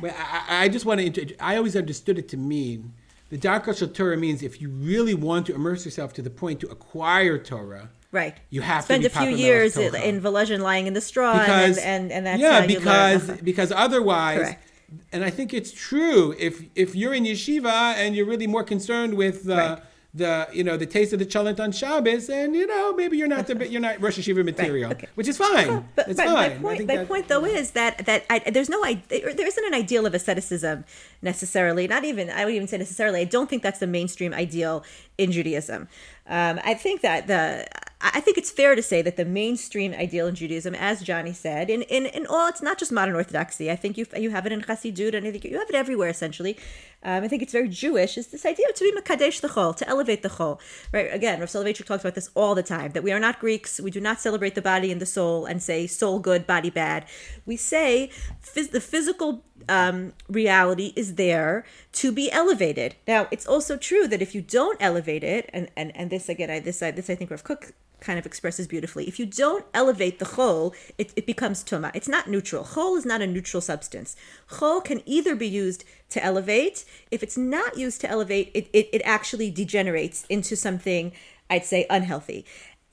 But 0.00 0.14
I, 0.18 0.42
I 0.48 0.64
I 0.64 0.68
just 0.68 0.86
want 0.86 1.00
to. 1.00 1.06
Inter- 1.06 1.34
I 1.40 1.56
always 1.56 1.76
understood 1.76 2.18
it 2.18 2.28
to 2.28 2.36
mean 2.38 2.94
the 3.28 3.38
Darko 3.38 3.76
Shel 3.76 3.88
Torah 3.88 4.16
means 4.16 4.42
if 4.42 4.60
you 4.60 4.68
really 4.68 5.14
want 5.14 5.46
to 5.46 5.54
immerse 5.54 5.84
yourself 5.84 6.12
to 6.14 6.22
the 6.22 6.30
point 6.30 6.60
to 6.60 6.68
acquire 6.68 7.38
Torah, 7.38 7.90
Right. 8.12 8.36
You 8.50 8.60
have 8.60 8.82
to 8.82 8.84
spend 8.84 9.04
a 9.06 9.10
few 9.10 9.30
years 9.30 9.76
in, 9.78 10.20
Volozhin 10.20 10.60
lying 10.60 10.86
in 10.86 10.92
the 10.92 11.00
straw, 11.00 11.32
because 11.32 11.78
and, 11.78 12.04
and 12.04 12.12
and 12.12 12.26
that's 12.26 12.40
yeah, 12.40 12.60
how 12.60 12.66
you 12.66 12.78
because 12.78 13.28
learn. 13.28 13.38
because 13.42 13.72
otherwise 13.72 14.38
Correct. 14.38 14.70
and 15.12 15.24
I 15.24 15.30
think 15.30 15.54
it's 15.54 15.72
true. 15.72 16.34
If 16.38 16.62
if 16.74 16.94
you're 16.94 17.14
in 17.14 17.24
yeshiva 17.24 17.94
and 17.96 18.14
you're 18.14 18.26
really 18.26 18.46
more 18.46 18.64
concerned 18.64 19.14
with 19.14 19.44
the 19.44 19.56
Right. 19.56 19.82
the 20.14 20.46
you 20.52 20.62
know 20.62 20.76
the 20.76 20.84
taste 20.84 21.14
of 21.14 21.20
the 21.20 21.24
chalent 21.24 21.58
on 21.58 21.72
Shabbos, 21.72 22.28
and 22.28 22.54
you 22.54 22.66
know 22.66 22.92
maybe 22.92 23.16
you're 23.16 23.28
not 23.36 23.46
the 23.46 23.54
you're 23.66 23.80
not 23.80 23.98
Rosh 23.98 24.18
Yeshiva 24.18 24.44
material, 24.44 24.92
okay. 24.92 25.08
which 25.14 25.26
is 25.26 25.38
fine. 25.38 25.88
But, 25.96 26.08
it's 26.08 26.18
but 26.18 26.26
fine. 26.26 26.34
my 26.34 26.48
point, 26.68 26.86
my 26.86 26.96
that- 26.96 27.08
point 27.08 27.28
though 27.28 27.46
is 27.46 27.70
that 27.70 28.04
that 28.04 28.26
I, 28.28 28.40
there's 28.40 28.68
no 28.68 28.78
there 28.84 29.46
isn't 29.52 29.64
an 29.64 29.72
ideal 29.72 30.04
of 30.04 30.12
asceticism 30.12 30.84
necessarily. 31.22 31.88
Not 31.88 32.04
even 32.04 32.28
I 32.28 32.44
would 32.44 32.52
even 32.52 32.68
say 32.68 32.76
necessarily. 32.76 33.20
I 33.22 33.24
don't 33.24 33.48
think 33.48 33.62
that's 33.62 33.78
the 33.78 33.86
mainstream 33.86 34.34
ideal 34.34 34.84
in 35.16 35.32
Judaism. 35.32 35.88
Um, 36.26 36.60
I 36.62 36.74
think 36.74 37.00
that 37.00 37.26
the 37.26 37.66
I 38.02 38.20
think 38.20 38.36
it's 38.36 38.50
fair 38.50 38.74
to 38.74 38.82
say 38.82 39.00
that 39.02 39.16
the 39.16 39.24
mainstream 39.24 39.92
ideal 39.94 40.26
in 40.26 40.34
Judaism, 40.34 40.74
as 40.74 41.02
Johnny 41.02 41.32
said, 41.32 41.70
in 41.70 41.82
in, 41.82 42.06
in 42.06 42.26
all, 42.26 42.48
it's 42.48 42.60
not 42.60 42.76
just 42.78 42.90
modern 42.90 43.14
Orthodoxy. 43.14 43.70
I 43.70 43.76
think 43.76 43.96
you 43.96 44.06
you 44.16 44.30
have 44.30 44.44
it 44.44 44.52
in 44.52 44.60
Chassidut, 44.62 45.14
and 45.14 45.26
I 45.26 45.30
think 45.30 45.44
you 45.44 45.58
have 45.58 45.68
it 45.68 45.76
everywhere 45.76 46.08
essentially. 46.08 46.58
Um, 47.04 47.24
I 47.24 47.28
think 47.28 47.42
it's 47.42 47.52
very 47.52 47.68
Jewish. 47.68 48.18
Is 48.18 48.28
this 48.28 48.44
idea 48.44 48.66
of 48.68 48.74
to 48.74 48.84
be 48.84 48.92
mekadesh 48.92 49.40
the 49.40 49.48
chol, 49.48 49.74
to 49.76 49.88
elevate 49.88 50.22
the 50.22 50.28
chol, 50.30 50.60
right? 50.92 51.12
Again, 51.12 51.40
Rav 51.40 51.48
Soloveitchik 51.48 51.86
talks 51.86 52.02
about 52.02 52.14
this 52.14 52.30
all 52.34 52.54
the 52.54 52.62
time. 52.62 52.92
That 52.92 53.02
we 53.02 53.12
are 53.12 53.20
not 53.20 53.38
Greeks. 53.38 53.80
We 53.80 53.90
do 53.90 54.00
not 54.00 54.20
celebrate 54.20 54.54
the 54.54 54.62
body 54.62 54.90
and 54.90 55.00
the 55.00 55.06
soul 55.06 55.44
and 55.44 55.62
say 55.62 55.86
soul 55.86 56.18
good, 56.18 56.46
body 56.46 56.70
bad. 56.70 57.06
We 57.46 57.56
say 57.56 58.10
phys- 58.42 58.70
the 58.70 58.80
physical 58.80 59.44
um, 59.68 60.12
reality 60.28 60.92
is 60.96 61.14
there 61.14 61.64
to 61.92 62.12
be 62.12 62.30
elevated. 62.30 62.96
Now, 63.06 63.28
it's 63.30 63.46
also 63.46 63.76
true 63.76 64.06
that 64.08 64.22
if 64.22 64.34
you 64.34 64.42
don't 64.42 64.76
elevate 64.80 65.24
it, 65.24 65.48
and 65.52 65.68
and 65.76 65.94
and 65.96 66.10
this 66.10 66.28
again, 66.28 66.50
I 66.50 66.60
this 66.60 66.82
I 66.82 66.90
this 66.90 67.10
I 67.10 67.14
think 67.14 67.30
Rav 67.30 67.44
Kook 67.44 67.72
kind 68.02 68.18
of 68.18 68.26
expresses 68.26 68.66
beautifully. 68.66 69.06
If 69.06 69.18
you 69.18 69.26
don't 69.26 69.64
elevate 69.72 70.18
the 70.18 70.24
chol, 70.24 70.74
it, 70.98 71.12
it 71.16 71.24
becomes 71.24 71.64
tuma. 71.64 71.92
It's 71.94 72.08
not 72.08 72.28
neutral. 72.28 72.64
Chol 72.64 72.98
is 72.98 73.06
not 73.06 73.22
a 73.22 73.26
neutral 73.26 73.60
substance. 73.60 74.16
Chol 74.50 74.84
can 74.84 75.02
either 75.06 75.34
be 75.36 75.48
used 75.48 75.84
to 76.10 76.22
elevate. 76.22 76.84
If 77.10 77.22
it's 77.22 77.38
not 77.38 77.78
used 77.78 78.00
to 78.02 78.10
elevate, 78.10 78.50
it, 78.54 78.68
it, 78.72 78.88
it 78.92 79.02
actually 79.04 79.50
degenerates 79.50 80.26
into 80.28 80.56
something, 80.56 81.12
I'd 81.48 81.64
say, 81.64 81.86
unhealthy. 81.88 82.44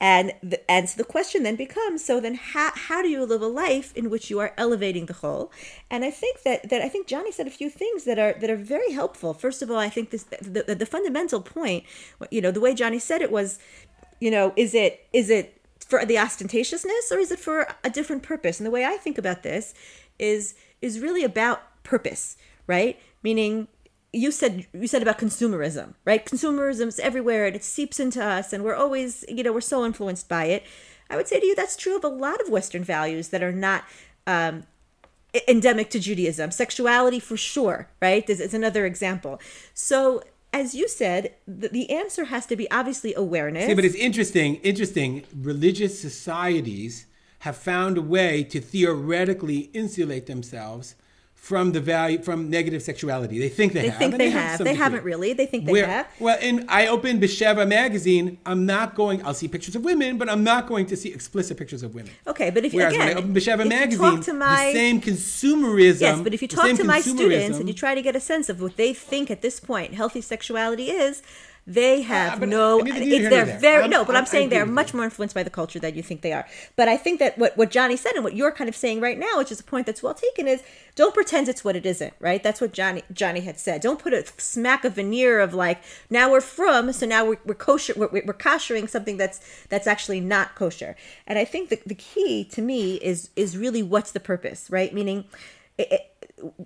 And 0.01 0.33
the, 0.41 0.69
and 0.71 0.89
so 0.89 0.97
the 0.97 1.03
question 1.03 1.43
then 1.43 1.55
becomes: 1.55 2.05
So 2.05 2.19
then, 2.21 2.35
how, 2.35 2.71
how 2.73 3.01
do 3.01 3.09
you 3.09 3.25
live 3.25 3.41
a 3.41 3.47
life 3.47 3.95
in 3.95 4.09
which 4.09 4.29
you 4.29 4.39
are 4.39 4.53
elevating 4.57 5.07
the 5.07 5.13
chol? 5.13 5.49
And 5.89 6.05
I 6.05 6.12
think 6.12 6.43
that, 6.43 6.69
that 6.69 6.81
I 6.81 6.88
think 6.88 7.07
Johnny 7.07 7.31
said 7.31 7.47
a 7.47 7.51
few 7.51 7.69
things 7.69 8.05
that 8.05 8.17
are 8.17 8.33
that 8.39 8.49
are 8.49 8.55
very 8.55 8.93
helpful. 8.93 9.33
First 9.33 9.62
of 9.62 9.69
all, 9.69 9.77
I 9.77 9.89
think 9.89 10.12
this 10.12 10.23
the, 10.23 10.63
the, 10.65 10.75
the 10.75 10.85
fundamental 10.85 11.41
point, 11.41 11.83
you 12.31 12.39
know, 12.39 12.51
the 12.51 12.62
way 12.62 12.73
Johnny 12.73 12.99
said 12.99 13.21
it 13.21 13.31
was, 13.31 13.59
you 14.21 14.31
know, 14.31 14.53
is 14.55 14.73
it 14.73 15.05
is 15.12 15.29
it 15.29 15.62
for 15.85 16.05
the 16.05 16.15
ostentatiousness 16.15 17.12
or 17.12 17.19
is 17.19 17.31
it 17.31 17.39
for 17.39 17.67
a 17.83 17.89
different 17.89 18.23
purpose? 18.23 18.59
And 18.59 18.67
the 18.67 18.71
way 18.71 18.85
I 18.85 18.95
think 18.97 19.17
about 19.17 19.43
this 19.43 19.73
is 20.17 20.55
is 20.81 21.01
really 21.01 21.25
about 21.25 21.62
purpose, 21.83 22.38
right? 22.67 22.97
Meaning 23.21 23.67
you 24.11 24.31
said 24.31 24.65
you 24.73 24.87
said 24.87 25.01
about 25.01 25.19
consumerism, 25.19 25.93
right? 26.05 26.25
Consumerism 26.25 26.87
is 26.87 26.99
everywhere 26.99 27.45
and 27.45 27.55
it 27.55 27.63
seeps 27.63 27.99
into 27.99 28.23
us 28.23 28.53
and 28.53 28.63
we're 28.63 28.75
always, 28.75 29.23
you 29.27 29.43
know, 29.43 29.53
we're 29.53 29.61
so 29.61 29.85
influenced 29.85 30.27
by 30.27 30.45
it. 30.45 30.63
I 31.09 31.15
would 31.15 31.27
say 31.27 31.39
to 31.39 31.45
you 31.45 31.55
that's 31.55 31.75
true 31.75 31.95
of 31.95 32.03
a 32.03 32.09
lot 32.09 32.41
of 32.41 32.49
Western 32.49 32.83
values 32.83 33.29
that 33.29 33.43
are 33.43 33.51
not 33.51 33.83
um, 34.25 34.63
endemic 35.47 35.89
to 35.91 35.99
Judaism. 35.99 36.51
Sexuality, 36.51 37.19
for 37.19 37.37
sure, 37.37 37.89
right? 38.01 38.25
This 38.25 38.39
is 38.39 38.53
another 38.53 38.85
example. 38.85 39.39
So, 39.73 40.23
as 40.51 40.73
you 40.73 40.87
said, 40.87 41.35
the, 41.47 41.67
the 41.69 41.91
answer 41.91 42.25
has 42.25 42.45
to 42.47 42.55
be 42.55 42.69
obviously 42.71 43.13
awareness. 43.13 43.69
Yeah, 43.69 43.75
but 43.75 43.85
it's 43.85 43.95
interesting. 43.95 44.55
Interesting. 44.57 45.23
Religious 45.35 45.99
societies 45.99 47.05
have 47.39 47.55
found 47.55 47.97
a 47.97 48.01
way 48.01 48.43
to 48.43 48.59
theoretically 48.59 49.69
insulate 49.73 50.25
themselves 50.25 50.95
from 51.49 51.71
the 51.71 51.81
value 51.81 52.21
from 52.21 52.47
negative 52.47 52.83
sexuality. 52.83 53.39
They 53.39 53.49
think 53.49 53.73
they, 53.73 53.81
they 53.81 53.89
have. 53.89 53.97
think 53.97 54.17
they 54.17 54.29
to 54.29 54.39
have. 54.39 54.57
some 54.59 54.65
They 54.65 54.75
haven't 54.75 55.03
really. 55.03 55.33
They 55.33 55.47
think 55.47 55.65
they 55.65 55.71
Where- 55.71 55.88
have. 55.88 56.07
Well, 56.19 56.38
and 56.39 56.63
I 56.69 56.85
open 56.85 57.19
Besheva 57.19 57.67
magazine. 57.67 58.38
I'm 58.45 58.67
not 58.67 58.93
going. 58.93 59.25
I'll 59.25 59.33
see 59.33 59.47
pictures 59.47 59.75
of 59.75 59.83
women, 59.83 60.19
but 60.19 60.29
I'm 60.29 60.43
not 60.43 60.67
going 60.67 60.85
to 60.85 60.95
see 60.95 61.12
explicit 61.12 61.57
pictures 61.57 61.81
of 61.81 61.95
women. 61.95 62.12
Okay, 62.27 62.51
but 62.51 62.65
if 62.65 62.71
you 62.71 62.81
Whereas 62.81 62.93
again, 62.93 63.07
when 63.07 63.17
I 63.17 63.19
opened 63.19 63.35
Besheva 63.35 63.67
magazine, 63.67 63.99
talk 63.99 64.21
to 64.25 64.33
my 64.33 64.65
the 64.67 64.73
same 64.73 65.01
consumerism. 65.01 66.01
yes, 66.01 66.21
but 66.21 66.35
if 66.35 66.43
you 66.43 66.47
talk 66.47 66.77
to 66.77 66.83
my 66.83 67.01
students 67.01 67.57
and 67.57 67.67
you 67.67 67.73
try 67.73 67.95
to 67.95 68.01
get 68.03 68.15
a 68.15 68.19
sense 68.19 68.47
of 68.47 68.62
what 68.62 68.77
they 68.77 68.93
think 68.93 69.31
at 69.31 69.41
this 69.41 69.59
point 69.59 69.95
healthy 69.95 70.21
sexuality 70.21 70.91
is, 70.91 71.23
they 71.69 72.01
have 72.01 72.39
but 72.39 72.49
no. 72.49 72.79
I 72.82 72.84
mean, 72.84 72.93
neither 72.95 73.27
It's 73.27 73.29
they're 73.29 73.60
very 73.60 73.82
I'm- 73.84 73.89
no, 73.91 74.03
but 74.03 74.15
I'm- 74.15 74.23
I'm, 74.23 74.25
saying 74.25 74.49
they're 74.49 74.65
much 74.65 74.93
more 74.93 75.03
influenced 75.05 75.36
by 75.36 75.43
the 75.43 75.49
culture 75.51 75.79
than 75.79 75.93
you 75.95 76.01
think 76.01 76.21
they 76.21 76.34
are. 76.34 76.45
But 76.75 76.88
I 76.88 76.97
think 76.97 77.19
that 77.19 77.38
what 77.38 77.55
what 77.58 77.69
Johnny 77.69 77.95
said 77.95 78.13
and 78.15 78.23
what 78.23 78.36
you're 78.36 78.51
kind 78.51 78.67
of 78.67 78.75
saying 78.75 79.01
right 79.01 79.17
now, 79.19 79.38
which 79.38 79.51
is 79.51 79.60
a 79.60 79.63
point 79.63 79.86
that's 79.86 80.01
well 80.01 80.15
taken, 80.15 80.47
is 80.47 80.63
don't 80.95 81.13
pretend 81.13 81.47
it's 81.47 81.63
what 81.63 81.75
it 81.75 81.86
isn't. 81.86 82.13
Right? 82.19 82.41
That's 82.41 82.60
what 82.60 82.73
Johnny 82.73 83.03
Johnny 83.13 83.41
had 83.41 83.60
said. 83.60 83.82
Don't 83.82 83.99
put 83.99 84.13
a 84.13 84.25
smack 84.38 84.84
of 84.84 84.95
veneer 84.95 85.39
of 85.39 85.53
like 85.53 85.82
now 86.10 86.32
we're 86.32 86.41
from, 86.41 86.91
so 86.91 87.05
now 87.05 87.23
we're, 87.25 87.38
we're 87.45 87.53
kosher, 87.53 87.93
we're, 87.95 88.10
we're 88.12 88.34
koshering 88.34 88.89
something 88.89 89.17
that's 89.17 89.39
that's 89.69 89.86
actually 89.88 90.19
not 90.21 90.55
kosher. 90.55 90.95
And 91.27 91.38
I 91.38 91.45
think 91.45 91.69
the 91.69 91.79
the 91.86 91.95
key 91.95 92.43
to 92.45 92.62
me 92.62 92.95
is 92.95 93.29
is 93.36 93.55
really 93.55 93.84
what's 93.84 94.12
the 94.12 94.19
purpose, 94.19 94.69
right? 94.71 94.91
Meaning. 94.93 95.25
It, 95.77 95.91
it, 95.93 96.05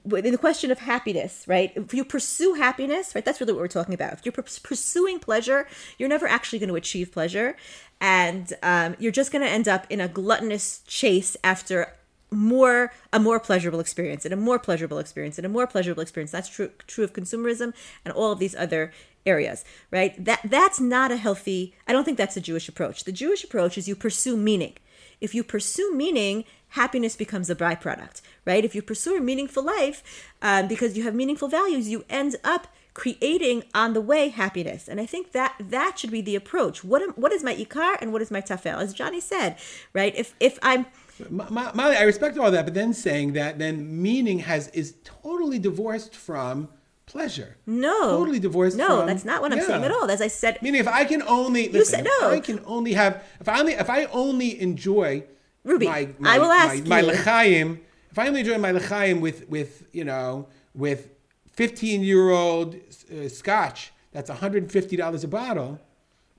the 0.05 0.37
question 0.37 0.71
of 0.71 0.79
happiness, 0.79 1.45
right? 1.47 1.71
If 1.75 1.93
you 1.93 2.05
pursue 2.05 2.53
happiness, 2.55 3.15
right, 3.15 3.23
that's 3.23 3.39
really 3.39 3.53
what 3.53 3.61
we're 3.61 3.67
talking 3.67 3.93
about. 3.93 4.13
If 4.13 4.25
you're 4.25 4.33
pursuing 4.33 5.19
pleasure, 5.19 5.67
you're 5.97 6.09
never 6.09 6.27
actually 6.27 6.59
going 6.59 6.69
to 6.69 6.75
achieve 6.75 7.11
pleasure, 7.11 7.55
and 7.99 8.53
um, 8.61 8.95
you're 8.99 9.11
just 9.11 9.31
going 9.31 9.43
to 9.43 9.49
end 9.49 9.67
up 9.67 9.87
in 9.89 10.01
a 10.01 10.07
gluttonous 10.07 10.81
chase 10.87 11.37
after 11.43 11.93
more 12.33 12.91
a 13.11 13.19
more 13.19 13.39
pleasurable 13.39 13.79
experience 13.79 14.25
and 14.25 14.33
a 14.33 14.37
more 14.37 14.57
pleasurable 14.57 14.97
experience 14.97 15.37
and 15.37 15.45
a 15.45 15.49
more 15.49 15.67
pleasurable 15.67 16.01
experience. 16.01 16.31
That's 16.31 16.49
true 16.49 16.71
true 16.87 17.03
of 17.03 17.13
consumerism 17.13 17.73
and 18.03 18.13
all 18.13 18.31
of 18.31 18.39
these 18.39 18.55
other 18.55 18.91
areas, 19.25 19.63
right? 19.91 20.23
That 20.23 20.41
that's 20.43 20.79
not 20.79 21.11
a 21.11 21.17
healthy. 21.17 21.75
I 21.87 21.93
don't 21.93 22.03
think 22.03 22.17
that's 22.17 22.37
a 22.37 22.41
Jewish 22.41 22.67
approach. 22.67 23.03
The 23.03 23.11
Jewish 23.11 23.43
approach 23.43 23.77
is 23.77 23.87
you 23.87 23.95
pursue 23.95 24.35
meaning. 24.35 24.73
If 25.21 25.33
you 25.33 25.43
pursue 25.43 25.93
meaning, 25.93 26.43
happiness 26.69 27.15
becomes 27.15 27.49
a 27.49 27.55
byproduct, 27.55 28.21
right? 28.45 28.63
If 28.65 28.75
you 28.75 28.81
pursue 28.81 29.17
a 29.17 29.21
meaningful 29.21 29.63
life 29.63 30.03
um, 30.41 30.67
because 30.67 30.97
you 30.97 31.03
have 31.03 31.15
meaningful 31.15 31.47
values, 31.47 31.89
you 31.89 32.03
end 32.09 32.35
up 32.43 32.67
creating 32.93 33.63
on 33.73 33.93
the 33.93 34.01
way 34.01 34.29
happiness. 34.29 34.87
And 34.87 34.99
I 35.01 35.05
think 35.05 35.31
that 35.31 35.55
that 35.59 35.97
should 35.97 36.11
be 36.11 36.21
the 36.21 36.35
approach. 36.35 36.83
What 36.83 37.01
am, 37.01 37.09
what 37.11 37.31
is 37.31 37.43
my 37.43 37.55
ikar 37.55 37.97
and 38.01 38.13
what 38.13 38.21
is 38.21 38.29
my 38.29 38.41
tafel? 38.41 38.77
As 38.79 38.93
Johnny 38.93 39.19
said, 39.19 39.57
right? 39.93 40.13
If 40.15 40.35
if 40.39 40.59
I'm 40.61 40.85
Mali, 41.29 41.95
I 41.95 42.03
respect 42.03 42.37
all 42.37 42.51
that, 42.51 42.65
but 42.65 42.73
then 42.73 42.93
saying 42.93 43.33
that 43.33 43.59
then 43.59 44.01
meaning 44.01 44.39
has 44.39 44.67
is 44.69 44.95
totally 45.03 45.59
divorced 45.59 46.15
from 46.15 46.69
pleasure. 47.05 47.57
no 47.65 48.17
totally 48.17 48.39
divorced. 48.39 48.77
No, 48.77 48.97
from- 48.99 49.07
that's 49.07 49.25
not 49.25 49.41
what 49.41 49.51
I'm 49.51 49.59
Yeah. 49.59 49.67
saying 49.67 49.83
at 49.83 49.91
all. 49.91 50.09
As 50.09 50.21
I 50.21 50.27
said, 50.27 50.59
Meaning, 50.61 50.81
if 50.81 50.87
I 50.87 51.03
can 51.05 51.21
only 51.23 51.69
listen, 51.69 52.05
said 52.05 52.07
no. 52.21 52.29
I 52.29 52.39
can 52.39 52.61
only 52.65 52.93
have 52.93 53.23
if 53.39 53.47
I 53.49 53.59
only 53.59 53.73
if 53.73 53.89
I 53.89 54.05
only 54.05 54.59
enjoy 54.61 55.23
Ruby, 55.63 55.85
my, 55.87 56.09
I 56.23 56.39
will 56.39 56.51
ask 56.51 56.83
my, 56.85 57.01
my 57.01 57.07
you. 57.13 57.79
If 58.13 58.19
I 58.19 58.27
only 58.27 58.41
enjoy 58.41 58.59
my 58.59 58.71
lechaim 58.71 59.21
with 59.21 59.49
with 59.49 59.87
you 59.91 60.05
know 60.05 60.47
with 60.75 61.09
fifteen 61.51 62.01
year 62.03 62.29
old 62.29 62.75
uh, 63.11 63.27
scotch 63.27 63.91
that's 64.11 64.29
one 64.29 64.37
hundred 64.37 64.61
and 64.63 64.71
fifty 64.71 64.95
dollars 64.95 65.23
a 65.23 65.27
bottle, 65.27 65.79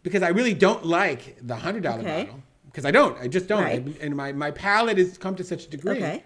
because 0.04 0.22
I 0.22 0.28
really 0.28 0.54
don't 0.54 0.86
like 0.86 1.36
the 1.42 1.56
hundred 1.56 1.82
dollar 1.82 2.02
Okay. 2.02 2.24
bottle 2.26 2.42
because 2.66 2.84
I 2.84 2.92
don't. 2.92 3.18
I 3.18 3.26
just 3.26 3.48
don't. 3.48 3.64
Right. 3.64 3.84
I- 3.84 4.04
and 4.04 4.14
my 4.16 4.30
my 4.32 4.52
palate 4.52 4.98
has 4.98 5.18
come 5.18 5.34
to 5.34 5.42
such 5.42 5.64
a 5.66 5.68
degree. 5.68 5.96
okay. 5.96 6.22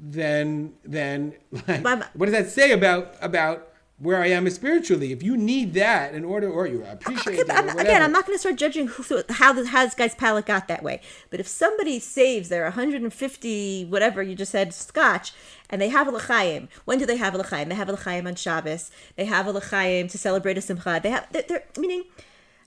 Then 0.00 0.74
then 0.84 1.34
like, 1.68 1.84
what 2.14 2.26
does 2.26 2.32
that 2.32 2.50
say 2.50 2.72
about 2.72 3.14
about 3.20 3.68
where 3.98 4.22
I 4.22 4.28
am 4.28 4.48
spiritually? 4.50 5.12
If 5.12 5.22
you 5.22 5.36
need 5.36 5.74
that 5.74 6.14
in 6.14 6.24
order, 6.24 6.48
or 6.48 6.66
you 6.66 6.84
appreciate 6.84 7.34
Okay, 7.34 7.42
it, 7.42 7.48
but 7.48 7.56
I'm, 7.56 7.78
again, 7.78 8.00
I'm 8.00 8.12
not 8.12 8.26
going 8.26 8.36
to 8.36 8.40
start 8.40 8.56
judging 8.56 8.86
who, 8.86 9.22
how 9.28 9.52
this, 9.52 9.68
how 9.68 9.84
this 9.84 9.94
guy's 9.94 10.14
palate 10.14 10.46
got 10.46 10.68
that 10.68 10.82
way. 10.82 11.00
But 11.30 11.40
if 11.40 11.48
somebody 11.48 11.98
saves 11.98 12.48
their 12.48 12.62
150 12.62 13.84
whatever 13.86 14.22
you 14.22 14.36
just 14.36 14.52
said 14.52 14.72
scotch, 14.72 15.32
and 15.68 15.82
they 15.82 15.88
have 15.88 16.06
a 16.06 16.12
l'chaim, 16.12 16.68
when 16.84 16.98
do 16.98 17.06
they 17.06 17.16
have 17.16 17.34
a 17.34 17.38
l'chaim? 17.38 17.68
They 17.68 17.74
have 17.74 17.88
a 17.88 17.92
l'chaim 17.92 18.26
on 18.26 18.36
Shabbos. 18.36 18.90
They 19.16 19.24
have 19.24 19.46
a 19.46 19.52
l'chaim 19.52 20.06
to 20.08 20.18
celebrate 20.18 20.56
a 20.56 20.60
simcha. 20.60 21.00
They 21.02 21.10
have 21.10 21.26
they're, 21.32 21.44
they're 21.48 21.64
meaning 21.76 22.04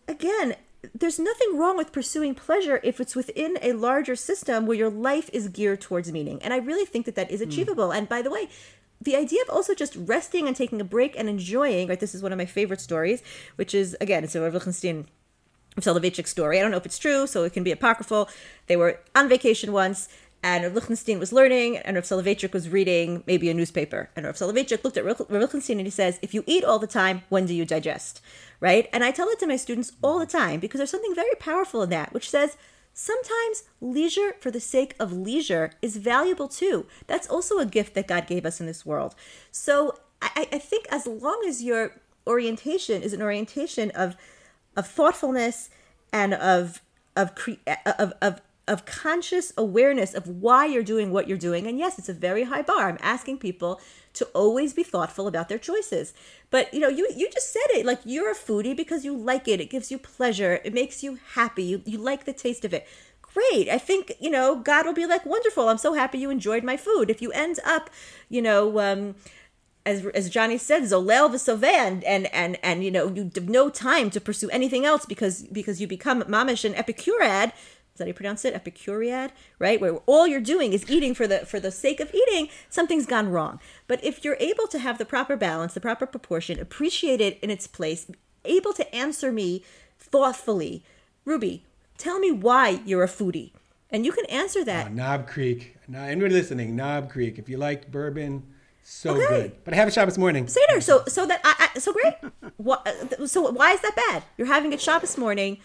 again. 0.08 0.56
There's 0.96 1.20
nothing 1.20 1.60
wrong 1.60 1.78
with 1.78 1.92
pursuing 1.92 2.34
pleasure 2.34 2.80
if 2.84 3.00
it's 3.00 3.16
within 3.16 3.60
a 3.62 3.74
larger 3.74 4.16
system 4.16 4.66
where 4.66 4.76
your 4.76 4.90
life 4.90 5.30
is 5.32 5.48
geared 5.48 5.80
towards 5.80 6.12
meaning. 6.12 6.42
And 6.42 6.56
I 6.56 6.58
really 6.58 6.86
think 6.86 7.06
that 7.06 7.14
that 7.16 7.30
is 7.30 7.40
hmm. 7.40 7.50
achievable. 7.50 7.92
And 7.92 8.10
by 8.10 8.24
the 8.24 8.32
way, 8.32 8.50
the 9.02 9.16
idea 9.16 9.42
of 9.42 9.50
also 9.50 9.74
just 9.74 9.96
resting 9.96 10.48
and 10.48 10.56
taking 10.56 10.80
a 10.80 10.84
break 10.84 11.18
and 11.18 11.28
enjoying, 11.28 11.88
right? 11.88 12.00
This 12.00 12.14
is 12.14 12.22
one 12.22 12.32
of 12.32 12.38
my 12.38 12.46
favorite 12.46 12.80
stories, 12.80 13.24
which 13.56 13.74
is 13.74 13.98
again, 14.00 14.24
it's 14.24 14.36
a 14.36 14.42
Rav 14.42 14.54
Lichtenstein 14.54 15.08
Soloveitchik 15.80 16.28
story. 16.28 16.60
I 16.60 16.62
don't 16.62 16.72
know 16.72 16.78
if 16.78 16.86
it's 16.86 17.00
true, 17.00 17.26
so 17.26 17.44
it 17.44 17.54
can 17.54 17.64
be 17.64 17.72
apocryphal. 17.72 18.30
They 18.68 18.76
were 18.76 19.00
on 19.16 19.28
vacation 19.28 19.72
once, 19.72 20.08
and 20.44 20.74
Lichtenstein 20.76 21.20
was 21.20 21.32
learning, 21.32 21.78
and 21.78 21.96
Rav 21.96 22.04
Soloveitchik 22.04 22.54
was 22.54 22.70
reading 22.70 23.24
maybe 23.26 23.50
a 23.50 23.54
newspaper. 23.54 24.10
And 24.16 24.26
Rav 24.26 24.36
Soloveitchik 24.36 24.84
looked 24.84 24.98
at 24.98 25.06
Rav 25.06 25.30
Lichtenstein 25.30 25.80
and 25.80 25.88
he 25.88 25.92
says, 25.92 26.20
"If 26.22 26.34
you 26.34 26.44
eat 26.46 26.64
all 26.64 26.80
the 26.80 26.88
time, 26.88 27.24
when 27.30 27.46
do 27.46 27.54
you 27.54 27.66
digest?" 27.66 28.22
Right? 28.60 28.88
And 28.94 29.04
I 29.04 29.12
tell 29.12 29.30
it 29.30 29.40
to 29.40 29.48
my 29.48 29.56
students 29.56 29.94
all 30.04 30.20
the 30.20 30.26
time 30.28 30.60
because 30.60 30.78
there's 30.78 30.92
something 30.92 31.16
very 31.16 31.36
powerful 31.40 31.82
in 31.82 31.90
that, 31.90 32.14
which 32.14 32.30
says, 32.30 32.58
sometimes 32.94 33.64
leisure 33.80 34.36
for 34.40 34.52
the 34.52 34.60
sake 34.60 34.96
of 35.00 35.12
leisure 35.14 35.72
is 35.82 35.98
valuable 35.98 36.48
too. 36.48 36.86
That's 37.08 37.28
also 37.28 37.60
a 37.60 37.66
gift 37.66 37.94
that 37.96 38.08
God 38.08 38.28
gave 38.28 38.46
us 38.46 38.60
in 38.60 38.66
this 38.66 38.86
world. 38.86 39.16
So 39.52 40.00
I, 40.22 40.48
I 40.52 40.58
think 40.60 40.86
as 40.92 41.08
long 41.08 41.44
as 41.48 41.64
your 41.64 42.02
orientation 42.28 43.02
is 43.02 43.14
an 43.14 43.22
orientation 43.22 43.92
of 43.92 44.16
of 44.78 44.88
thoughtfulness 44.88 45.70
and 46.14 46.34
of 46.34 46.82
of 47.16 47.36
cre- 47.36 47.52
of, 47.86 48.14
of 48.22 48.42
of 48.68 48.86
conscious 48.86 49.52
awareness 49.58 50.14
of 50.14 50.28
why 50.28 50.66
you're 50.66 50.84
doing 50.84 51.12
what 51.12 51.28
you're 51.28 51.38
doing. 51.38 51.68
And 51.68 51.78
yes, 51.78 51.98
it's 51.98 52.10
a 52.10 52.14
very 52.14 52.44
high 52.44 52.62
bar. 52.62 52.90
I'm 52.90 52.98
asking 53.02 53.40
people 53.40 53.82
to 54.14 54.26
always 54.34 54.74
be 54.74 54.84
thoughtful 54.84 55.28
about 55.28 55.50
their 55.50 55.58
choices. 55.58 56.14
But 56.50 56.74
you 56.74 56.80
know, 56.80 56.90
you 56.90 57.10
you 57.16 57.30
just 57.32 57.52
said 57.52 57.68
it 57.70 57.86
like 57.86 58.00
you're 58.06 58.32
a 58.32 58.36
foodie 58.36 58.76
because 58.76 59.04
you 59.04 59.16
like 59.16 59.48
it. 59.48 59.62
It 59.62 59.70
gives 59.70 59.92
you 59.92 59.98
pleasure. 59.98 60.60
It 60.64 60.74
makes 60.74 61.04
you 61.04 61.20
happy. 61.34 61.64
You 61.64 61.82
you 61.86 61.98
like 61.98 62.26
the 62.26 62.34
taste 62.34 62.66
of 62.66 62.74
it. 62.74 62.88
Great. 63.22 63.70
I 63.70 63.78
think, 63.78 64.12
you 64.20 64.30
know, 64.30 64.58
God 64.58 64.86
will 64.86 64.94
be 64.94 65.06
like, 65.06 65.26
wonderful. 65.26 65.70
I'm 65.70 65.78
so 65.78 65.94
happy 65.94 66.18
you 66.18 66.30
enjoyed 66.30 66.66
my 66.66 66.76
food. 66.76 67.10
If 67.10 67.22
you 67.22 67.32
end 67.32 67.60
up, 67.66 67.90
you 68.28 68.42
know, 68.42 68.78
um, 68.80 69.16
as 69.86 70.06
as 70.08 70.30
Johnny 70.30 70.58
said, 70.58 70.84
Zolel 70.84 71.30
v'soveh, 71.30 71.64
and 71.64 72.04
and 72.04 72.34
and 72.34 72.58
and 72.62 72.84
you 72.84 72.92
know 72.92 73.08
you 73.08 73.32
have 73.36 73.50
no 73.50 73.70
time 73.70 74.10
to 74.12 74.22
pursue 74.22 74.50
anything 74.50 74.86
else 74.86 75.06
because 75.06 75.44
because 75.44 75.82
you 75.82 75.88
become 75.88 76.22
mamish 76.24 76.66
and 76.66 76.76
epicurad. 76.76 77.52
That 78.02 78.08
you 78.08 78.14
pronounce 78.14 78.44
it? 78.46 78.54
Epicuriad, 78.54 79.30
right? 79.60 79.80
Where 79.80 79.96
all 80.08 80.28
you're 80.28 80.42
doing 80.42 80.74
is 80.74 80.90
eating 80.90 81.14
for 81.14 81.28
the 81.28 81.40
for 81.46 81.60
the 81.60 81.72
sake 81.72 82.00
of 82.00 82.14
eating. 82.14 82.50
Something's 82.70 83.06
gone 83.06 83.30
wrong. 83.30 83.60
But 83.88 84.04
if 84.04 84.26
you're 84.26 84.38
able 84.40 84.68
to 84.68 84.80
have 84.80 84.98
the 84.98 85.06
proper 85.06 85.38
balance, 85.38 85.74
the 85.74 85.80
proper 85.82 86.06
proportion, 86.06 86.60
appreciate 86.60 87.22
it 87.22 87.40
in 87.42 87.50
its 87.50 87.68
place, 87.68 88.10
able 88.44 88.74
to 88.74 88.96
answer 88.96 89.32
me 89.32 89.64
thoughtfully, 90.00 90.84
Ruby, 91.26 91.64
tell 91.98 92.20
me 92.20 92.32
why 92.32 92.82
you're 92.86 93.04
a 93.04 93.08
foodie, 93.08 93.52
and 93.90 94.06
you 94.06 94.12
can 94.12 94.26
answer 94.26 94.64
that. 94.66 94.88
Uh, 94.88 94.90
Knob 94.90 95.28
Creek. 95.28 95.78
Now, 95.88 96.04
anyone 96.04 96.32
listening, 96.32 96.76
Knob 96.76 97.10
Creek. 97.10 97.38
If 97.38 97.48
you 97.50 97.58
liked 97.58 97.92
bourbon, 97.92 98.44
so 98.84 99.12
Okay. 99.16 99.28
good. 99.28 99.64
But 99.64 99.74
I 99.74 99.78
have 99.78 99.88
a 99.88 99.92
Shabbos 99.92 100.18
morning. 100.18 100.48
Seder. 100.48 100.82
So 100.82 101.04
so 101.08 101.26
that 101.28 101.40
I, 101.44 101.70
I 101.76 101.80
so 101.80 101.94
great. 101.94 102.16
what, 102.58 102.80
so 103.30 103.52
why 103.52 103.74
is 103.74 103.82
that 103.82 103.96
bad? 103.96 104.24
You're 104.38 104.48
having 104.48 104.74
it 104.74 104.82
Shabbos 104.82 105.18
morning. 105.18 105.60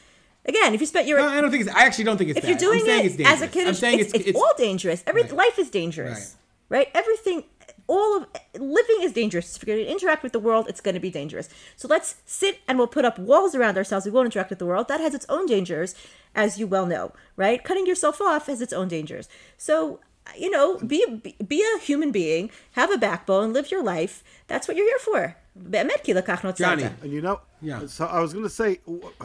Again, 0.46 0.74
if 0.74 0.80
you 0.80 0.86
spent 0.86 1.06
your 1.06 1.18
No, 1.18 1.28
I 1.28 1.40
don't 1.40 1.50
think 1.50 1.66
it's. 1.66 1.74
I 1.74 1.84
actually 1.84 2.04
don't 2.04 2.16
think 2.16 2.30
it's 2.30 2.38
if 2.38 2.48
you're 2.48 2.56
doing 2.56 2.80
I'm 2.80 2.86
saying 2.86 3.04
it 3.06 3.20
it's 3.20 3.28
as 3.28 3.42
a 3.42 3.48
kid, 3.48 3.64
I'm 3.64 3.70
it's, 3.70 3.78
saying 3.78 3.98
it's, 4.00 4.12
it's, 4.14 4.26
it's, 4.26 4.38
all 4.38 4.52
dangerous. 4.56 5.02
Every 5.06 5.22
Right. 5.22 5.32
life 5.32 5.58
is 5.58 5.70
dangerous, 5.70 6.36
right. 6.68 6.88
Everything, 6.94 7.44
all 7.88 8.16
of 8.18 8.26
living 8.54 8.98
is 9.00 9.12
dangerous. 9.12 9.56
If 9.56 9.66
you're 9.66 9.76
going 9.76 9.86
to 9.86 9.92
interact 9.92 10.22
with 10.22 10.32
the 10.32 10.38
world, 10.38 10.66
it's 10.68 10.80
going 10.80 10.94
to 10.94 11.00
be 11.00 11.10
dangerous. 11.10 11.48
So 11.76 11.88
let's 11.88 12.16
sit 12.26 12.60
and 12.68 12.78
we'll 12.78 12.86
put 12.86 13.04
up 13.04 13.18
walls 13.18 13.54
around 13.54 13.76
ourselves. 13.76 14.06
We 14.06 14.12
won't 14.12 14.26
interact 14.26 14.50
with 14.50 14.58
the 14.60 14.66
world. 14.66 14.86
That 14.88 15.00
has 15.00 15.14
its 15.14 15.26
own 15.28 15.46
dangers, 15.46 15.94
as 16.34 16.58
you 16.58 16.66
well 16.68 16.86
know, 16.86 17.12
right? 17.36 17.62
Cutting 17.62 17.86
yourself 17.86 18.20
off 18.20 18.46
has 18.46 18.60
its 18.60 18.72
own 18.72 18.88
dangers. 18.88 19.28
So 19.56 20.00
you 20.36 20.50
know, 20.50 20.78
be 20.78 21.04
be 21.46 21.64
a 21.76 21.78
human 21.80 22.10
being, 22.12 22.50
have 22.72 22.90
a 22.90 22.98
backbone, 22.98 23.52
live 23.52 23.70
your 23.70 23.82
life. 23.82 24.22
That's 24.46 24.66
what 24.68 24.76
you're 24.76 24.86
here 24.86 24.98
for. 24.98 25.36
Johnny, 26.58 26.82
and 27.02 27.12
you 27.12 27.22
know, 27.22 27.40
yeah. 27.62 27.86
So 27.86 28.06
I 28.06 28.20
was 28.20 28.32
going 28.32 28.44
to 28.44 28.50
say, 28.50 28.80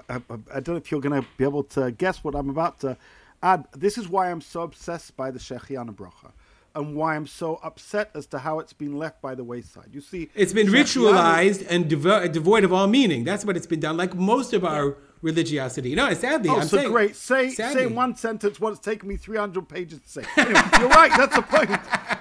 I, 0.09 0.21
I 0.53 0.59
don't 0.59 0.69
know 0.69 0.75
if 0.75 0.91
you're 0.91 1.01
going 1.01 1.21
to 1.21 1.27
be 1.37 1.43
able 1.43 1.63
to 1.63 1.91
guess 1.91 2.23
what 2.23 2.35
I'm 2.35 2.49
about 2.49 2.79
to 2.81 2.97
add. 3.43 3.65
This 3.75 3.97
is 3.97 4.07
why 4.07 4.31
I'm 4.31 4.41
so 4.41 4.61
obsessed 4.61 5.17
by 5.17 5.31
the 5.31 5.39
Shehecheyanu 5.39 5.95
Brocha 5.95 6.31
and 6.73 6.95
why 6.95 7.15
I'm 7.15 7.27
so 7.27 7.59
upset 7.63 8.11
as 8.13 8.25
to 8.27 8.39
how 8.39 8.59
it's 8.59 8.71
been 8.71 8.97
left 8.97 9.21
by 9.21 9.35
the 9.35 9.43
wayside. 9.43 9.89
You 9.91 9.99
see, 10.01 10.29
it's 10.35 10.53
been 10.53 10.67
Shehecheyanu, 10.67 11.11
ritualized 11.11 11.67
and 11.69 11.85
devo- 11.89 12.31
devoid 12.31 12.63
of 12.63 12.71
all 12.71 12.87
meaning. 12.87 13.23
That's 13.25 13.43
what 13.43 13.57
it's 13.57 13.67
been 13.67 13.81
done, 13.81 13.97
like 13.97 14.15
most 14.15 14.53
of 14.53 14.63
our 14.63 14.95
religiosity. 15.21 15.95
No, 15.95 16.13
sadly, 16.13 16.49
Oh, 16.49 16.57
I'm 16.59 16.67
so 16.67 16.77
saying, 16.77 16.91
great. 16.91 17.15
Say 17.15 17.49
sadly. 17.51 17.81
say 17.81 17.87
one 17.87 18.15
sentence 18.15 18.59
what 18.59 18.71
it's 18.71 18.79
taken 18.79 19.07
me 19.07 19.17
300 19.17 19.67
pages 19.69 19.99
to 19.99 20.09
say. 20.09 20.23
Anyway, 20.37 20.61
you're 20.79 20.89
right. 20.89 21.11
That's 21.15 21.35
the 21.35 21.41
point. 21.43 21.69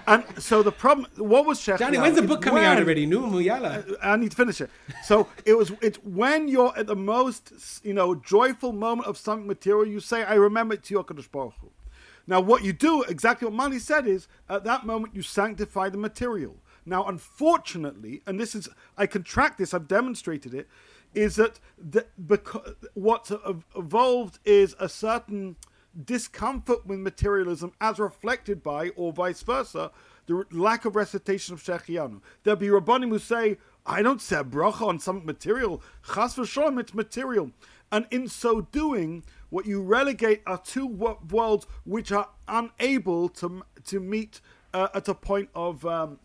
And 0.07 0.25
so 0.43 0.63
the 0.63 0.73
problem, 0.73 1.07
what 1.17 1.47
was 1.47 1.61
Shehecheyanu? 1.61 1.79
Johnny, 1.79 1.99
when's 1.99 2.17
the 2.17 2.23
book 2.23 2.43
coming 2.43 2.65
out 2.65 2.79
already? 2.79 3.07
Nu 3.07 3.21
Muyala. 3.21 3.91
Uh, 3.93 3.97
I 4.03 4.17
need 4.17 4.31
to 4.33 4.37
finish 4.37 4.61
it. 4.61 4.71
So 5.05 5.29
it 5.45 5.55
was. 5.55 5.73
It's 5.81 5.99
when 5.99 6.49
you're 6.49 6.77
at 6.77 6.87
the 6.87 6.97
most, 6.97 7.53
you 7.85 7.95
know, 7.95 8.15
joyful 8.15 8.73
moment 8.73 9.09
of 9.09 9.17
something 9.17 9.47
material. 9.47 9.87
You 9.87 10.01
say, 10.01 10.25
"I 10.25 10.35
remember 10.35 10.75
it 10.75 10.83
to 10.85 10.95
your 10.95 11.05
Kadosh 11.05 11.31
Baruch 11.31 11.55
Hu." 11.61 11.71
Now, 12.27 12.41
what 12.41 12.63
you 12.63 12.73
do, 12.73 13.03
exactly 13.05 13.47
what 13.47 13.55
Mali 13.55 13.79
said, 13.79 14.07
is 14.07 14.29
at 14.49 14.63
that 14.65 14.85
moment 14.87 15.15
you 15.15 15.23
sanctify 15.23 15.89
the 15.89 15.99
material. 15.99 16.57
Now, 16.87 17.05
unfortunately, 17.05 18.23
and 18.27 18.39
this 18.39 18.55
is, 18.55 18.69
I 18.97 19.07
can 19.07 19.23
track 19.23 19.57
this. 19.59 19.75
I've 19.75 19.89
demonstrated 19.89 20.55
it. 20.55 20.69
Is 21.15 21.37
that 21.37 21.59
the, 21.77 22.07
because 22.25 22.75
what's 22.95 23.33
evolved 23.75 24.39
is 24.45 24.77
a 24.79 24.89
certain 24.89 25.57
discomfort 26.05 26.87
with 26.87 27.01
materialism 27.01 27.73
as 27.81 27.99
reflected 27.99 28.63
by, 28.63 28.91
or 28.91 29.13
vice 29.13 29.43
versa, 29.43 29.91
the 30.27 30.45
lack 30.53 30.85
of 30.85 30.95
recitation 30.95 31.55
of 31.55 31.63
Shehecheyanu. 31.63 32.21
There'll 32.45 32.61
be 32.61 32.69
Rabbanim 32.69 33.09
who 33.09 33.19
say, 33.19 33.59
I 33.85 34.03
don't 34.03 34.21
say 34.21 34.37
bracha 34.37 34.87
on 34.87 35.01
some 35.01 35.25
material. 35.25 35.83
Chas 36.15 36.37
v'sholem, 36.37 36.79
it's 36.79 36.95
material. 36.95 37.51
And 37.91 38.07
in 38.11 38.29
so 38.29 38.61
doing, 38.61 39.25
what 39.49 39.67
you 39.67 39.83
relegate 39.83 40.43
are 40.47 40.59
two 40.59 40.87
worlds 40.87 41.67
which 41.85 42.13
are 42.13 42.29
unable 42.47 43.29
to, 43.31 43.65
to 43.87 43.99
meet 43.99 44.41
uh, 44.73 44.89
at 44.95 45.09
a 45.09 45.15
point 45.15 45.49
of 45.55 45.85
um, 45.85 46.21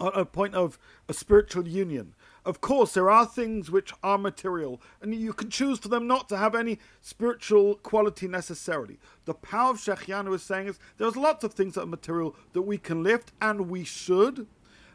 a 0.00 0.24
point 0.24 0.54
of 0.54 0.78
a 1.08 1.14
spiritual 1.14 1.66
union. 1.66 2.14
Of 2.46 2.60
course, 2.60 2.94
there 2.94 3.10
are 3.10 3.26
things 3.26 3.72
which 3.72 3.92
are 4.04 4.16
material, 4.16 4.80
and 5.02 5.12
you 5.12 5.32
can 5.32 5.50
choose 5.50 5.80
for 5.80 5.88
them 5.88 6.06
not 6.06 6.28
to 6.28 6.36
have 6.36 6.54
any 6.54 6.78
spiritual 7.02 7.74
quality 7.74 8.28
necessarily. 8.28 9.00
The 9.24 9.34
power 9.34 9.72
of 9.72 9.78
Shehecheyanu 9.78 10.32
is 10.32 10.44
saying 10.44 10.68
is 10.68 10.78
there's 10.96 11.16
lots 11.16 11.42
of 11.42 11.54
things 11.54 11.74
that 11.74 11.82
are 11.82 11.86
material 11.86 12.36
that 12.52 12.62
we 12.62 12.78
can 12.78 13.02
lift, 13.02 13.32
and 13.42 13.68
we 13.68 13.82
should. 13.82 14.46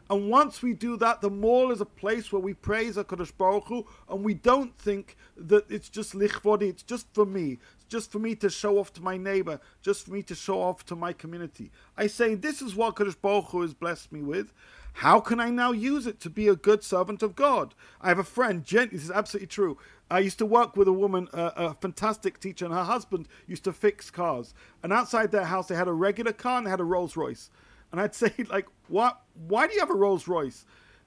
And 0.08 0.30
once 0.30 0.62
we 0.62 0.72
do 0.72 0.96
that, 0.96 1.20
the 1.20 1.28
mall 1.28 1.70
is 1.70 1.82
a 1.82 1.86
place 1.86 2.32
where 2.32 2.40
we 2.40 2.54
praise 2.54 2.96
HaKadosh 2.96 3.36
Baruch 3.36 3.68
Hu, 3.68 3.86
and 4.08 4.24
we 4.24 4.32
don't 4.32 4.74
think 4.78 5.18
that 5.36 5.70
it's 5.70 5.90
just 5.90 6.14
lichvodi, 6.14 6.70
it's 6.70 6.82
just 6.82 7.06
for 7.12 7.26
me. 7.26 7.58
It's 7.76 7.84
just 7.86 8.10
for 8.10 8.18
me 8.18 8.34
to 8.36 8.48
show 8.48 8.78
off 8.78 8.94
to 8.94 9.02
my 9.02 9.18
neighbor, 9.18 9.60
just 9.82 10.06
for 10.06 10.12
me 10.12 10.22
to 10.22 10.34
show 10.34 10.60
off 10.62 10.86
to 10.86 10.96
my 10.96 11.12
community. 11.12 11.70
I 11.98 12.06
say, 12.06 12.34
this 12.34 12.62
is 12.62 12.74
what 12.74 12.96
Kadosh 12.96 13.20
Baruch 13.20 13.50
Hu 13.50 13.60
has 13.60 13.74
blessed 13.74 14.10
me 14.10 14.22
with. 14.22 14.54
How 14.94 15.20
can 15.20 15.40
I 15.40 15.50
now 15.50 15.72
use 15.72 16.06
it 16.06 16.20
to 16.20 16.30
be 16.30 16.48
a 16.48 16.56
good 16.56 16.84
servant 16.84 17.22
of 17.22 17.34
God? 17.34 17.74
I 18.00 18.08
have 18.08 18.18
a 18.18 18.24
friend, 18.24 18.64
Jen, 18.64 18.90
this 18.92 19.02
is 19.02 19.10
absolutely 19.10 19.48
true. 19.48 19.78
I 20.10 20.18
used 20.18 20.38
to 20.38 20.46
work 20.46 20.76
with 20.76 20.86
a 20.88 20.92
woman, 20.92 21.28
uh, 21.32 21.50
a 21.56 21.74
fantastic 21.74 22.38
teacher, 22.38 22.66
and 22.66 22.74
her 22.74 22.84
husband 22.84 23.28
used 23.46 23.64
to 23.64 23.72
fix 23.72 24.10
cars. 24.10 24.54
And 24.82 24.92
outside 24.92 25.30
their 25.30 25.46
house, 25.46 25.68
they 25.68 25.74
had 25.74 25.88
a 25.88 25.92
regular 25.92 26.32
car 26.32 26.58
and 26.58 26.66
they 26.66 26.70
had 26.70 26.80
a 26.80 26.84
Rolls 26.84 27.16
Royce. 27.16 27.50
And 27.90 28.00
I'd 28.00 28.14
say, 28.14 28.32
like, 28.48 28.66
what? 28.88 29.22
Why 29.48 29.66
do 29.66 29.72
you 29.72 29.80
have 29.80 29.90
a 29.90 29.94
Rolls 29.94 30.28
Royce? 30.28 30.66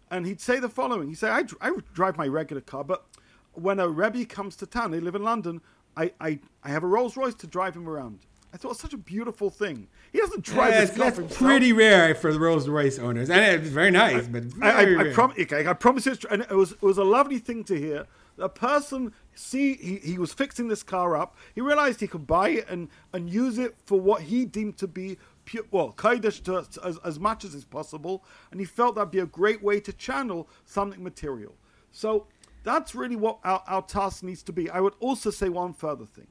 And 0.09 0.25
he'd 0.25 0.41
say 0.41 0.59
the 0.59 0.69
following. 0.69 1.09
He'd 1.09 1.17
say, 1.19 1.29
I, 1.29 1.43
I 1.61 1.71
drive 1.93 2.17
my 2.17 2.27
regular 2.27 2.61
car, 2.61 2.83
but 2.83 3.05
when 3.53 3.79
a 3.79 3.87
Rebbe 3.87 4.25
comes 4.25 4.55
to 4.57 4.65
town, 4.65 4.91
they 4.91 4.99
live 4.99 5.15
in 5.15 5.23
London, 5.23 5.61
I, 5.95 6.11
I, 6.19 6.39
I 6.63 6.69
have 6.69 6.83
a 6.83 6.87
Rolls 6.87 7.15
Royce 7.15 7.35
to 7.35 7.47
drive 7.47 7.75
him 7.75 7.87
around. 7.87 8.19
I 8.55 8.57
thought 8.57 8.69
it 8.69 8.69
was 8.69 8.79
such 8.79 8.93
a 8.93 8.97
beautiful 8.97 9.49
thing. 9.49 9.89
He 10.13 10.19
doesn't 10.19 10.45
drive 10.45 10.71
That's, 10.71 10.91
his 10.91 10.97
car 10.97 11.05
that's 11.07 11.17
himself. 11.17 11.41
pretty 11.41 11.73
rare 11.73 12.15
for 12.15 12.31
the 12.31 12.39
Rolls 12.39 12.69
Royce 12.69 12.97
owners. 12.97 13.29
And 13.29 13.41
it's 13.43 13.67
very 13.69 13.91
nice, 13.91 14.27
but 14.29 14.43
I, 14.61 14.69
I, 14.71 14.85
very 14.85 15.11
I, 15.11 15.13
prom- 15.13 15.33
I 15.37 15.73
promise 15.73 16.05
you, 16.05 16.15
and 16.31 16.41
it 16.43 16.51
was 16.51 16.71
it 16.71 16.81
was 16.81 16.97
a 16.97 17.03
lovely 17.03 17.37
thing 17.37 17.65
to 17.65 17.77
hear. 17.77 18.07
A 18.37 18.47
person 18.47 19.11
see 19.33 19.73
he, 19.75 19.97
he 19.97 20.17
was 20.17 20.31
fixing 20.31 20.69
this 20.69 20.83
car 20.83 21.17
up. 21.17 21.35
He 21.53 21.59
realized 21.59 21.99
he 21.99 22.07
could 22.07 22.25
buy 22.25 22.47
it 22.49 22.69
and 22.69 22.87
and 23.11 23.29
use 23.29 23.57
it 23.57 23.75
for 23.85 23.99
what 23.99 24.21
he 24.21 24.45
deemed 24.45 24.77
to 24.77 24.87
be 24.87 25.17
pure, 25.43 25.65
well, 25.71 25.91
to, 25.91 26.19
to- 26.21 26.65
as, 26.81 26.97
as 27.03 27.19
much 27.19 27.43
as 27.43 27.53
is 27.55 27.65
possible, 27.65 28.23
and 28.51 28.61
he 28.61 28.65
felt 28.65 28.95
that'd 28.95 29.11
be 29.11 29.19
a 29.19 29.25
great 29.25 29.61
way 29.61 29.81
to 29.81 29.91
channel 29.91 30.47
something 30.63 31.03
material. 31.03 31.55
So 31.91 32.27
that's 32.63 32.95
really 32.95 33.17
what 33.17 33.39
our, 33.43 33.61
our 33.67 33.81
task 33.81 34.23
needs 34.23 34.43
to 34.43 34.53
be. 34.53 34.69
I 34.69 34.79
would 34.79 34.95
also 35.01 35.29
say 35.29 35.49
one 35.49 35.73
further 35.73 36.05
thing 36.05 36.27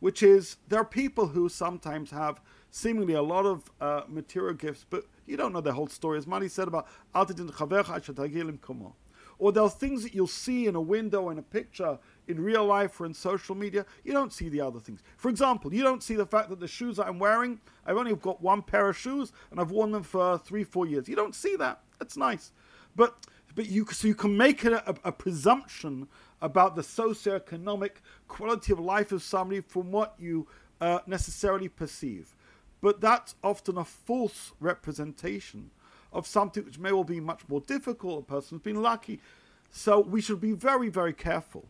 which 0.00 0.22
is 0.22 0.56
there 0.68 0.80
are 0.80 0.84
people 0.84 1.28
who 1.28 1.48
sometimes 1.48 2.10
have 2.10 2.40
seemingly 2.70 3.14
a 3.14 3.22
lot 3.22 3.46
of 3.46 3.70
uh, 3.80 4.02
material 4.08 4.54
gifts, 4.54 4.84
but 4.88 5.04
you 5.26 5.36
don't 5.36 5.52
know 5.52 5.60
the 5.60 5.72
whole 5.72 5.88
story. 5.88 6.18
As 6.18 6.26
Mani 6.26 6.48
said 6.48 6.68
about 6.68 6.86
"Al 7.14 7.26
tidin 7.26 7.50
chavecha 7.50 7.96
asher 7.96 8.12
tagil 8.12 8.48
im 8.48 8.58
or 9.38 9.52
there 9.52 9.62
are 9.62 9.70
things 9.70 10.02
that 10.02 10.14
you'll 10.14 10.26
see 10.26 10.66
in 10.66 10.74
a 10.74 10.80
window, 10.80 11.30
in 11.30 11.38
a 11.38 11.42
picture, 11.42 11.98
in 12.26 12.40
real 12.40 12.66
life 12.66 13.00
or 13.00 13.06
in 13.06 13.14
social 13.14 13.54
media. 13.54 13.86
You 14.04 14.12
don't 14.12 14.32
see 14.32 14.48
the 14.48 14.60
other 14.60 14.80
things. 14.80 15.00
For 15.16 15.28
example, 15.28 15.72
you 15.72 15.82
don't 15.82 16.02
see 16.02 16.16
the 16.16 16.26
fact 16.26 16.50
that 16.50 16.60
the 16.60 16.68
shoes 16.68 16.96
that 16.96 17.06
I'm 17.06 17.18
wearing, 17.18 17.60
I've 17.86 17.96
only 17.96 18.14
got 18.16 18.42
one 18.42 18.62
pair 18.62 18.88
of 18.88 18.96
shoes 18.96 19.32
and 19.50 19.60
I've 19.60 19.70
worn 19.70 19.92
them 19.92 20.02
for 20.02 20.38
three, 20.38 20.64
four 20.64 20.86
years. 20.86 21.08
You 21.08 21.16
don't 21.16 21.34
see 21.34 21.54
that. 21.56 21.82
That's 21.98 22.16
nice. 22.16 22.50
But 22.96 23.16
but 23.58 23.68
you 23.68 23.84
so 23.90 24.06
you 24.06 24.14
can 24.14 24.36
make 24.36 24.64
a, 24.64 24.76
a, 24.86 25.08
a 25.08 25.10
presumption 25.10 26.06
about 26.40 26.76
the 26.76 26.82
socioeconomic 26.82 27.94
quality 28.28 28.72
of 28.72 28.78
life 28.78 29.10
of 29.10 29.20
somebody 29.20 29.60
from 29.62 29.90
what 29.90 30.14
you 30.16 30.46
uh, 30.80 31.00
necessarily 31.08 31.68
perceive. 31.68 32.36
But 32.80 33.00
that's 33.00 33.34
often 33.42 33.76
a 33.76 33.84
false 33.84 34.52
representation 34.60 35.72
of 36.12 36.24
something 36.24 36.64
which 36.64 36.78
may 36.78 36.92
well 36.92 37.02
be 37.02 37.18
much 37.18 37.48
more 37.48 37.60
difficult. 37.60 38.20
A 38.20 38.26
person's 38.26 38.62
been 38.62 38.80
lucky. 38.80 39.18
So 39.72 39.98
we 39.98 40.20
should 40.20 40.40
be 40.40 40.52
very, 40.52 40.88
very 40.88 41.12
careful. 41.12 41.64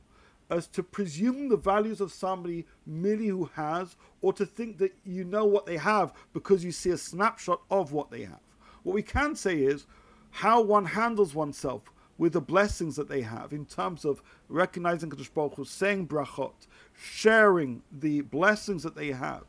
as 0.50 0.66
to 0.66 0.82
presume 0.82 1.48
the 1.48 1.56
values 1.56 2.02
of 2.02 2.12
somebody 2.12 2.66
merely 2.84 3.28
who 3.28 3.46
has, 3.54 3.96
or 4.20 4.34
to 4.34 4.44
think 4.44 4.76
that 4.76 4.94
you 5.06 5.24
know 5.24 5.46
what 5.46 5.64
they 5.64 5.78
have 5.78 6.12
because 6.34 6.62
you 6.62 6.72
see 6.72 6.90
a 6.90 6.98
snapshot 6.98 7.62
of 7.70 7.92
what 7.92 8.10
they 8.10 8.24
have. 8.24 8.40
What 8.82 8.94
we 8.94 9.02
can 9.02 9.34
say 9.34 9.56
is 9.60 9.86
how 10.30 10.60
one 10.60 10.86
handles 10.86 11.34
oneself 11.34 11.82
with 12.16 12.32
the 12.32 12.40
blessings 12.40 12.96
that 12.96 13.08
they 13.08 13.22
have 13.22 13.52
in 13.52 13.64
terms 13.64 14.04
of 14.04 14.22
recognizing 14.48 15.08
Kadosh 15.08 15.32
Baruch 15.32 15.54
Hu, 15.54 15.64
saying 15.64 16.08
brachot, 16.08 16.66
sharing 16.92 17.82
the 17.92 18.22
blessings 18.22 18.82
that 18.82 18.96
they 18.96 19.12
have. 19.12 19.44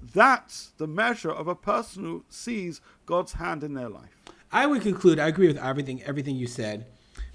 That's 0.00 0.72
the 0.76 0.86
measure 0.86 1.30
of 1.30 1.48
a 1.48 1.54
person 1.54 2.04
who 2.04 2.24
sees 2.28 2.80
God's 3.06 3.32
hand 3.32 3.64
in 3.64 3.74
their 3.74 3.88
life. 3.88 4.22
I 4.52 4.66
would 4.66 4.82
conclude. 4.82 5.18
I 5.18 5.28
agree 5.28 5.48
with 5.48 5.58
everything 5.58 6.02
everything 6.04 6.36
you 6.36 6.46
said, 6.46 6.86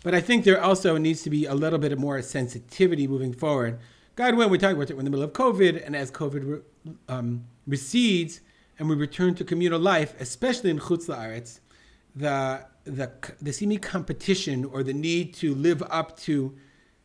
but 0.03 0.15
I 0.15 0.21
think 0.21 0.45
there 0.45 0.61
also 0.61 0.97
needs 0.97 1.21
to 1.23 1.29
be 1.29 1.45
a 1.45 1.53
little 1.53 1.79
bit 1.79 1.97
more 1.97 2.21
sensitivity 2.21 3.07
moving 3.07 3.33
forward. 3.33 3.79
God 4.15 4.35
willing, 4.35 4.51
we're 4.51 4.57
talking 4.57 4.75
about 4.77 4.89
it. 4.89 4.93
We're 4.93 4.99
in 4.99 5.05
the 5.05 5.11
middle 5.11 5.25
of 5.25 5.33
COVID, 5.33 5.85
and 5.85 5.95
as 5.95 6.11
COVID 6.11 6.61
um, 7.07 7.45
recedes 7.67 8.41
and 8.77 8.89
we 8.89 8.95
return 8.95 9.35
to 9.35 9.43
communal 9.43 9.79
life, 9.79 10.13
especially 10.19 10.69
in 10.69 10.79
Chutz 10.79 11.07
La'aretz, 11.07 11.59
the 12.15 12.65
the 12.85 13.11
the 13.41 13.53
seeming 13.53 13.79
competition 13.79 14.65
or 14.65 14.83
the 14.83 14.93
need 14.93 15.33
to 15.35 15.53
live 15.55 15.83
up 15.89 16.17
to 16.17 16.55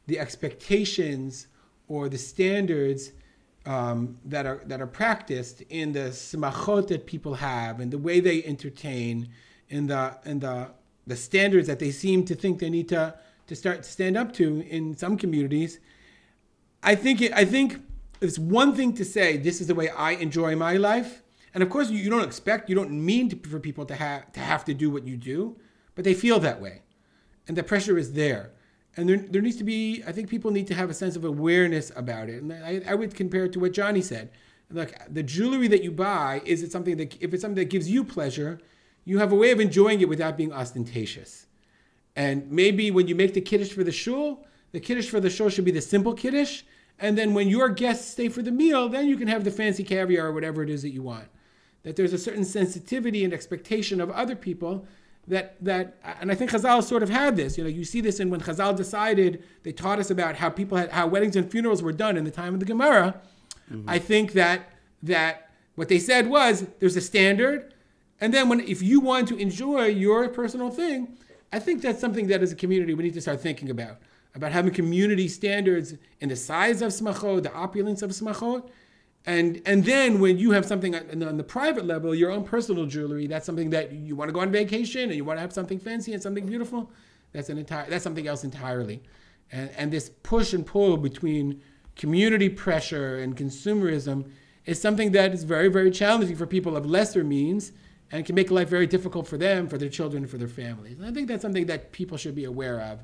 the 0.07 0.19
expectations 0.19 1.49
or 1.89 2.09
the 2.09 2.19
standards 2.19 3.13
um, 3.67 4.19
that 4.25 4.47
are 4.47 4.63
that 4.67 4.81
are 4.81 4.87
practiced 4.87 5.63
in 5.63 5.93
the 5.93 6.11
smachot 6.11 6.89
that 6.89 7.07
people 7.07 7.35
have 7.35 7.81
and 7.81 7.91
the 7.91 7.99
way 7.99 8.21
they 8.21 8.45
entertain 8.45 9.29
in 9.69 9.87
the 9.87 10.17
in 10.25 10.39
the 10.41 10.71
the 11.07 11.17
standards 11.17 11.67
that 11.67 11.79
they 11.79 11.91
seem 11.91 12.25
to 12.25 12.35
think 12.35 12.59
they 12.59 12.71
need 12.71 12.89
to 12.89 13.15
to 13.47 13.55
start 13.55 13.83
to 13.83 13.91
stand 13.91 14.17
up 14.17 14.33
to 14.35 14.61
in 14.69 14.97
some 14.97 15.17
communities. 15.17 15.81
I 16.83 16.95
think 16.95 17.23
it, 17.23 17.33
I 17.33 17.45
think 17.45 17.81
it's 18.21 18.39
one 18.39 18.75
thing 18.75 18.95
to 18.95 19.05
say 19.05 19.37
this 19.37 19.61
is 19.61 19.67
the 19.67 19.75
way 19.75 19.89
I 19.91 20.13
enjoy 20.13 20.57
my 20.57 20.77
life, 20.77 21.23
and 21.55 21.63
of 21.63 21.71
course 21.71 21.89
you, 21.89 22.11
don't 22.11 22.25
expect 22.25 22.69
you 22.69 22.75
don't 22.75 22.91
mean 22.91 23.29
to, 23.31 23.49
for 23.49 23.61
people 23.61 23.87
to 23.87 23.95
have 23.95 24.31
to 24.33 24.41
have 24.41 24.65
to 24.65 24.75
do 24.75 24.91
what 24.91 25.07
you 25.07 25.17
do, 25.17 25.57
but 25.95 26.05
they 26.05 26.13
feel 26.13 26.41
that 26.41 26.61
way, 26.61 26.83
and 27.47 27.57
the 27.57 27.63
pressure 27.63 27.97
is 27.97 28.13
there. 28.13 28.51
And 28.97 29.09
there, 29.09 29.17
there 29.17 29.43
needs 29.43 29.57
to 29.57 29.65
be 29.65 30.05
i 30.07 30.13
think 30.13 30.29
people 30.29 30.51
need 30.51 30.69
to 30.69 30.75
have 30.75 30.91
a 30.91 30.95
sense 30.95 31.17
of 31.17 31.25
awareness 31.25 31.91
about 31.97 32.29
it. 32.29 32.43
And 32.43 32.53
i, 32.53 32.83
I 32.87 32.95
would 32.95 33.15
compare 33.15 33.45
it 33.45 33.53
to 33.55 33.61
what 33.61 33.73
johnny 33.73 34.03
said. 34.03 34.31
Look 34.71 34.93
the 35.09 35.23
jewelry 35.23 35.69
that 35.69 35.83
you 35.83 35.93
buy 35.93 36.43
is 36.45 36.63
it 36.63 36.73
something 36.73 36.97
that 36.97 37.17
if 37.23 37.33
it's 37.33 37.43
something 37.43 37.63
that 37.63 37.71
gives 37.71 37.89
you 37.89 38.05
pleasure 38.05 38.61
you 39.05 39.19
have 39.19 39.33
a 39.33 39.37
way 39.37 39.51
of 39.51 39.61
enjoying 39.61 40.01
it 40.01 40.09
without 40.09 40.37
being 40.37 40.53
ostentatious. 40.53 41.47
And 42.17 42.51
maybe 42.51 42.91
when 42.91 43.07
you 43.07 43.15
make 43.15 43.35
the 43.35 43.41
kiddush 43.41 43.73
for 43.73 43.85
the 43.85 43.93
shul 43.93 44.47
the 44.73 44.81
kiddush 44.81 45.09
for 45.09 45.21
the 45.21 45.31
shul 45.31 45.49
should 45.49 45.65
be 45.65 45.71
the 45.71 45.81
simple 45.81 46.15
kiddush 46.15 46.63
and 46.99 47.19
then 47.19 47.35
when 47.35 47.49
your 47.49 47.69
guests 47.69 48.11
stay 48.11 48.29
for 48.29 48.43
the 48.43 48.51
meal 48.51 48.89
then 48.89 49.09
you 49.09 49.17
can 49.17 49.29
have 49.29 49.45
the 49.45 49.51
fancy 49.51 49.85
caviar 49.85 50.29
or 50.29 50.33
whatever 50.33 50.63
it 50.63 50.71
is 50.71 50.83
that 50.83 50.91
you 50.91 51.03
want 51.03 51.29
that 51.85 51.97
there's 51.97 52.13
a 52.13 52.19
certain 52.19 52.45
sensitivity 52.45 53.25
and 53.25 53.33
expectation 53.33 54.01
of 54.01 54.11
other 54.11 54.35
people 54.35 54.87
that 55.27 55.57
that 55.65 55.97
and 56.21 56.31
I 56.31 56.35
think 56.35 56.51
Chazal 56.51 56.83
sort 56.83 57.03
of 57.03 57.09
had 57.09 57.37
this. 57.37 57.57
You 57.57 57.65
know, 57.65 57.71
you 57.71 57.85
see 57.85 58.01
this 58.01 58.21
in 58.21 58.31
when 58.31 58.41
Chazal 58.41 58.77
decided 58.77 59.43
they 59.63 59.73
taught 59.73 59.99
us 59.99 60.11
about 60.11 60.37
how 60.37 60.51
people 60.51 60.77
had 60.77 60.91
how 60.91 61.07
weddings 61.07 61.37
and 61.37 61.51
funerals 61.51 61.83
were 61.83 61.93
done 61.93 62.17
in 62.17 62.25
the 62.25 62.31
time 62.31 62.55
of 62.55 62.61
the 62.61 62.67
Gemara. 62.67 63.21
Mm-hmm. 63.73 63.89
I 63.89 63.99
think 63.99 64.33
that 64.33 64.71
that 65.03 65.51
what 65.77 65.89
they 65.89 65.99
said 65.99 66.29
was 66.29 66.67
there's 66.79 66.97
a 66.97 67.01
standard, 67.01 67.73
and 68.21 68.35
then 68.35 68.49
when 68.49 68.61
if 68.61 68.83
you 68.83 69.01
want 69.01 69.29
to 69.29 69.37
enjoy 69.37 69.87
your 69.87 70.29
personal 70.29 70.71
thing, 70.71 71.17
I 71.53 71.59
think 71.59 71.81
that's 71.81 72.01
something 72.01 72.27
that 72.27 72.43
as 72.43 72.53
a 72.53 72.57
community 72.57 72.95
we 72.95 73.05
need 73.05 73.15
to 73.15 73.21
start 73.21 73.41
thinking 73.41 73.71
about 73.71 73.99
about 74.35 74.53
having 74.53 74.73
community 74.73 75.29
standards 75.29 75.95
in 76.21 76.29
the 76.29 76.37
size 76.37 76.83
of 76.83 76.91
smachot, 76.91 77.45
the 77.45 77.53
opulence 77.53 78.03
of 78.03 78.11
smachot, 78.11 78.69
and 79.27 79.63
and 79.65 79.85
then 79.85 80.21
when 80.21 80.39
you 80.39 80.51
have 80.51 80.67
something 80.67 80.95
on, 80.95 81.23
on 81.23 81.37
the 81.37 81.45
private 81.45 81.87
level, 81.87 82.15
your 82.15 82.31
own 82.31 82.45
personal 82.45 82.87
jewelry, 82.87 83.27
that's 83.27 83.47
something 83.47 83.71
that 83.71 83.93
you 83.93 84.15
want 84.17 84.29
to 84.29 84.33
go 84.33 84.41
on 84.41 84.53
vacation 84.53 85.03
and 85.05 85.15
you 85.15 85.25
want 85.25 85.39
to 85.39 85.41
have 85.41 85.53
something 85.53 85.79
fancy 85.79 86.13
and 86.13 86.23
something 86.23 86.47
beautiful. 86.47 86.91
That's 87.33 87.49
an 87.49 87.59
entire 87.59 87.89
that's 87.89 88.05
something 88.05 88.27
else 88.27 88.45
entirely. 88.45 89.03
And 89.51 89.71
and 89.77 89.93
this 89.93 90.11
push 90.23 90.53
and 90.53 90.67
pull 90.67 90.97
between 90.99 91.63
community 91.97 92.49
pressure 92.49 93.19
and 93.19 93.37
consumerism 93.37 94.31
is 94.67 94.81
something 94.81 95.13
that 95.13 95.33
is 95.33 95.45
very 95.45 95.69
very 95.69 95.91
challenging 95.91 96.37
for 96.37 96.47
people 96.47 96.77
of 96.77 96.85
lesser 96.85 97.25
means 97.25 97.73
and 98.13 98.27
can 98.27 98.35
make 98.35 98.51
life 98.51 98.69
very 98.69 98.87
difficult 98.87 99.27
for 99.27 99.39
them, 99.39 99.69
for 99.69 99.79
their 99.79 99.89
children, 99.89 100.27
for 100.27 100.37
their 100.37 100.49
families. 100.49 100.99
And 100.99 101.07
I 101.07 101.13
think 101.13 101.29
that's 101.29 101.43
something 101.43 101.67
that 101.67 101.93
people 101.93 102.19
should 102.19 102.35
be 102.35 102.45
aware 102.45 102.81
of 102.81 103.03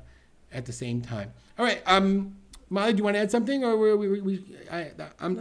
at 0.51 0.65
the 0.65 0.71
same 0.71 1.01
time. 1.01 1.33
All 1.57 1.65
right. 1.65 1.81
Um, 1.85 2.35
Mali, 2.71 2.93
do 2.93 2.99
you 2.99 3.03
want 3.03 3.15
to 3.15 3.19
add 3.19 3.29
something, 3.29 3.65
or 3.65 3.75
we, 3.75 4.07
we, 4.07 4.21
we 4.21 4.45
I, 4.71 4.91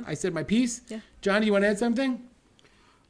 i 0.04 0.14
said 0.14 0.34
my 0.34 0.42
piece. 0.42 0.82
Yeah. 0.88 0.98
John, 1.20 1.40
do 1.40 1.46
you 1.46 1.52
want 1.52 1.62
to 1.62 1.68
add 1.68 1.78
something? 1.78 2.28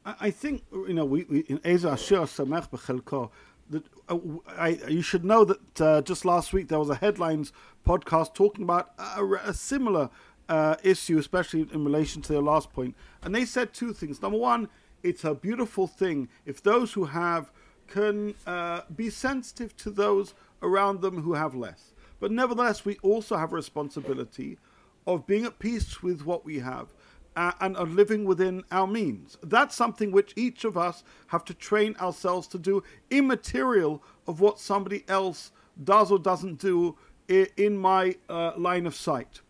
I, 0.05 0.15
I 0.21 0.31
think 0.31 0.63
you 0.71 0.93
know 0.93 1.05
we, 1.05 1.23
we 1.23 1.39
in 1.39 1.59
Eza 1.65 1.89
Asher 1.89 2.19
Samech 2.19 2.69
Bechelko. 2.69 3.31
That 3.71 3.83
uh, 4.07 4.19
I, 4.47 4.79
you 4.87 5.01
should 5.01 5.25
know 5.25 5.43
that 5.45 5.81
uh, 5.81 6.01
just 6.03 6.23
last 6.23 6.53
week 6.53 6.67
there 6.67 6.77
was 6.77 6.91
a 6.91 6.95
headlines 6.95 7.51
podcast 7.87 8.35
talking 8.35 8.63
about 8.63 8.91
a, 8.99 9.23
a 9.43 9.53
similar 9.55 10.11
uh, 10.47 10.75
issue, 10.83 11.17
especially 11.17 11.67
in 11.73 11.83
relation 11.83 12.21
to 12.21 12.33
their 12.33 12.43
last 12.43 12.71
point. 12.71 12.93
point, 12.93 12.95
and 13.23 13.33
they 13.33 13.43
said 13.43 13.73
two 13.73 13.91
things. 13.91 14.21
Number 14.21 14.37
one, 14.37 14.69
it's 15.01 15.23
a 15.23 15.33
beautiful 15.33 15.87
thing 15.87 16.29
if 16.45 16.61
those 16.61 16.93
who 16.93 17.05
have 17.05 17.51
can 17.87 18.35
uh, 18.45 18.81
be 18.95 19.09
sensitive 19.09 19.75
to 19.77 19.89
those 19.89 20.35
around 20.61 21.01
them 21.01 21.23
who 21.23 21.33
have 21.33 21.55
less. 21.55 21.90
But 22.21 22.31
nevertheless, 22.31 22.85
we 22.85 22.97
also 23.01 23.35
have 23.35 23.51
a 23.51 23.55
responsibility 23.55 24.59
of 25.07 25.25
being 25.25 25.43
at 25.43 25.57
peace 25.57 26.03
with 26.03 26.23
what 26.23 26.45
we 26.45 26.59
have 26.59 26.93
uh, 27.35 27.53
and 27.59 27.75
of 27.75 27.95
living 27.95 28.25
within 28.25 28.63
our 28.71 28.85
means. 28.85 29.39
That's 29.41 29.75
something 29.75 30.11
which 30.11 30.33
each 30.35 30.63
of 30.63 30.77
us 30.77 31.03
have 31.27 31.43
to 31.45 31.55
train 31.55 31.95
ourselves 31.99 32.47
to 32.49 32.59
do, 32.59 32.83
immaterial 33.09 34.03
of 34.27 34.39
what 34.39 34.59
somebody 34.59 35.03
else 35.07 35.51
does 35.83 36.11
or 36.11 36.19
doesn't 36.19 36.59
do 36.59 36.95
in 37.27 37.77
my 37.77 38.15
uh, 38.29 38.51
line 38.55 38.85
of 38.85 38.93
sight. 38.93 39.41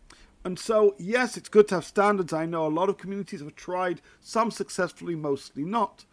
And 0.42 0.58
so, 0.58 0.94
yes, 0.98 1.36
it's 1.36 1.50
good 1.50 1.68
to 1.68 1.74
have 1.76 1.84
standards. 1.84 2.32
I 2.32 2.46
know 2.46 2.66
a 2.66 2.68
lot 2.68 2.88
of 2.88 2.96
communities 2.96 3.40
have 3.40 3.54
tried, 3.54 4.00
some 4.20 4.50
successfully, 4.50 5.14
mostly 5.14 5.64
not. 5.64 6.06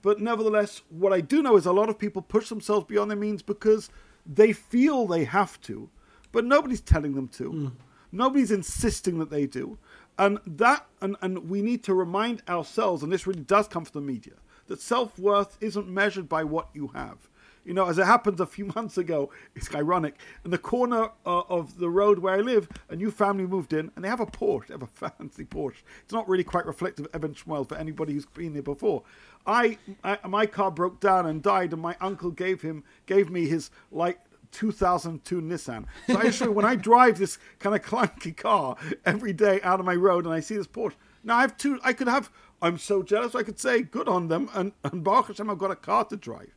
But 0.00 0.20
nevertheless, 0.20 0.80
what 0.88 1.12
I 1.12 1.20
do 1.20 1.42
know 1.42 1.56
is 1.56 1.66
a 1.66 1.72
lot 1.72 1.90
of 1.90 1.98
people 1.98 2.22
push 2.22 2.48
themselves 2.48 2.86
beyond 2.86 3.10
their 3.10 3.18
means 3.18 3.42
because 3.42 3.90
they 4.24 4.52
feel 4.54 5.06
they 5.06 5.24
have 5.24 5.60
to 5.62 5.90
but 6.32 6.44
nobody's 6.44 6.80
telling 6.80 7.14
them 7.14 7.28
to. 7.28 7.50
Mm. 7.50 7.72
Nobody's 8.10 8.50
insisting 8.50 9.18
that 9.18 9.30
they 9.30 9.46
do. 9.46 9.78
And 10.18 10.38
that 10.46 10.86
and, 11.00 11.16
and 11.22 11.48
we 11.48 11.62
need 11.62 11.84
to 11.84 11.94
remind 11.94 12.42
ourselves, 12.48 13.02
and 13.02 13.12
this 13.12 13.26
really 13.26 13.42
does 13.42 13.68
come 13.68 13.84
from 13.84 14.00
the 14.00 14.06
media, 14.06 14.34
that 14.66 14.80
self 14.80 15.18
worth 15.18 15.56
isn't 15.60 15.88
measured 15.88 16.28
by 16.28 16.44
what 16.44 16.68
you 16.74 16.88
have. 16.88 17.28
You 17.64 17.74
know, 17.74 17.86
as 17.86 17.98
it 17.98 18.06
happened 18.06 18.40
a 18.40 18.46
few 18.46 18.64
months 18.74 18.96
ago, 18.96 19.30
it's 19.54 19.72
ironic. 19.74 20.18
In 20.44 20.50
the 20.50 20.58
corner 20.58 21.10
uh, 21.26 21.40
of 21.48 21.78
the 21.78 21.90
road 21.90 22.18
where 22.18 22.34
I 22.34 22.38
live, 22.38 22.68
a 22.88 22.96
new 22.96 23.10
family 23.10 23.46
moved 23.46 23.74
in, 23.74 23.90
and 23.94 24.04
they 24.04 24.08
have 24.08 24.20
a 24.20 24.26
Porsche. 24.26 24.68
They 24.68 24.74
have 24.74 24.82
a 24.82 24.86
fancy 25.18 25.44
Porsche. 25.44 25.82
It's 26.02 26.12
not 26.12 26.28
really 26.28 26.44
quite 26.44 26.66
reflective 26.66 27.06
of 27.06 27.14
Even 27.14 27.34
Shmuel 27.34 27.68
for 27.68 27.76
anybody 27.76 28.14
who's 28.14 28.26
been 28.26 28.54
there 28.54 28.62
before. 28.62 29.02
I, 29.46 29.78
I, 30.02 30.18
my 30.26 30.46
car 30.46 30.70
broke 30.70 30.98
down 30.98 31.26
and 31.26 31.42
died, 31.42 31.72
and 31.72 31.82
my 31.82 31.96
uncle 32.00 32.30
gave 32.30 32.62
him 32.62 32.84
gave 33.06 33.30
me 33.30 33.46
his 33.46 33.70
like 33.92 34.18
2002 34.52 35.40
Nissan. 35.40 35.84
So 36.06 36.18
actually, 36.20 36.50
when 36.50 36.64
I 36.64 36.76
drive 36.76 37.18
this 37.18 37.38
kind 37.58 37.74
of 37.74 37.82
clunky 37.90 38.36
car 38.36 38.76
every 39.04 39.32
day 39.32 39.60
out 39.62 39.80
of 39.80 39.86
my 39.86 39.94
road 39.94 40.24
and 40.24 40.34
I 40.34 40.40
see 40.40 40.56
this 40.56 40.66
Porsche, 40.66 40.94
now 41.24 41.36
I 41.36 41.40
have 41.42 41.56
two, 41.56 41.78
I 41.82 41.92
could 41.92 42.08
have, 42.08 42.30
I'm 42.62 42.78
so 42.78 43.02
jealous, 43.02 43.34
I 43.34 43.42
could 43.42 43.58
say 43.58 43.82
good 43.82 44.08
on 44.08 44.28
them, 44.28 44.48
and, 44.54 44.72
and 44.84 45.04
Baruch 45.04 45.28
Hashem, 45.28 45.50
I've 45.50 45.58
got 45.58 45.70
a 45.70 45.76
car 45.76 46.04
to 46.06 46.16
drive. 46.16 46.56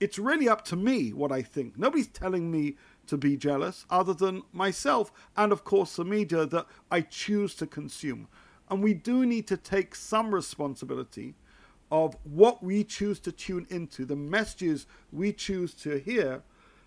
It's 0.00 0.18
really 0.18 0.48
up 0.48 0.64
to 0.66 0.76
me 0.76 1.12
what 1.12 1.30
I 1.30 1.42
think. 1.42 1.78
Nobody's 1.78 2.08
telling 2.08 2.50
me 2.50 2.76
to 3.06 3.16
be 3.16 3.36
jealous 3.36 3.84
other 3.90 4.14
than 4.14 4.42
myself 4.52 5.12
and, 5.36 5.52
of 5.52 5.64
course, 5.64 5.96
the 5.96 6.04
media 6.04 6.46
that 6.46 6.66
I 6.90 7.02
choose 7.02 7.54
to 7.56 7.66
consume. 7.66 8.28
And 8.68 8.82
we 8.82 8.94
do 8.94 9.26
need 9.26 9.46
to 9.48 9.56
take 9.56 9.94
some 9.94 10.34
responsibility 10.34 11.34
of 11.90 12.16
what 12.24 12.62
we 12.62 12.82
choose 12.82 13.20
to 13.20 13.30
tune 13.30 13.66
into, 13.68 14.06
the 14.06 14.16
messages 14.16 14.86
we 15.12 15.32
choose 15.32 15.74
to 15.74 15.98
hear 15.98 16.42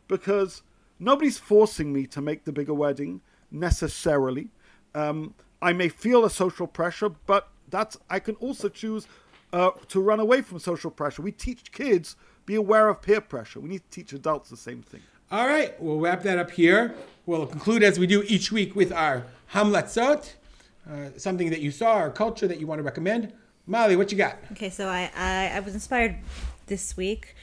because 0.07 0.61
nobody's 0.99 1.37
forcing 1.37 1.93
me 1.93 2.07
to 2.07 2.21
make 2.21 2.45
the 2.45 2.51
bigger 2.51 2.73
wedding 2.73 3.21
necessarily. 3.51 4.49
Um, 4.93 5.33
I 5.61 5.73
may 5.73 5.89
feel 5.89 6.25
a 6.25 6.29
social 6.29 6.67
pressure, 6.67 7.09
but 7.09 7.49
that's 7.69 7.97
I 8.09 8.19
can 8.19 8.35
also 8.35 8.69
choose 8.69 9.07
uh, 9.51 9.71
to 9.89 9.99
run 10.01 10.19
away 10.19 10.41
from 10.41 10.59
social 10.59 10.91
pressure. 10.91 11.21
We 11.21 11.31
teach 11.31 11.71
kids 11.71 12.15
be 12.45 12.55
aware 12.55 12.89
of 12.89 13.01
peer 13.01 13.21
pressure. 13.21 13.59
We 13.59 13.69
need 13.69 13.81
to 13.89 13.89
teach 13.89 14.13
adults 14.13 14.49
the 14.49 14.57
same 14.57 14.81
thing. 14.83 15.01
All 15.31 15.47
right, 15.47 15.79
we'll 15.81 15.99
wrap 15.99 16.21
that 16.23 16.37
up 16.37 16.51
here. 16.51 16.93
We'll 17.25 17.47
conclude 17.47 17.81
as 17.81 17.97
we 17.97 18.05
do 18.05 18.23
each 18.27 18.51
week 18.51 18.75
with 18.75 18.91
our 18.91 19.25
hamlatzot, 19.51 20.33
uh, 20.87 21.09
something 21.17 21.49
that 21.49 21.61
you 21.61 21.71
saw, 21.71 22.03
or 22.03 22.11
culture 22.11 22.47
that 22.47 22.59
you 22.59 22.67
want 22.67 22.79
to 22.79 22.83
recommend. 22.83 23.33
Mali, 23.65 23.95
what 23.95 24.11
you 24.11 24.17
got? 24.17 24.37
Okay, 24.51 24.69
so 24.69 24.87
I, 24.87 25.09
I, 25.15 25.51
I 25.55 25.59
was 25.61 25.73
inspired 25.73 26.17
this 26.67 26.95
week 26.95 27.35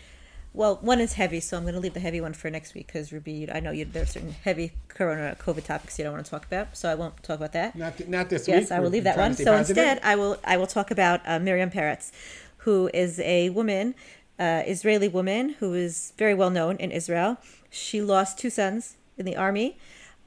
Well, 0.54 0.78
one 0.82 1.00
is 1.00 1.14
heavy, 1.14 1.40
so 1.40 1.56
I'm 1.56 1.62
going 1.62 1.74
to 1.74 1.80
leave 1.80 1.94
the 1.94 2.00
heavy 2.00 2.20
one 2.20 2.34
for 2.34 2.50
next 2.50 2.74
week 2.74 2.88
because 2.88 3.10
Ruby, 3.10 3.50
I 3.50 3.60
know 3.60 3.70
you, 3.70 3.86
there 3.86 4.02
are 4.02 4.06
certain 4.06 4.32
heavy 4.44 4.72
Corona 4.88 5.34
COVID 5.40 5.64
topics 5.64 5.98
you 5.98 6.04
don't 6.04 6.12
want 6.12 6.26
to 6.26 6.30
talk 6.30 6.44
about, 6.44 6.76
so 6.76 6.90
I 6.90 6.94
won't 6.94 7.22
talk 7.22 7.36
about 7.36 7.52
that. 7.52 7.74
Not, 7.74 8.06
not 8.06 8.28
this 8.28 8.46
week. 8.46 8.56
Yes, 8.56 8.70
I 8.70 8.78
will 8.80 8.90
leave 8.90 9.04
that 9.04 9.16
one. 9.16 9.34
So 9.34 9.44
positive. 9.44 9.78
instead, 9.78 10.00
I 10.04 10.14
will 10.16 10.36
I 10.44 10.58
will 10.58 10.66
talk 10.66 10.90
about 10.90 11.22
uh, 11.24 11.38
Miriam 11.38 11.70
Peretz, 11.70 12.12
who 12.58 12.90
is 12.92 13.18
a 13.20 13.48
woman, 13.48 13.94
uh, 14.38 14.62
Israeli 14.66 15.08
woman 15.08 15.50
who 15.60 15.72
is 15.72 16.12
very 16.18 16.34
well 16.34 16.50
known 16.50 16.76
in 16.76 16.90
Israel. 16.90 17.38
She 17.70 18.02
lost 18.02 18.38
two 18.38 18.50
sons 18.50 18.96
in 19.16 19.24
the 19.24 19.36
army, 19.36 19.78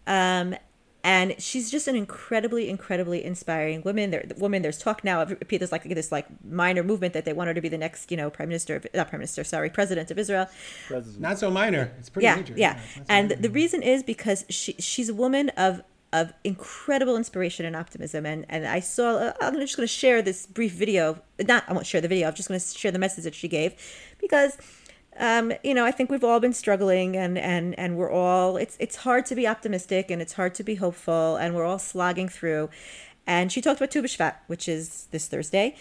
um, 0.08 0.56
and 1.06 1.40
she's 1.40 1.70
just 1.70 1.88
an 1.88 1.96
incredibly, 1.96 2.68
incredibly 2.68 3.24
inspiring 3.24 3.84
woman. 3.84 4.10
There, 4.10 4.26
woman. 4.38 4.64
There's 4.64 4.80
talk 4.80 5.04
now 5.04 5.22
of 5.22 5.36
there's 5.48 5.72
like 5.72 5.84
this 5.84 6.12
like 6.12 6.26
minor 6.44 6.82
movement 6.82 7.14
that 7.14 7.26
they 7.26 7.32
want 7.34 7.48
her 7.50 7.54
to 7.54 7.62
be 7.62 7.70
the 7.70 7.78
next, 7.78 8.10
you 8.10 8.18
know, 8.18 8.32
prime 8.32 8.50
minister, 8.50 8.78
of, 8.78 8.88
not 8.96 9.10
prime 9.10 9.20
minister, 9.20 9.44
sorry, 9.44 9.70
president 9.70 10.10
of 10.10 10.18
Israel. 10.18 10.50
President. 10.88 11.22
Not 11.22 11.38
so 11.38 11.52
minor. 11.52 11.92
It's 12.00 12.10
pretty 12.10 12.26
Yeah, 12.26 12.36
major. 12.38 12.56
yeah. 12.58 12.80
so 12.96 13.04
And 13.08 13.30
minor. 13.30 13.42
the 13.44 13.50
reason 13.52 13.84
is 13.84 14.02
because 14.02 14.46
she 14.50 14.74
she's 14.80 15.10
a 15.10 15.14
woman 15.14 15.50
of 15.50 15.84
of 16.12 16.34
incredible 16.44 17.16
inspiration 17.18 17.68
and 17.68 17.76
optimism. 17.76 18.26
And 18.26 18.48
and 18.50 18.66
I 18.66 18.80
saw 18.80 19.18
uh, 19.18 19.34
I'm 19.42 19.60
just 19.60 19.78
going 19.78 19.88
to 19.88 19.94
share 19.94 20.24
this 20.24 20.48
brief 20.48 20.72
video. 20.74 21.22
Not 21.40 21.66
I 21.68 21.74
won't 21.74 21.86
share 21.86 22.02
the 22.02 22.08
video. 22.08 22.28
I'm 22.30 22.34
just 22.34 22.50
going 22.50 22.60
to 22.60 22.66
share 22.66 22.92
the 22.92 23.00
message 23.00 23.26
that 23.26 23.36
she 23.36 23.48
gave 23.48 23.76
because. 24.20 24.58
Um, 25.18 25.54
you 25.64 25.74
know, 25.74 25.86
I 25.86 25.92
think 25.92 26.10
we've 26.10 26.24
all 26.24 26.40
been 26.40 26.54
struggling, 26.54 27.16
and, 27.16 27.38
and, 27.38 27.78
and 27.80 27.96
we're 27.98 28.12
all. 28.12 28.58
It's 28.58 28.76
it's 28.80 28.98
hard 28.98 29.26
to 29.28 29.36
be 29.36 29.48
optimistic, 29.48 30.12
and 30.12 30.22
it's 30.22 30.34
hard 30.34 30.54
to 30.56 30.64
be 30.64 30.76
hopeful, 30.76 31.38
and 31.38 31.56
we're 31.56 31.66
all 31.66 31.80
slogging 31.80 32.30
through. 32.30 32.70
And 33.26 33.52
she 33.52 33.62
talked 33.62 33.80
about 33.80 33.92
Tu 33.92 34.04
B'Shvat, 34.04 34.36
which 34.48 34.68
is 34.68 35.08
this 35.12 35.28
Thursday, 35.28 35.76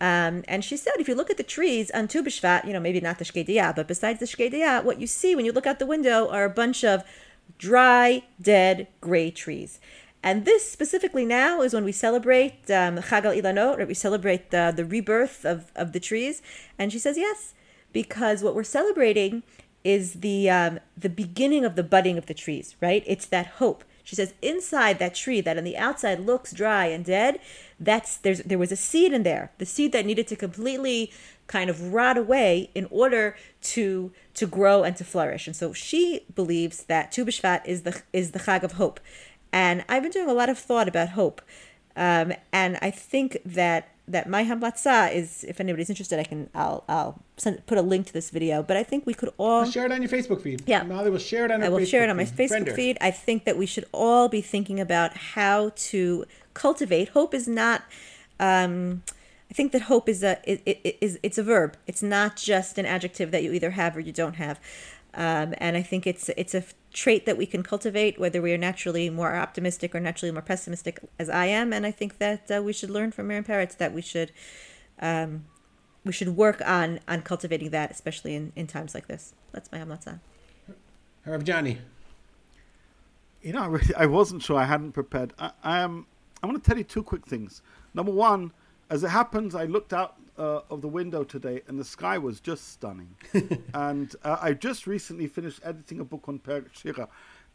um, 0.00 0.44
and 0.46 0.64
she 0.64 0.76
said, 0.76 0.92
if 0.98 1.08
you 1.08 1.14
look 1.14 1.30
at 1.30 1.36
the 1.36 1.42
trees 1.42 1.90
on 1.90 2.06
Tu 2.06 2.22
B'Shvat, 2.22 2.64
you 2.64 2.72
know, 2.72 2.80
maybe 2.80 3.00
not 3.00 3.18
the 3.18 3.24
Shkei 3.24 3.74
but 3.74 3.88
besides 3.88 4.20
the 4.20 4.26
Shkei 4.26 4.84
what 4.84 5.00
you 5.00 5.06
see 5.06 5.34
when 5.34 5.44
you 5.44 5.52
look 5.52 5.66
out 5.66 5.80
the 5.80 5.86
window 5.86 6.28
are 6.28 6.44
a 6.44 6.50
bunch 6.50 6.84
of 6.84 7.02
dry, 7.58 8.22
dead, 8.40 8.86
gray 9.00 9.30
trees. 9.30 9.80
And 10.22 10.44
this 10.44 10.70
specifically 10.70 11.24
now 11.24 11.62
is 11.62 11.74
when 11.74 11.84
we 11.84 11.92
celebrate 11.92 12.70
um, 12.70 12.98
Chag 12.98 13.24
Ilanot, 13.24 13.78
right? 13.78 13.88
We 13.88 13.94
celebrate 13.94 14.50
the, 14.50 14.72
the 14.74 14.84
rebirth 14.84 15.44
of, 15.44 15.72
of 15.74 15.92
the 15.92 16.00
trees. 16.00 16.42
And 16.78 16.92
she 16.92 16.98
says, 16.98 17.16
yes, 17.16 17.54
because 17.92 18.42
what 18.42 18.54
we're 18.54 18.64
celebrating 18.64 19.42
is 19.84 20.14
the 20.14 20.50
um, 20.50 20.80
the 20.96 21.08
beginning 21.08 21.64
of 21.64 21.76
the 21.76 21.82
budding 21.82 22.18
of 22.18 22.26
the 22.26 22.34
trees, 22.34 22.76
right? 22.80 23.02
It's 23.06 23.26
that 23.26 23.46
hope. 23.46 23.84
She 24.02 24.16
says 24.16 24.32
inside 24.40 24.98
that 24.98 25.14
tree 25.14 25.40
that 25.42 25.58
on 25.58 25.64
the 25.64 25.76
outside 25.76 26.20
looks 26.20 26.52
dry 26.52 26.86
and 26.86 27.04
dead, 27.04 27.40
that's 27.78 28.16
there's 28.16 28.40
there 28.40 28.58
was 28.58 28.72
a 28.72 28.76
seed 28.76 29.12
in 29.12 29.22
there, 29.22 29.52
the 29.58 29.66
seed 29.66 29.92
that 29.92 30.06
needed 30.06 30.26
to 30.28 30.36
completely 30.36 31.12
kind 31.46 31.70
of 31.70 31.92
rot 31.92 32.16
away 32.16 32.70
in 32.74 32.86
order 32.90 33.36
to 33.62 34.12
to 34.34 34.46
grow 34.46 34.82
and 34.82 34.96
to 34.96 35.04
flourish. 35.04 35.46
And 35.46 35.54
so 35.54 35.72
she 35.72 36.24
believes 36.34 36.84
that 36.84 37.12
Tu 37.12 37.24
B'Shvat 37.24 37.66
is 37.66 37.82
the 37.82 38.02
is 38.12 38.32
the 38.32 38.40
Chag 38.40 38.62
of 38.62 38.72
hope. 38.72 39.00
And 39.52 39.84
I've 39.88 40.02
been 40.02 40.12
doing 40.12 40.28
a 40.28 40.34
lot 40.34 40.48
of 40.48 40.58
thought 40.58 40.88
about 40.88 41.10
hope. 41.10 41.40
Um, 41.96 42.32
and 42.52 42.78
I 42.80 42.90
think 42.90 43.38
that 43.44 43.88
that 44.12 44.28
my 44.28 44.44
hamlatza 44.44 45.12
is, 45.14 45.44
if 45.44 45.60
anybody's 45.60 45.90
interested, 45.90 46.18
I 46.18 46.24
can 46.24 46.50
I'll 46.54 46.84
I'll 46.88 47.22
send, 47.36 47.64
put 47.66 47.78
a 47.78 47.82
link 47.82 48.06
to 48.06 48.12
this 48.12 48.30
video. 48.30 48.62
But 48.62 48.76
I 48.76 48.82
think 48.82 49.06
we 49.06 49.14
could 49.14 49.32
all 49.38 49.64
Share 49.64 49.86
it 49.86 49.92
on 49.92 50.02
your 50.02 50.10
Facebook 50.10 50.42
feed. 50.42 50.62
Yeah. 50.66 50.82
Mali 50.82 51.10
will 51.10 51.18
share 51.18 51.44
it 51.44 51.50
on 51.50 51.62
I 51.62 51.68
will 51.68 51.78
Facebook 51.78 51.86
share 51.88 52.04
it 52.04 52.10
on 52.10 52.16
my 52.16 52.24
feed. 52.24 52.50
Facebook 52.50 52.74
feed. 52.74 52.98
I 53.00 53.10
think 53.10 53.44
that 53.44 53.56
we 53.56 53.66
should 53.66 53.86
all 53.92 54.28
be 54.28 54.40
thinking 54.40 54.80
about 54.80 55.16
how 55.16 55.72
to 55.76 56.24
cultivate. 56.54 57.10
Hope 57.10 57.34
is 57.34 57.46
not. 57.46 57.82
Um, 58.40 59.02
I 59.50 59.54
think 59.54 59.72
that 59.72 59.82
hope 59.82 60.08
is 60.08 60.22
a 60.22 60.38
it, 60.44 60.62
it, 60.66 60.98
is 61.00 61.18
it's 61.22 61.38
a 61.38 61.42
verb. 61.42 61.76
It's 61.86 62.02
not 62.02 62.36
just 62.36 62.78
an 62.78 62.86
adjective 62.86 63.30
that 63.30 63.42
you 63.42 63.52
either 63.52 63.70
have 63.70 63.96
or 63.96 64.00
you 64.00 64.12
don't 64.12 64.34
have. 64.34 64.60
Um, 65.14 65.54
and 65.58 65.76
I 65.76 65.82
think 65.82 66.06
it's 66.06 66.28
it's 66.36 66.54
a 66.54 66.62
trait 66.92 67.26
that 67.26 67.36
we 67.36 67.46
can 67.46 67.62
cultivate, 67.62 68.18
whether 68.18 68.40
we 68.40 68.52
are 68.52 68.58
naturally 68.58 69.10
more 69.10 69.34
optimistic 69.34 69.94
or 69.94 70.00
naturally 70.00 70.32
more 70.32 70.42
pessimistic, 70.42 71.00
as 71.18 71.28
I 71.28 71.46
am. 71.46 71.72
And 71.72 71.84
I 71.86 71.90
think 71.90 72.18
that 72.18 72.50
uh, 72.50 72.62
we 72.62 72.72
should 72.72 72.90
learn 72.90 73.12
from 73.12 73.28
Miriam 73.28 73.44
Peretz 73.44 73.76
that 73.76 73.92
we 73.92 74.02
should 74.02 74.32
um, 75.00 75.44
we 76.04 76.12
should 76.12 76.36
work 76.36 76.62
on 76.64 77.00
on 77.06 77.22
cultivating 77.22 77.70
that, 77.70 77.90
especially 77.90 78.34
in, 78.34 78.52
in 78.56 78.66
times 78.66 78.94
like 78.94 79.06
this. 79.06 79.34
That's 79.52 79.70
my 79.70 79.78
hamlatza. 79.78 80.20
Harav 81.26 81.44
Johnny. 81.44 81.78
You 83.42 83.52
know, 83.52 83.62
I 83.62 83.66
really, 83.66 83.94
I 83.94 84.06
wasn't 84.06 84.42
sure. 84.42 84.56
I 84.56 84.64
hadn't 84.64 84.92
prepared. 84.92 85.32
I, 85.38 85.50
I 85.62 85.78
am. 85.80 86.06
I 86.42 86.46
want 86.46 86.62
to 86.62 86.68
tell 86.68 86.78
you 86.78 86.84
two 86.84 87.02
quick 87.02 87.26
things. 87.26 87.62
Number 87.94 88.12
one, 88.12 88.52
as 88.90 89.04
it 89.04 89.08
happens, 89.08 89.54
I 89.54 89.64
looked 89.64 89.92
out 89.92 90.16
uh, 90.38 90.60
of 90.70 90.80
the 90.80 90.88
window 90.88 91.24
today, 91.24 91.62
and 91.66 91.78
the 91.78 91.84
sky 91.84 92.16
was 92.16 92.40
just 92.40 92.72
stunning. 92.72 93.16
and 93.74 94.14
uh, 94.22 94.38
I 94.40 94.52
just 94.52 94.86
recently 94.86 95.26
finished 95.26 95.60
editing 95.64 96.00
a 96.00 96.04
book 96.04 96.24
on 96.28 96.38
Perek 96.38 96.72
Shira, 96.72 97.08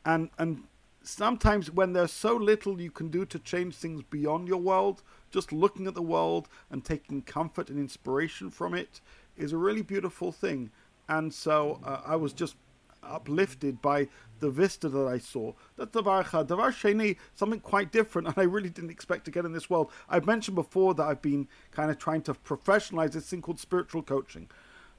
and 0.06 0.30
and 0.38 0.64
sometimes 1.04 1.72
when 1.72 1.94
there's 1.94 2.12
so 2.12 2.36
little 2.36 2.80
you 2.82 2.92
can 2.92 3.10
do 3.10 3.26
to 3.26 3.40
change 3.40 3.76
things 3.76 4.04
beyond 4.10 4.48
your 4.48 4.58
world, 4.58 5.04
just 5.32 5.52
looking 5.52 5.88
at 5.88 5.94
the 5.94 6.02
world 6.02 6.48
and 6.70 6.84
taking 6.84 7.22
comfort 7.22 7.70
and 7.70 7.80
inspiration 7.80 8.50
from 8.50 8.74
it 8.74 9.02
is 9.38 9.52
a 9.52 9.58
really 9.58 9.82
beautiful 9.82 10.32
thing. 10.32 10.72
And 11.10 11.34
so 11.34 11.80
uh, 11.84 12.02
I 12.06 12.16
was 12.16 12.32
just 12.32 12.56
uplifted 13.08 13.82
by 13.82 14.08
the 14.40 14.50
vista 14.50 14.90
that 14.90 15.08
I 15.08 15.18
saw. 15.18 15.54
That's 15.78 15.92
Davar 15.92 16.26
Echad. 16.26 16.48
Davar 16.48 16.70
Sheni, 16.70 17.18
something 17.34 17.60
quite 17.60 17.92
different, 17.92 18.28
and 18.30 18.38
I 18.38 18.44
really 18.44 18.70
didn't 18.70 18.92
expect 18.92 19.26
to 19.26 19.32
get 19.32 19.46
in 19.46 19.54
this 19.54 19.70
world. 19.70 19.92
I've 20.10 20.26
mentioned 20.26 20.56
before 20.56 20.94
that 20.96 21.04
I've 21.04 21.22
been 21.22 21.48
kind 21.72 21.90
of 21.90 21.98
trying 21.98 22.22
to 22.24 22.34
professionalize 22.34 23.14
this 23.14 23.30
thing 23.30 23.42
called 23.42 23.60
spiritual 23.60 24.04
coaching. 24.04 24.50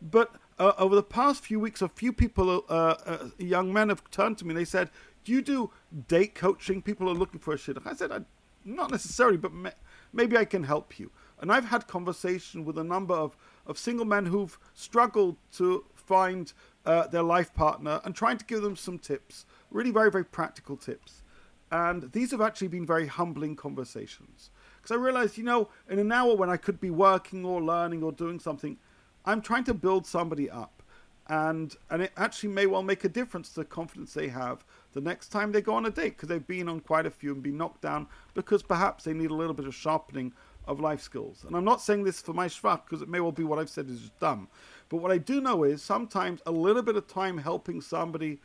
But 0.01 0.35
uh, 0.59 0.73
over 0.79 0.95
the 0.95 1.03
past 1.03 1.45
few 1.45 1.59
weeks, 1.59 1.83
a 1.83 1.89
few 1.89 2.13
people, 2.13 2.65
uh, 2.69 2.95
uh, 3.07 3.29
young 3.39 3.73
men, 3.73 3.89
have 3.89 4.09
turned 4.11 4.39
to 4.39 4.45
me 4.45 4.51
and 4.51 4.59
they 4.59 4.65
said, 4.65 4.91
Do 5.25 5.33
you 5.33 5.43
do 5.43 5.71
date 6.09 6.35
coaching? 6.35 6.83
People 6.83 7.09
are 7.09 7.15
looking 7.15 7.41
for 7.41 7.55
a 7.55 7.57
shidduch. 7.57 7.87
I 7.87 7.95
said, 7.95 8.25
Not 8.65 8.91
necessarily, 8.91 9.37
but 9.37 9.53
ma- 9.53 9.71
maybe 10.13 10.37
I 10.37 10.45
can 10.45 10.65
help 10.65 10.99
you. 10.99 11.11
And 11.41 11.53
I've 11.53 11.67
had 11.67 11.87
conversation 11.89 12.65
with 12.65 12.79
a 12.79 12.85
number 12.85 13.15
of, 13.15 13.37
of 13.67 13.79
single 13.79 14.07
men 14.07 14.27
who've 14.27 14.59
struggled 14.75 15.37
to 15.53 15.85
find 16.07 16.53
uh, 16.85 17.07
their 17.07 17.23
life 17.23 17.55
partner 17.55 18.01
and 18.05 18.15
trying 18.15 18.39
to 18.39 18.45
give 18.45 18.63
them 18.63 18.77
some 18.77 18.99
tips, 18.99 19.47
really 19.71 19.91
very, 19.91 20.11
very 20.11 20.25
practical 20.25 20.77
tips. 20.77 21.23
And 21.71 22.13
these 22.13 22.31
have 22.31 22.41
actually 22.41 22.69
been 22.69 22.87
very 22.87 23.07
humbling 23.07 23.57
conversations. 23.57 24.51
Because 24.77 24.97
I 24.97 25.01
realized, 25.01 25.39
you 25.39 25.45
know, 25.45 25.69
in 25.89 25.99
an 25.99 26.13
hour 26.13 26.37
when 26.37 26.51
I 26.51 26.57
could 26.57 26.81
be 26.81 26.91
working 26.91 27.45
or 27.45 27.63
learning 27.63 28.03
or 28.03 28.13
doing 28.13 28.39
something, 28.39 28.77
I'm 29.25 29.41
trying 29.41 29.65
to 29.65 29.75
build 29.75 30.07
somebody 30.07 30.51
up. 30.51 30.83
And, 31.27 31.75
and 31.91 32.03
it 32.03 32.13
actually 32.19 32.51
may 32.51 32.67
well 32.67 32.83
make 32.83 33.03
a 33.05 33.09
difference 33.09 33.49
to 33.51 33.61
the 33.61 33.65
confidence 33.65 34.13
they 34.13 34.29
have 34.29 34.63
the 34.93 35.01
next 35.01 35.29
time 35.29 35.53
they 35.53 35.63
go 35.63 35.75
on 35.75 35.87
a 35.87 35.91
date 35.91 36.17
because 36.17 36.29
they've 36.29 36.47
been 36.47 36.69
on 36.69 36.81
quite 36.81 37.07
a 37.07 37.11
few 37.11 37.33
and 37.33 37.43
been 37.43 37.57
knocked 37.57 37.81
down 37.81 38.07
because 38.35 38.63
perhaps 38.63 39.05
they 39.05 39.15
need 39.15 39.31
a 39.31 39.35
little 39.35 39.55
bit 39.55 39.67
of 39.67 39.75
sharpening 39.75 40.33
of 40.67 40.81
life 40.81 41.01
skills. 41.01 41.45
And 41.47 41.57
I'm 41.57 41.65
not 41.65 41.81
saying 41.81 42.05
this 42.05 42.21
for 42.21 42.33
my 42.33 42.47
shvach 42.47 42.83
because 42.85 43.03
it 43.03 43.09
may 43.09 43.21
well 43.21 43.33
be 43.33 43.45
what 43.45 43.59
I've 43.59 43.69
said 43.69 43.89
is 43.91 44.11
dumb. 44.21 44.49
But 44.95 45.03
what 45.03 45.11
I 45.11 45.19
do 45.19 45.41
know 45.41 45.65
is 45.65 45.83
sometimes 45.83 46.41
a 46.47 46.53
little 46.53 46.81
bit 46.81 46.95
of 46.95 47.09
time 47.09 47.39
helping 47.39 47.81
somebody 47.81 48.39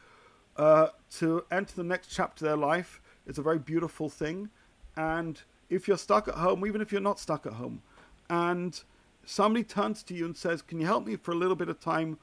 uh, 0.57 0.87
to 1.17 1.45
enter 1.51 1.75
the 1.75 1.83
next 1.83 2.07
chapter 2.07 2.43
of 2.43 2.49
their 2.49 2.57
life 2.57 2.99
is 3.27 3.37
a 3.37 3.43
very 3.43 3.59
beautiful 3.59 4.09
thing. 4.09 4.49
And 4.97 5.39
if 5.69 5.87
you're 5.87 5.95
stuck 5.95 6.27
at 6.27 6.33
home, 6.33 6.65
even 6.65 6.81
if 6.81 6.91
you're 6.91 7.01
not 7.01 7.19
stuck 7.19 7.45
at 7.45 7.53
home, 7.53 7.83
and 8.31 8.81
somebody 9.23 9.63
turns 9.63 10.01
to 10.01 10.15
you 10.15 10.25
and 10.25 10.35
says, 10.35 10.63
"Can 10.63 10.79
you 10.79 10.87
help 10.87 11.05
me 11.05 11.17
for 11.17 11.33
a 11.33 11.35
little 11.35 11.55
bit 11.55 11.69
of 11.69 11.79
time 11.79 12.17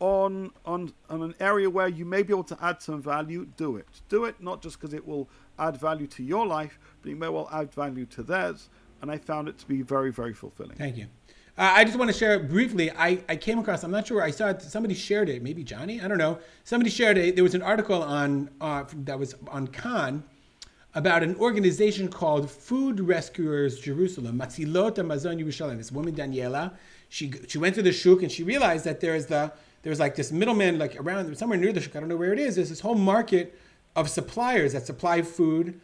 on 0.00 0.50
on 0.66 0.92
on 1.08 1.22
an 1.22 1.36
area 1.38 1.70
where 1.70 1.86
you 1.86 2.04
may 2.04 2.24
be 2.24 2.32
able 2.32 2.42
to 2.42 2.58
add 2.60 2.82
some 2.82 3.00
value?" 3.00 3.46
Do 3.56 3.76
it. 3.76 4.02
Do 4.08 4.24
it 4.24 4.42
not 4.42 4.62
just 4.62 4.80
because 4.80 4.92
it 4.92 5.06
will 5.06 5.28
add 5.60 5.76
value 5.76 6.08
to 6.08 6.24
your 6.24 6.44
life, 6.44 6.80
but 7.02 7.12
it 7.12 7.16
may 7.16 7.28
well 7.28 7.48
add 7.52 7.72
value 7.72 8.06
to 8.06 8.24
theirs. 8.24 8.68
And 9.00 9.12
I 9.12 9.18
found 9.18 9.48
it 9.48 9.58
to 9.58 9.66
be 9.68 9.80
very 9.80 10.10
very 10.10 10.34
fulfilling. 10.34 10.76
Thank 10.76 10.96
you. 10.96 11.06
Uh, 11.60 11.74
I 11.76 11.84
just 11.84 11.98
want 11.98 12.10
to 12.10 12.16
share 12.16 12.36
it 12.36 12.48
briefly. 12.48 12.90
I, 12.90 13.22
I 13.28 13.36
came 13.36 13.58
across. 13.58 13.84
I'm 13.84 13.90
not 13.90 14.06
sure. 14.06 14.22
I 14.22 14.30
saw 14.30 14.48
it. 14.48 14.62
Somebody 14.62 14.94
shared 14.94 15.28
it. 15.28 15.42
Maybe 15.42 15.62
Johnny. 15.62 16.00
I 16.00 16.08
don't 16.08 16.16
know. 16.16 16.38
Somebody 16.64 16.88
shared 16.88 17.18
it. 17.18 17.34
There 17.34 17.44
was 17.44 17.54
an 17.54 17.60
article 17.60 18.02
on 18.02 18.48
uh, 18.62 18.84
that 19.04 19.18
was 19.18 19.34
on 19.46 19.66
Kan 19.66 20.24
about 20.94 21.22
an 21.22 21.36
organization 21.36 22.08
called 22.08 22.50
Food 22.50 22.98
Rescuers 22.98 23.78
Jerusalem. 23.78 24.38
Matzilot 24.38 24.96
Mazon 25.04 25.38
Yerushalayim. 25.38 25.76
This 25.76 25.92
woman 25.92 26.14
Daniela. 26.14 26.72
She 27.10 27.30
she 27.46 27.58
went 27.58 27.74
to 27.74 27.82
the 27.82 27.92
shuk 27.92 28.22
and 28.22 28.32
she 28.32 28.42
realized 28.42 28.86
that 28.86 29.02
there 29.02 29.14
is 29.14 29.26
the 29.26 29.52
there's 29.82 30.00
like 30.00 30.14
this 30.14 30.32
middleman 30.32 30.78
like 30.78 30.98
around 30.98 31.36
somewhere 31.36 31.58
near 31.58 31.74
the 31.74 31.82
shuk. 31.82 31.94
I 31.94 32.00
don't 32.00 32.08
know 32.08 32.16
where 32.16 32.32
it 32.32 32.38
is. 32.38 32.54
There's 32.54 32.70
this 32.70 32.80
whole 32.80 32.94
market 32.94 33.54
of 33.94 34.08
suppliers 34.08 34.72
that 34.72 34.86
supply 34.86 35.20
food 35.20 35.78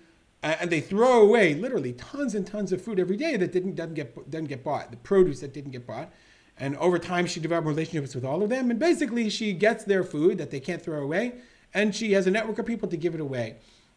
uh, 0.46 0.54
and 0.60 0.70
they 0.70 0.80
throw 0.80 1.22
away 1.22 1.54
literally 1.54 1.92
tons 1.94 2.36
and 2.36 2.46
tons 2.46 2.70
of 2.70 2.80
food 2.80 3.00
every 3.00 3.16
day 3.16 3.36
that 3.36 3.50
didn't 3.50 3.74
doesn't 3.74 3.94
get 3.94 4.30
doesn't 4.30 4.46
get 4.46 4.62
bought. 4.62 4.92
The 4.92 4.96
produce 4.96 5.40
that 5.40 5.52
didn't 5.52 5.72
get 5.72 5.88
bought, 5.88 6.12
and 6.56 6.76
over 6.76 7.00
time 7.00 7.26
she 7.26 7.40
developed 7.40 7.66
relationships 7.66 8.14
with 8.14 8.24
all 8.24 8.44
of 8.44 8.48
them, 8.48 8.70
and 8.70 8.78
basically 8.78 9.28
she 9.28 9.52
gets 9.52 9.82
their 9.82 10.04
food 10.04 10.38
that 10.38 10.52
they 10.52 10.60
can't 10.60 10.80
throw 10.80 11.02
away, 11.02 11.32
and 11.74 11.92
she 11.92 12.12
has 12.12 12.28
a 12.28 12.30
network 12.30 12.60
of 12.60 12.66
people 12.66 12.88
to 12.88 12.96
give 12.96 13.12
it 13.12 13.20
away. 13.20 13.56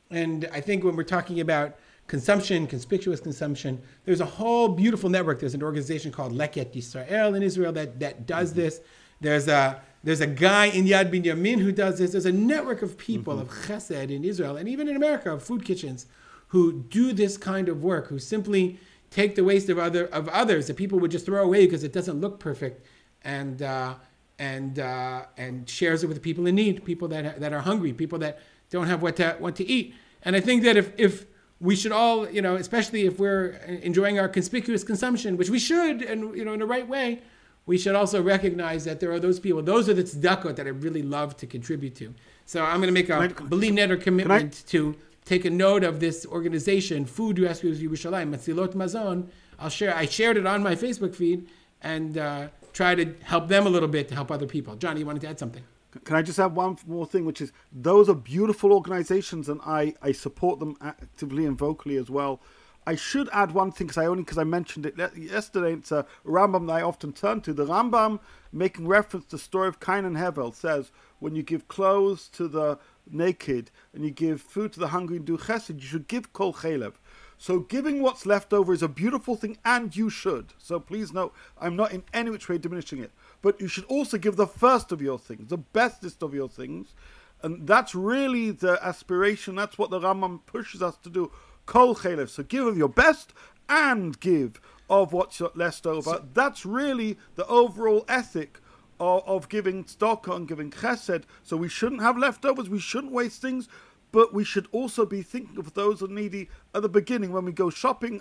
And 0.09 0.49
I 0.51 0.59
think 0.59 0.83
when 0.83 0.95
we're 0.95 1.03
talking 1.03 1.39
about 1.39 1.77
consumption, 2.07 2.65
conspicuous 2.65 3.19
consumption, 3.19 3.79
there's 4.05 4.21
a 4.21 4.25
whole 4.25 4.69
beautiful 4.69 5.07
network. 5.07 5.39
There's 5.39 5.53
an 5.53 5.61
organization 5.61 6.11
called 6.11 6.33
Leket 6.33 6.75
Israel 6.75 7.35
in 7.35 7.43
Israel 7.43 7.71
that 7.73 7.99
that 7.99 8.25
does 8.25 8.55
this. 8.55 8.81
There's 9.21 9.47
a 9.47 9.79
there's 10.03 10.21
a 10.21 10.27
guy 10.27 10.65
in 10.65 10.85
Yad 10.85 11.13
Binyamin 11.13 11.59
who 11.59 11.71
does 11.71 11.99
this. 11.99 12.13
There's 12.13 12.25
a 12.25 12.31
network 12.31 12.81
of 12.81 12.97
people 12.97 13.39
of 13.39 13.49
Chesed 13.49 14.09
in 14.09 14.23
Israel 14.23 14.57
and 14.57 14.67
even 14.67 14.87
in 14.87 14.95
America 14.95 15.31
of 15.31 15.43
food 15.43 15.63
kitchens 15.63 16.07
who 16.49 16.73
do 16.73 17.13
this 17.13 17.37
kind 17.37 17.69
of 17.69 17.81
work, 17.81 18.07
who 18.07 18.19
simply 18.19 18.79
take 19.09 19.35
the 19.35 19.43
waste 19.43 19.69
of 19.69 19.79
other 19.79 20.05
of 20.07 20.27
others 20.29 20.67
that 20.67 20.75
people 20.75 20.99
would 20.99 21.11
just 21.11 21.25
throw 21.25 21.43
away 21.43 21.65
because 21.65 21.83
it 21.83 21.93
doesn't 21.93 22.19
look 22.19 22.39
perfect, 22.39 22.85
and 23.23 23.61
uh, 23.61 23.95
and 24.37 24.79
uh, 24.79 25.25
and 25.37 25.69
shares 25.69 26.03
it 26.03 26.07
with 26.07 26.21
people 26.21 26.47
in 26.47 26.55
need, 26.55 26.83
people 26.85 27.07
that 27.07 27.39
that 27.39 27.53
are 27.53 27.61
hungry, 27.61 27.93
people 27.93 28.19
that 28.19 28.39
don't 28.69 28.87
have 28.87 29.01
what 29.01 29.15
to 29.15 29.35
what 29.39 29.55
to 29.55 29.65
eat. 29.65 29.95
And 30.23 30.35
I 30.35 30.39
think 30.39 30.63
that 30.63 30.77
if 30.77 30.91
if 30.97 31.25
we 31.61 31.75
should 31.75 31.91
all, 31.91 32.29
you 32.29 32.41
know, 32.41 32.55
especially 32.55 33.05
if 33.05 33.19
we're 33.19 33.47
enjoying 33.81 34.17
our 34.17 34.29
conspicuous 34.29 34.83
consumption, 34.83 35.37
which 35.37 35.49
we 35.49 35.59
should, 35.59 36.01
and 36.01 36.35
you 36.35 36.45
know, 36.45 36.53
in 36.53 36.59
the 36.59 36.65
right 36.65 36.87
way, 36.87 37.21
we 37.65 37.77
should 37.77 37.95
also 37.95 38.21
recognize 38.21 38.85
that 38.85 38.99
there 38.99 39.11
are 39.11 39.19
those 39.19 39.39
people. 39.39 39.61
Those 39.61 39.89
are 39.89 39.93
the 39.93 40.03
tzedakot 40.03 40.55
that 40.55 40.65
I 40.65 40.69
really 40.69 41.03
love 41.03 41.35
to 41.37 41.45
contribute 41.45 41.95
to. 41.95 42.13
So 42.45 42.63
I'm 42.63 42.81
going 42.81 42.87
to 42.87 42.91
make 42.91 43.09
a 43.09 43.43
bli 43.43 43.71
neder 43.71 44.01
commitment 44.01 44.63
to 44.67 44.95
take 45.29 45.45
a 45.45 45.49
note 45.49 45.83
of 45.83 45.99
this 45.99 46.25
organization, 46.25 47.05
Food 47.05 47.37
Rescues 47.37 47.79
Yerushalayim, 47.79 48.33
Matzilot 48.33 48.73
Mazon. 48.73 49.27
I'll 49.59 49.69
share. 49.69 49.95
I 49.95 50.07
shared 50.07 50.37
it 50.37 50.47
on 50.47 50.63
my 50.63 50.75
Facebook 50.75 51.13
feed 51.15 51.47
and 51.83 52.17
uh, 52.17 52.47
try 52.73 52.95
to 52.95 53.13
help 53.23 53.47
them 53.47 53.67
a 53.67 53.69
little 53.69 53.87
bit 53.87 54.07
to 54.07 54.15
help 54.15 54.31
other 54.31 54.47
people. 54.47 54.75
Johnny, 54.75 55.01
you 55.01 55.05
wanted 55.05 55.21
to 55.21 55.27
add 55.27 55.37
something? 55.37 55.63
Can 56.03 56.15
I 56.15 56.23
just 56.23 56.39
add 56.39 56.55
one 56.55 56.77
more 56.87 57.05
thing, 57.05 57.25
which 57.25 57.41
is 57.41 57.51
those 57.71 58.09
are 58.09 58.15
beautiful 58.15 58.73
organizations, 58.73 59.49
and 59.49 59.61
I, 59.65 59.93
I 60.01 60.13
support 60.13 60.59
them 60.59 60.75
actively 60.81 61.45
and 61.45 61.55
vocally 61.55 61.97
as 61.97 62.09
well. 62.09 62.41
I 62.87 62.95
should 62.95 63.29
add 63.31 63.51
one 63.51 63.71
thing 63.71 63.85
because 63.85 63.99
I 63.99 64.07
only 64.07 64.23
because 64.23 64.39
I 64.39 64.43
mentioned 64.45 64.87
it 64.87 64.95
yesterday. 65.15 65.73
It's 65.73 65.91
a 65.91 66.07
Rambam 66.25 66.65
that 66.67 66.73
I 66.73 66.81
often 66.81 67.13
turn 67.13 67.41
to. 67.41 67.53
The 67.53 67.65
Rambam, 67.65 68.19
making 68.51 68.87
reference 68.87 69.25
to 69.27 69.35
the 69.35 69.41
story 69.41 69.67
of 69.67 69.79
Cain 69.79 70.05
and 70.05 70.17
Hevel, 70.17 70.55
says 70.55 70.91
when 71.19 71.35
you 71.35 71.43
give 71.43 71.67
clothes 71.67 72.29
to 72.29 72.47
the 72.47 72.79
naked 73.13 73.71
and 73.93 74.03
you 74.03 74.11
give 74.11 74.41
food 74.41 74.73
to 74.73 74.79
the 74.79 74.89
hungry 74.89 75.17
and 75.17 75.25
do 75.25 75.37
chesed, 75.37 75.81
you 75.81 75.87
should 75.87 76.07
give 76.07 76.33
kol 76.33 76.53
chelev. 76.53 76.93
So 77.37 77.59
giving 77.59 78.01
what's 78.01 78.25
left 78.25 78.51
over 78.51 78.73
is 78.73 78.83
a 78.83 78.89
beautiful 78.89 79.37
thing, 79.37 79.57
and 79.63 79.95
you 79.95 80.09
should. 80.09 80.53
So 80.57 80.77
please 80.77 81.13
note, 81.13 81.33
I'm 81.57 81.77
not 81.77 81.93
in 81.93 82.03
any 82.13 82.29
which 82.29 82.49
way 82.49 82.57
diminishing 82.57 82.99
it 82.99 83.11
but 83.41 83.59
you 83.61 83.67
should 83.67 83.85
also 83.85 84.17
give 84.17 84.35
the 84.35 84.47
first 84.47 84.91
of 84.91 85.01
your 85.01 85.17
things, 85.17 85.49
the 85.49 85.57
bestest 85.57 86.21
of 86.21 86.33
your 86.33 86.49
things. 86.49 86.93
And 87.41 87.67
that's 87.67 87.95
really 87.95 88.51
the 88.51 88.83
aspiration. 88.85 89.55
That's 89.55 89.77
what 89.77 89.89
the 89.89 89.99
Rambam 89.99 90.45
pushes 90.45 90.81
us 90.81 90.97
to 91.03 91.09
do. 91.09 91.31
Kol 91.65 91.95
chelev. 91.95 92.29
So 92.29 92.43
give 92.43 92.67
of 92.67 92.77
your 92.77 92.89
best 92.89 93.33
and 93.69 94.19
give 94.19 94.59
of 94.89 95.13
what's 95.13 95.41
left 95.55 95.85
over. 95.85 96.09
So, 96.09 96.25
that's 96.33 96.65
really 96.65 97.17
the 97.35 97.45
overall 97.47 98.03
ethic 98.09 98.59
of, 98.99 99.27
of 99.27 99.49
giving 99.49 99.85
stock 99.85 100.27
and 100.27 100.47
giving 100.47 100.71
chesed. 100.71 101.23
So 101.43 101.57
we 101.57 101.69
shouldn't 101.69 102.01
have 102.01 102.17
leftovers. 102.17 102.69
We 102.69 102.79
shouldn't 102.79 103.13
waste 103.13 103.41
things. 103.41 103.67
But 104.11 104.33
we 104.33 104.43
should 104.43 104.67
also 104.71 105.05
be 105.05 105.21
thinking 105.21 105.59
of 105.59 105.75
those 105.75 105.99
who 105.99 106.07
are 106.07 106.09
needy 106.09 106.49
at 106.73 106.81
the 106.81 106.89
beginning 106.89 107.31
when 107.31 107.45
we 107.45 107.51
go 107.51 107.69
shopping. 107.69 108.19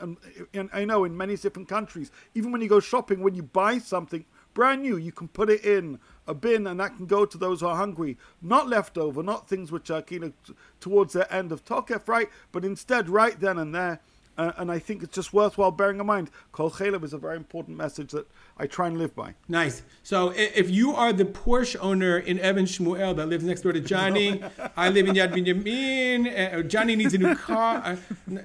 And, 0.54 0.68
I 0.72 0.84
know 0.84 1.04
in 1.04 1.16
many 1.16 1.34
different 1.36 1.68
countries, 1.68 2.10
even 2.34 2.52
when 2.52 2.60
you 2.60 2.68
go 2.68 2.80
shopping, 2.80 3.20
when 3.20 3.34
you 3.34 3.42
buy 3.42 3.78
something, 3.78 4.26
brand 4.58 4.82
new. 4.82 4.96
You 4.96 5.12
can 5.12 5.28
put 5.28 5.48
it 5.48 5.64
in 5.64 6.00
a 6.26 6.34
bin 6.34 6.66
and 6.66 6.80
that 6.80 6.96
can 6.96 7.06
go 7.06 7.24
to 7.24 7.38
those 7.38 7.60
who 7.60 7.68
are 7.68 7.76
hungry. 7.76 8.18
Not 8.42 8.68
leftover, 8.68 9.22
not 9.22 9.48
things 9.48 9.70
which 9.70 9.88
are 9.88 10.02
kind 10.02 10.24
of 10.24 10.32
towards 10.80 11.12
the 11.12 11.32
end 11.32 11.52
of 11.52 11.64
Tokef, 11.64 12.08
right? 12.08 12.28
But 12.50 12.64
instead, 12.64 13.08
right 13.08 13.38
then 13.38 13.56
and 13.56 13.74
there, 13.74 14.00
uh, 14.38 14.52
and 14.56 14.70
I 14.70 14.78
think 14.78 15.02
it's 15.02 15.14
just 15.14 15.32
worthwhile 15.32 15.72
bearing 15.72 15.98
in 15.98 16.06
mind. 16.06 16.30
Kol 16.52 16.70
Chalev 16.70 17.02
is 17.02 17.12
a 17.12 17.18
very 17.18 17.36
important 17.36 17.76
message 17.76 18.12
that 18.12 18.26
I 18.56 18.66
try 18.66 18.86
and 18.86 18.96
live 18.96 19.14
by. 19.14 19.34
Nice. 19.48 19.82
So 20.04 20.32
if 20.36 20.70
you 20.70 20.94
are 20.94 21.12
the 21.12 21.24
Porsche 21.24 21.76
owner 21.80 22.18
in 22.18 22.38
Even 22.38 22.64
Shmuel 22.64 23.16
that 23.16 23.26
lives 23.26 23.44
next 23.44 23.62
door 23.62 23.72
to 23.72 23.80
Johnny, 23.80 24.42
I 24.76 24.90
live 24.90 25.08
in 25.08 25.16
Yad 25.16 25.32
Binyamin. 25.32 26.54
Uh, 26.54 26.62
Johnny 26.62 26.94
needs 26.94 27.14
a 27.14 27.18
new 27.18 27.34
car. 27.34 27.82
Uh, 27.84 27.96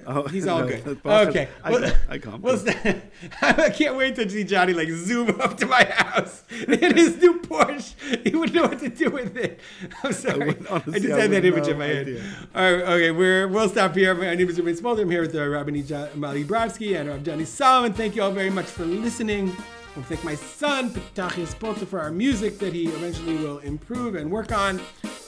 oh, 0.06 0.28
he's 0.28 0.46
all 0.48 0.60
no, 0.60 0.68
good. 0.68 1.00
Okay. 1.04 1.48
I, 1.62 1.70
well, 1.70 1.92
I 2.08 2.18
can't. 2.18 2.42
Well, 2.42 2.62
I 3.42 3.70
can't 3.70 3.96
wait 3.96 4.16
to 4.16 4.28
see 4.28 4.42
Johnny 4.42 4.72
like 4.72 4.88
zoom 4.90 5.40
up 5.40 5.56
to 5.58 5.66
my 5.66 5.84
house 5.84 6.42
in 6.50 6.96
his 6.96 7.16
new 7.18 7.40
Porsche. 7.40 7.94
He 8.26 8.34
wouldn't 8.34 8.54
know 8.54 8.62
what 8.68 8.80
to 8.80 8.88
do 8.88 9.10
with 9.10 9.36
it. 9.36 9.60
I'm 10.02 10.12
sorry. 10.12 10.50
I, 10.50 10.72
honestly, 10.72 10.94
I 10.94 10.98
just 10.98 11.20
had 11.20 11.30
that 11.30 11.44
image 11.44 11.68
in 11.68 11.78
my 11.78 11.90
idea. 11.90 12.20
head. 12.20 12.48
All 12.54 12.62
right. 12.72 12.82
Okay. 12.82 13.10
We're, 13.12 13.46
we'll 13.46 13.68
stop 13.68 13.94
here. 13.94 14.14
My 14.14 14.34
name 14.34 14.48
is 14.48 14.58
Reuven 14.58 14.78
Spolter. 14.78 15.02
I'm 15.02 15.10
here 15.10 15.22
with 15.22 15.34
uh, 15.34 15.48
Rabbi 15.90 16.14
Mali 16.14 16.44
Brofsky 16.44 16.98
and 16.98 17.08
Rav 17.08 17.22
Johnny 17.22 17.44
Solomon. 17.44 17.92
Thank 17.92 18.16
you 18.16 18.22
all 18.22 18.30
very 18.30 18.50
much 18.50 18.66
for 18.66 18.84
listening. 18.84 19.50
I 19.50 19.98
want 19.98 20.08
to 20.08 20.14
thank 20.14 20.24
my 20.24 20.34
son, 20.34 20.90
Pitachia 20.90 21.46
Spolter, 21.46 21.86
for 21.86 22.00
our 22.00 22.10
music 22.10 22.58
that 22.58 22.72
he 22.72 22.86
eventually 22.88 23.36
will 23.36 23.58
improve 23.58 24.14
and 24.14 24.30
work 24.30 24.52
on. 24.52 24.80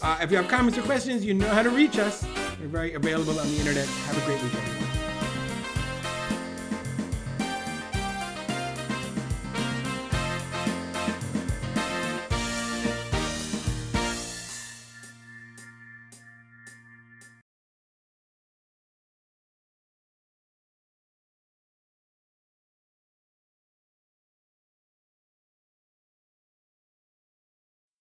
Uh, 0.03 0.19
if 0.21 0.31
you 0.31 0.37
have 0.37 0.49
comments 0.49 0.79
or 0.79 0.83
questions, 0.83 1.25
you 1.25 1.35
know 1.35 1.49
how 1.49 1.63
to 1.63 1.71
reach 1.71 1.99
us. 1.99 2.27
We're 2.61 2.69
very 2.69 2.95
available 2.95 3.39
on 3.39 3.47
the 3.47 3.59
internet. 3.59 3.87
Have 3.87 4.19
a 4.19 4.27
great 4.27 4.43
weekend. 4.43 4.86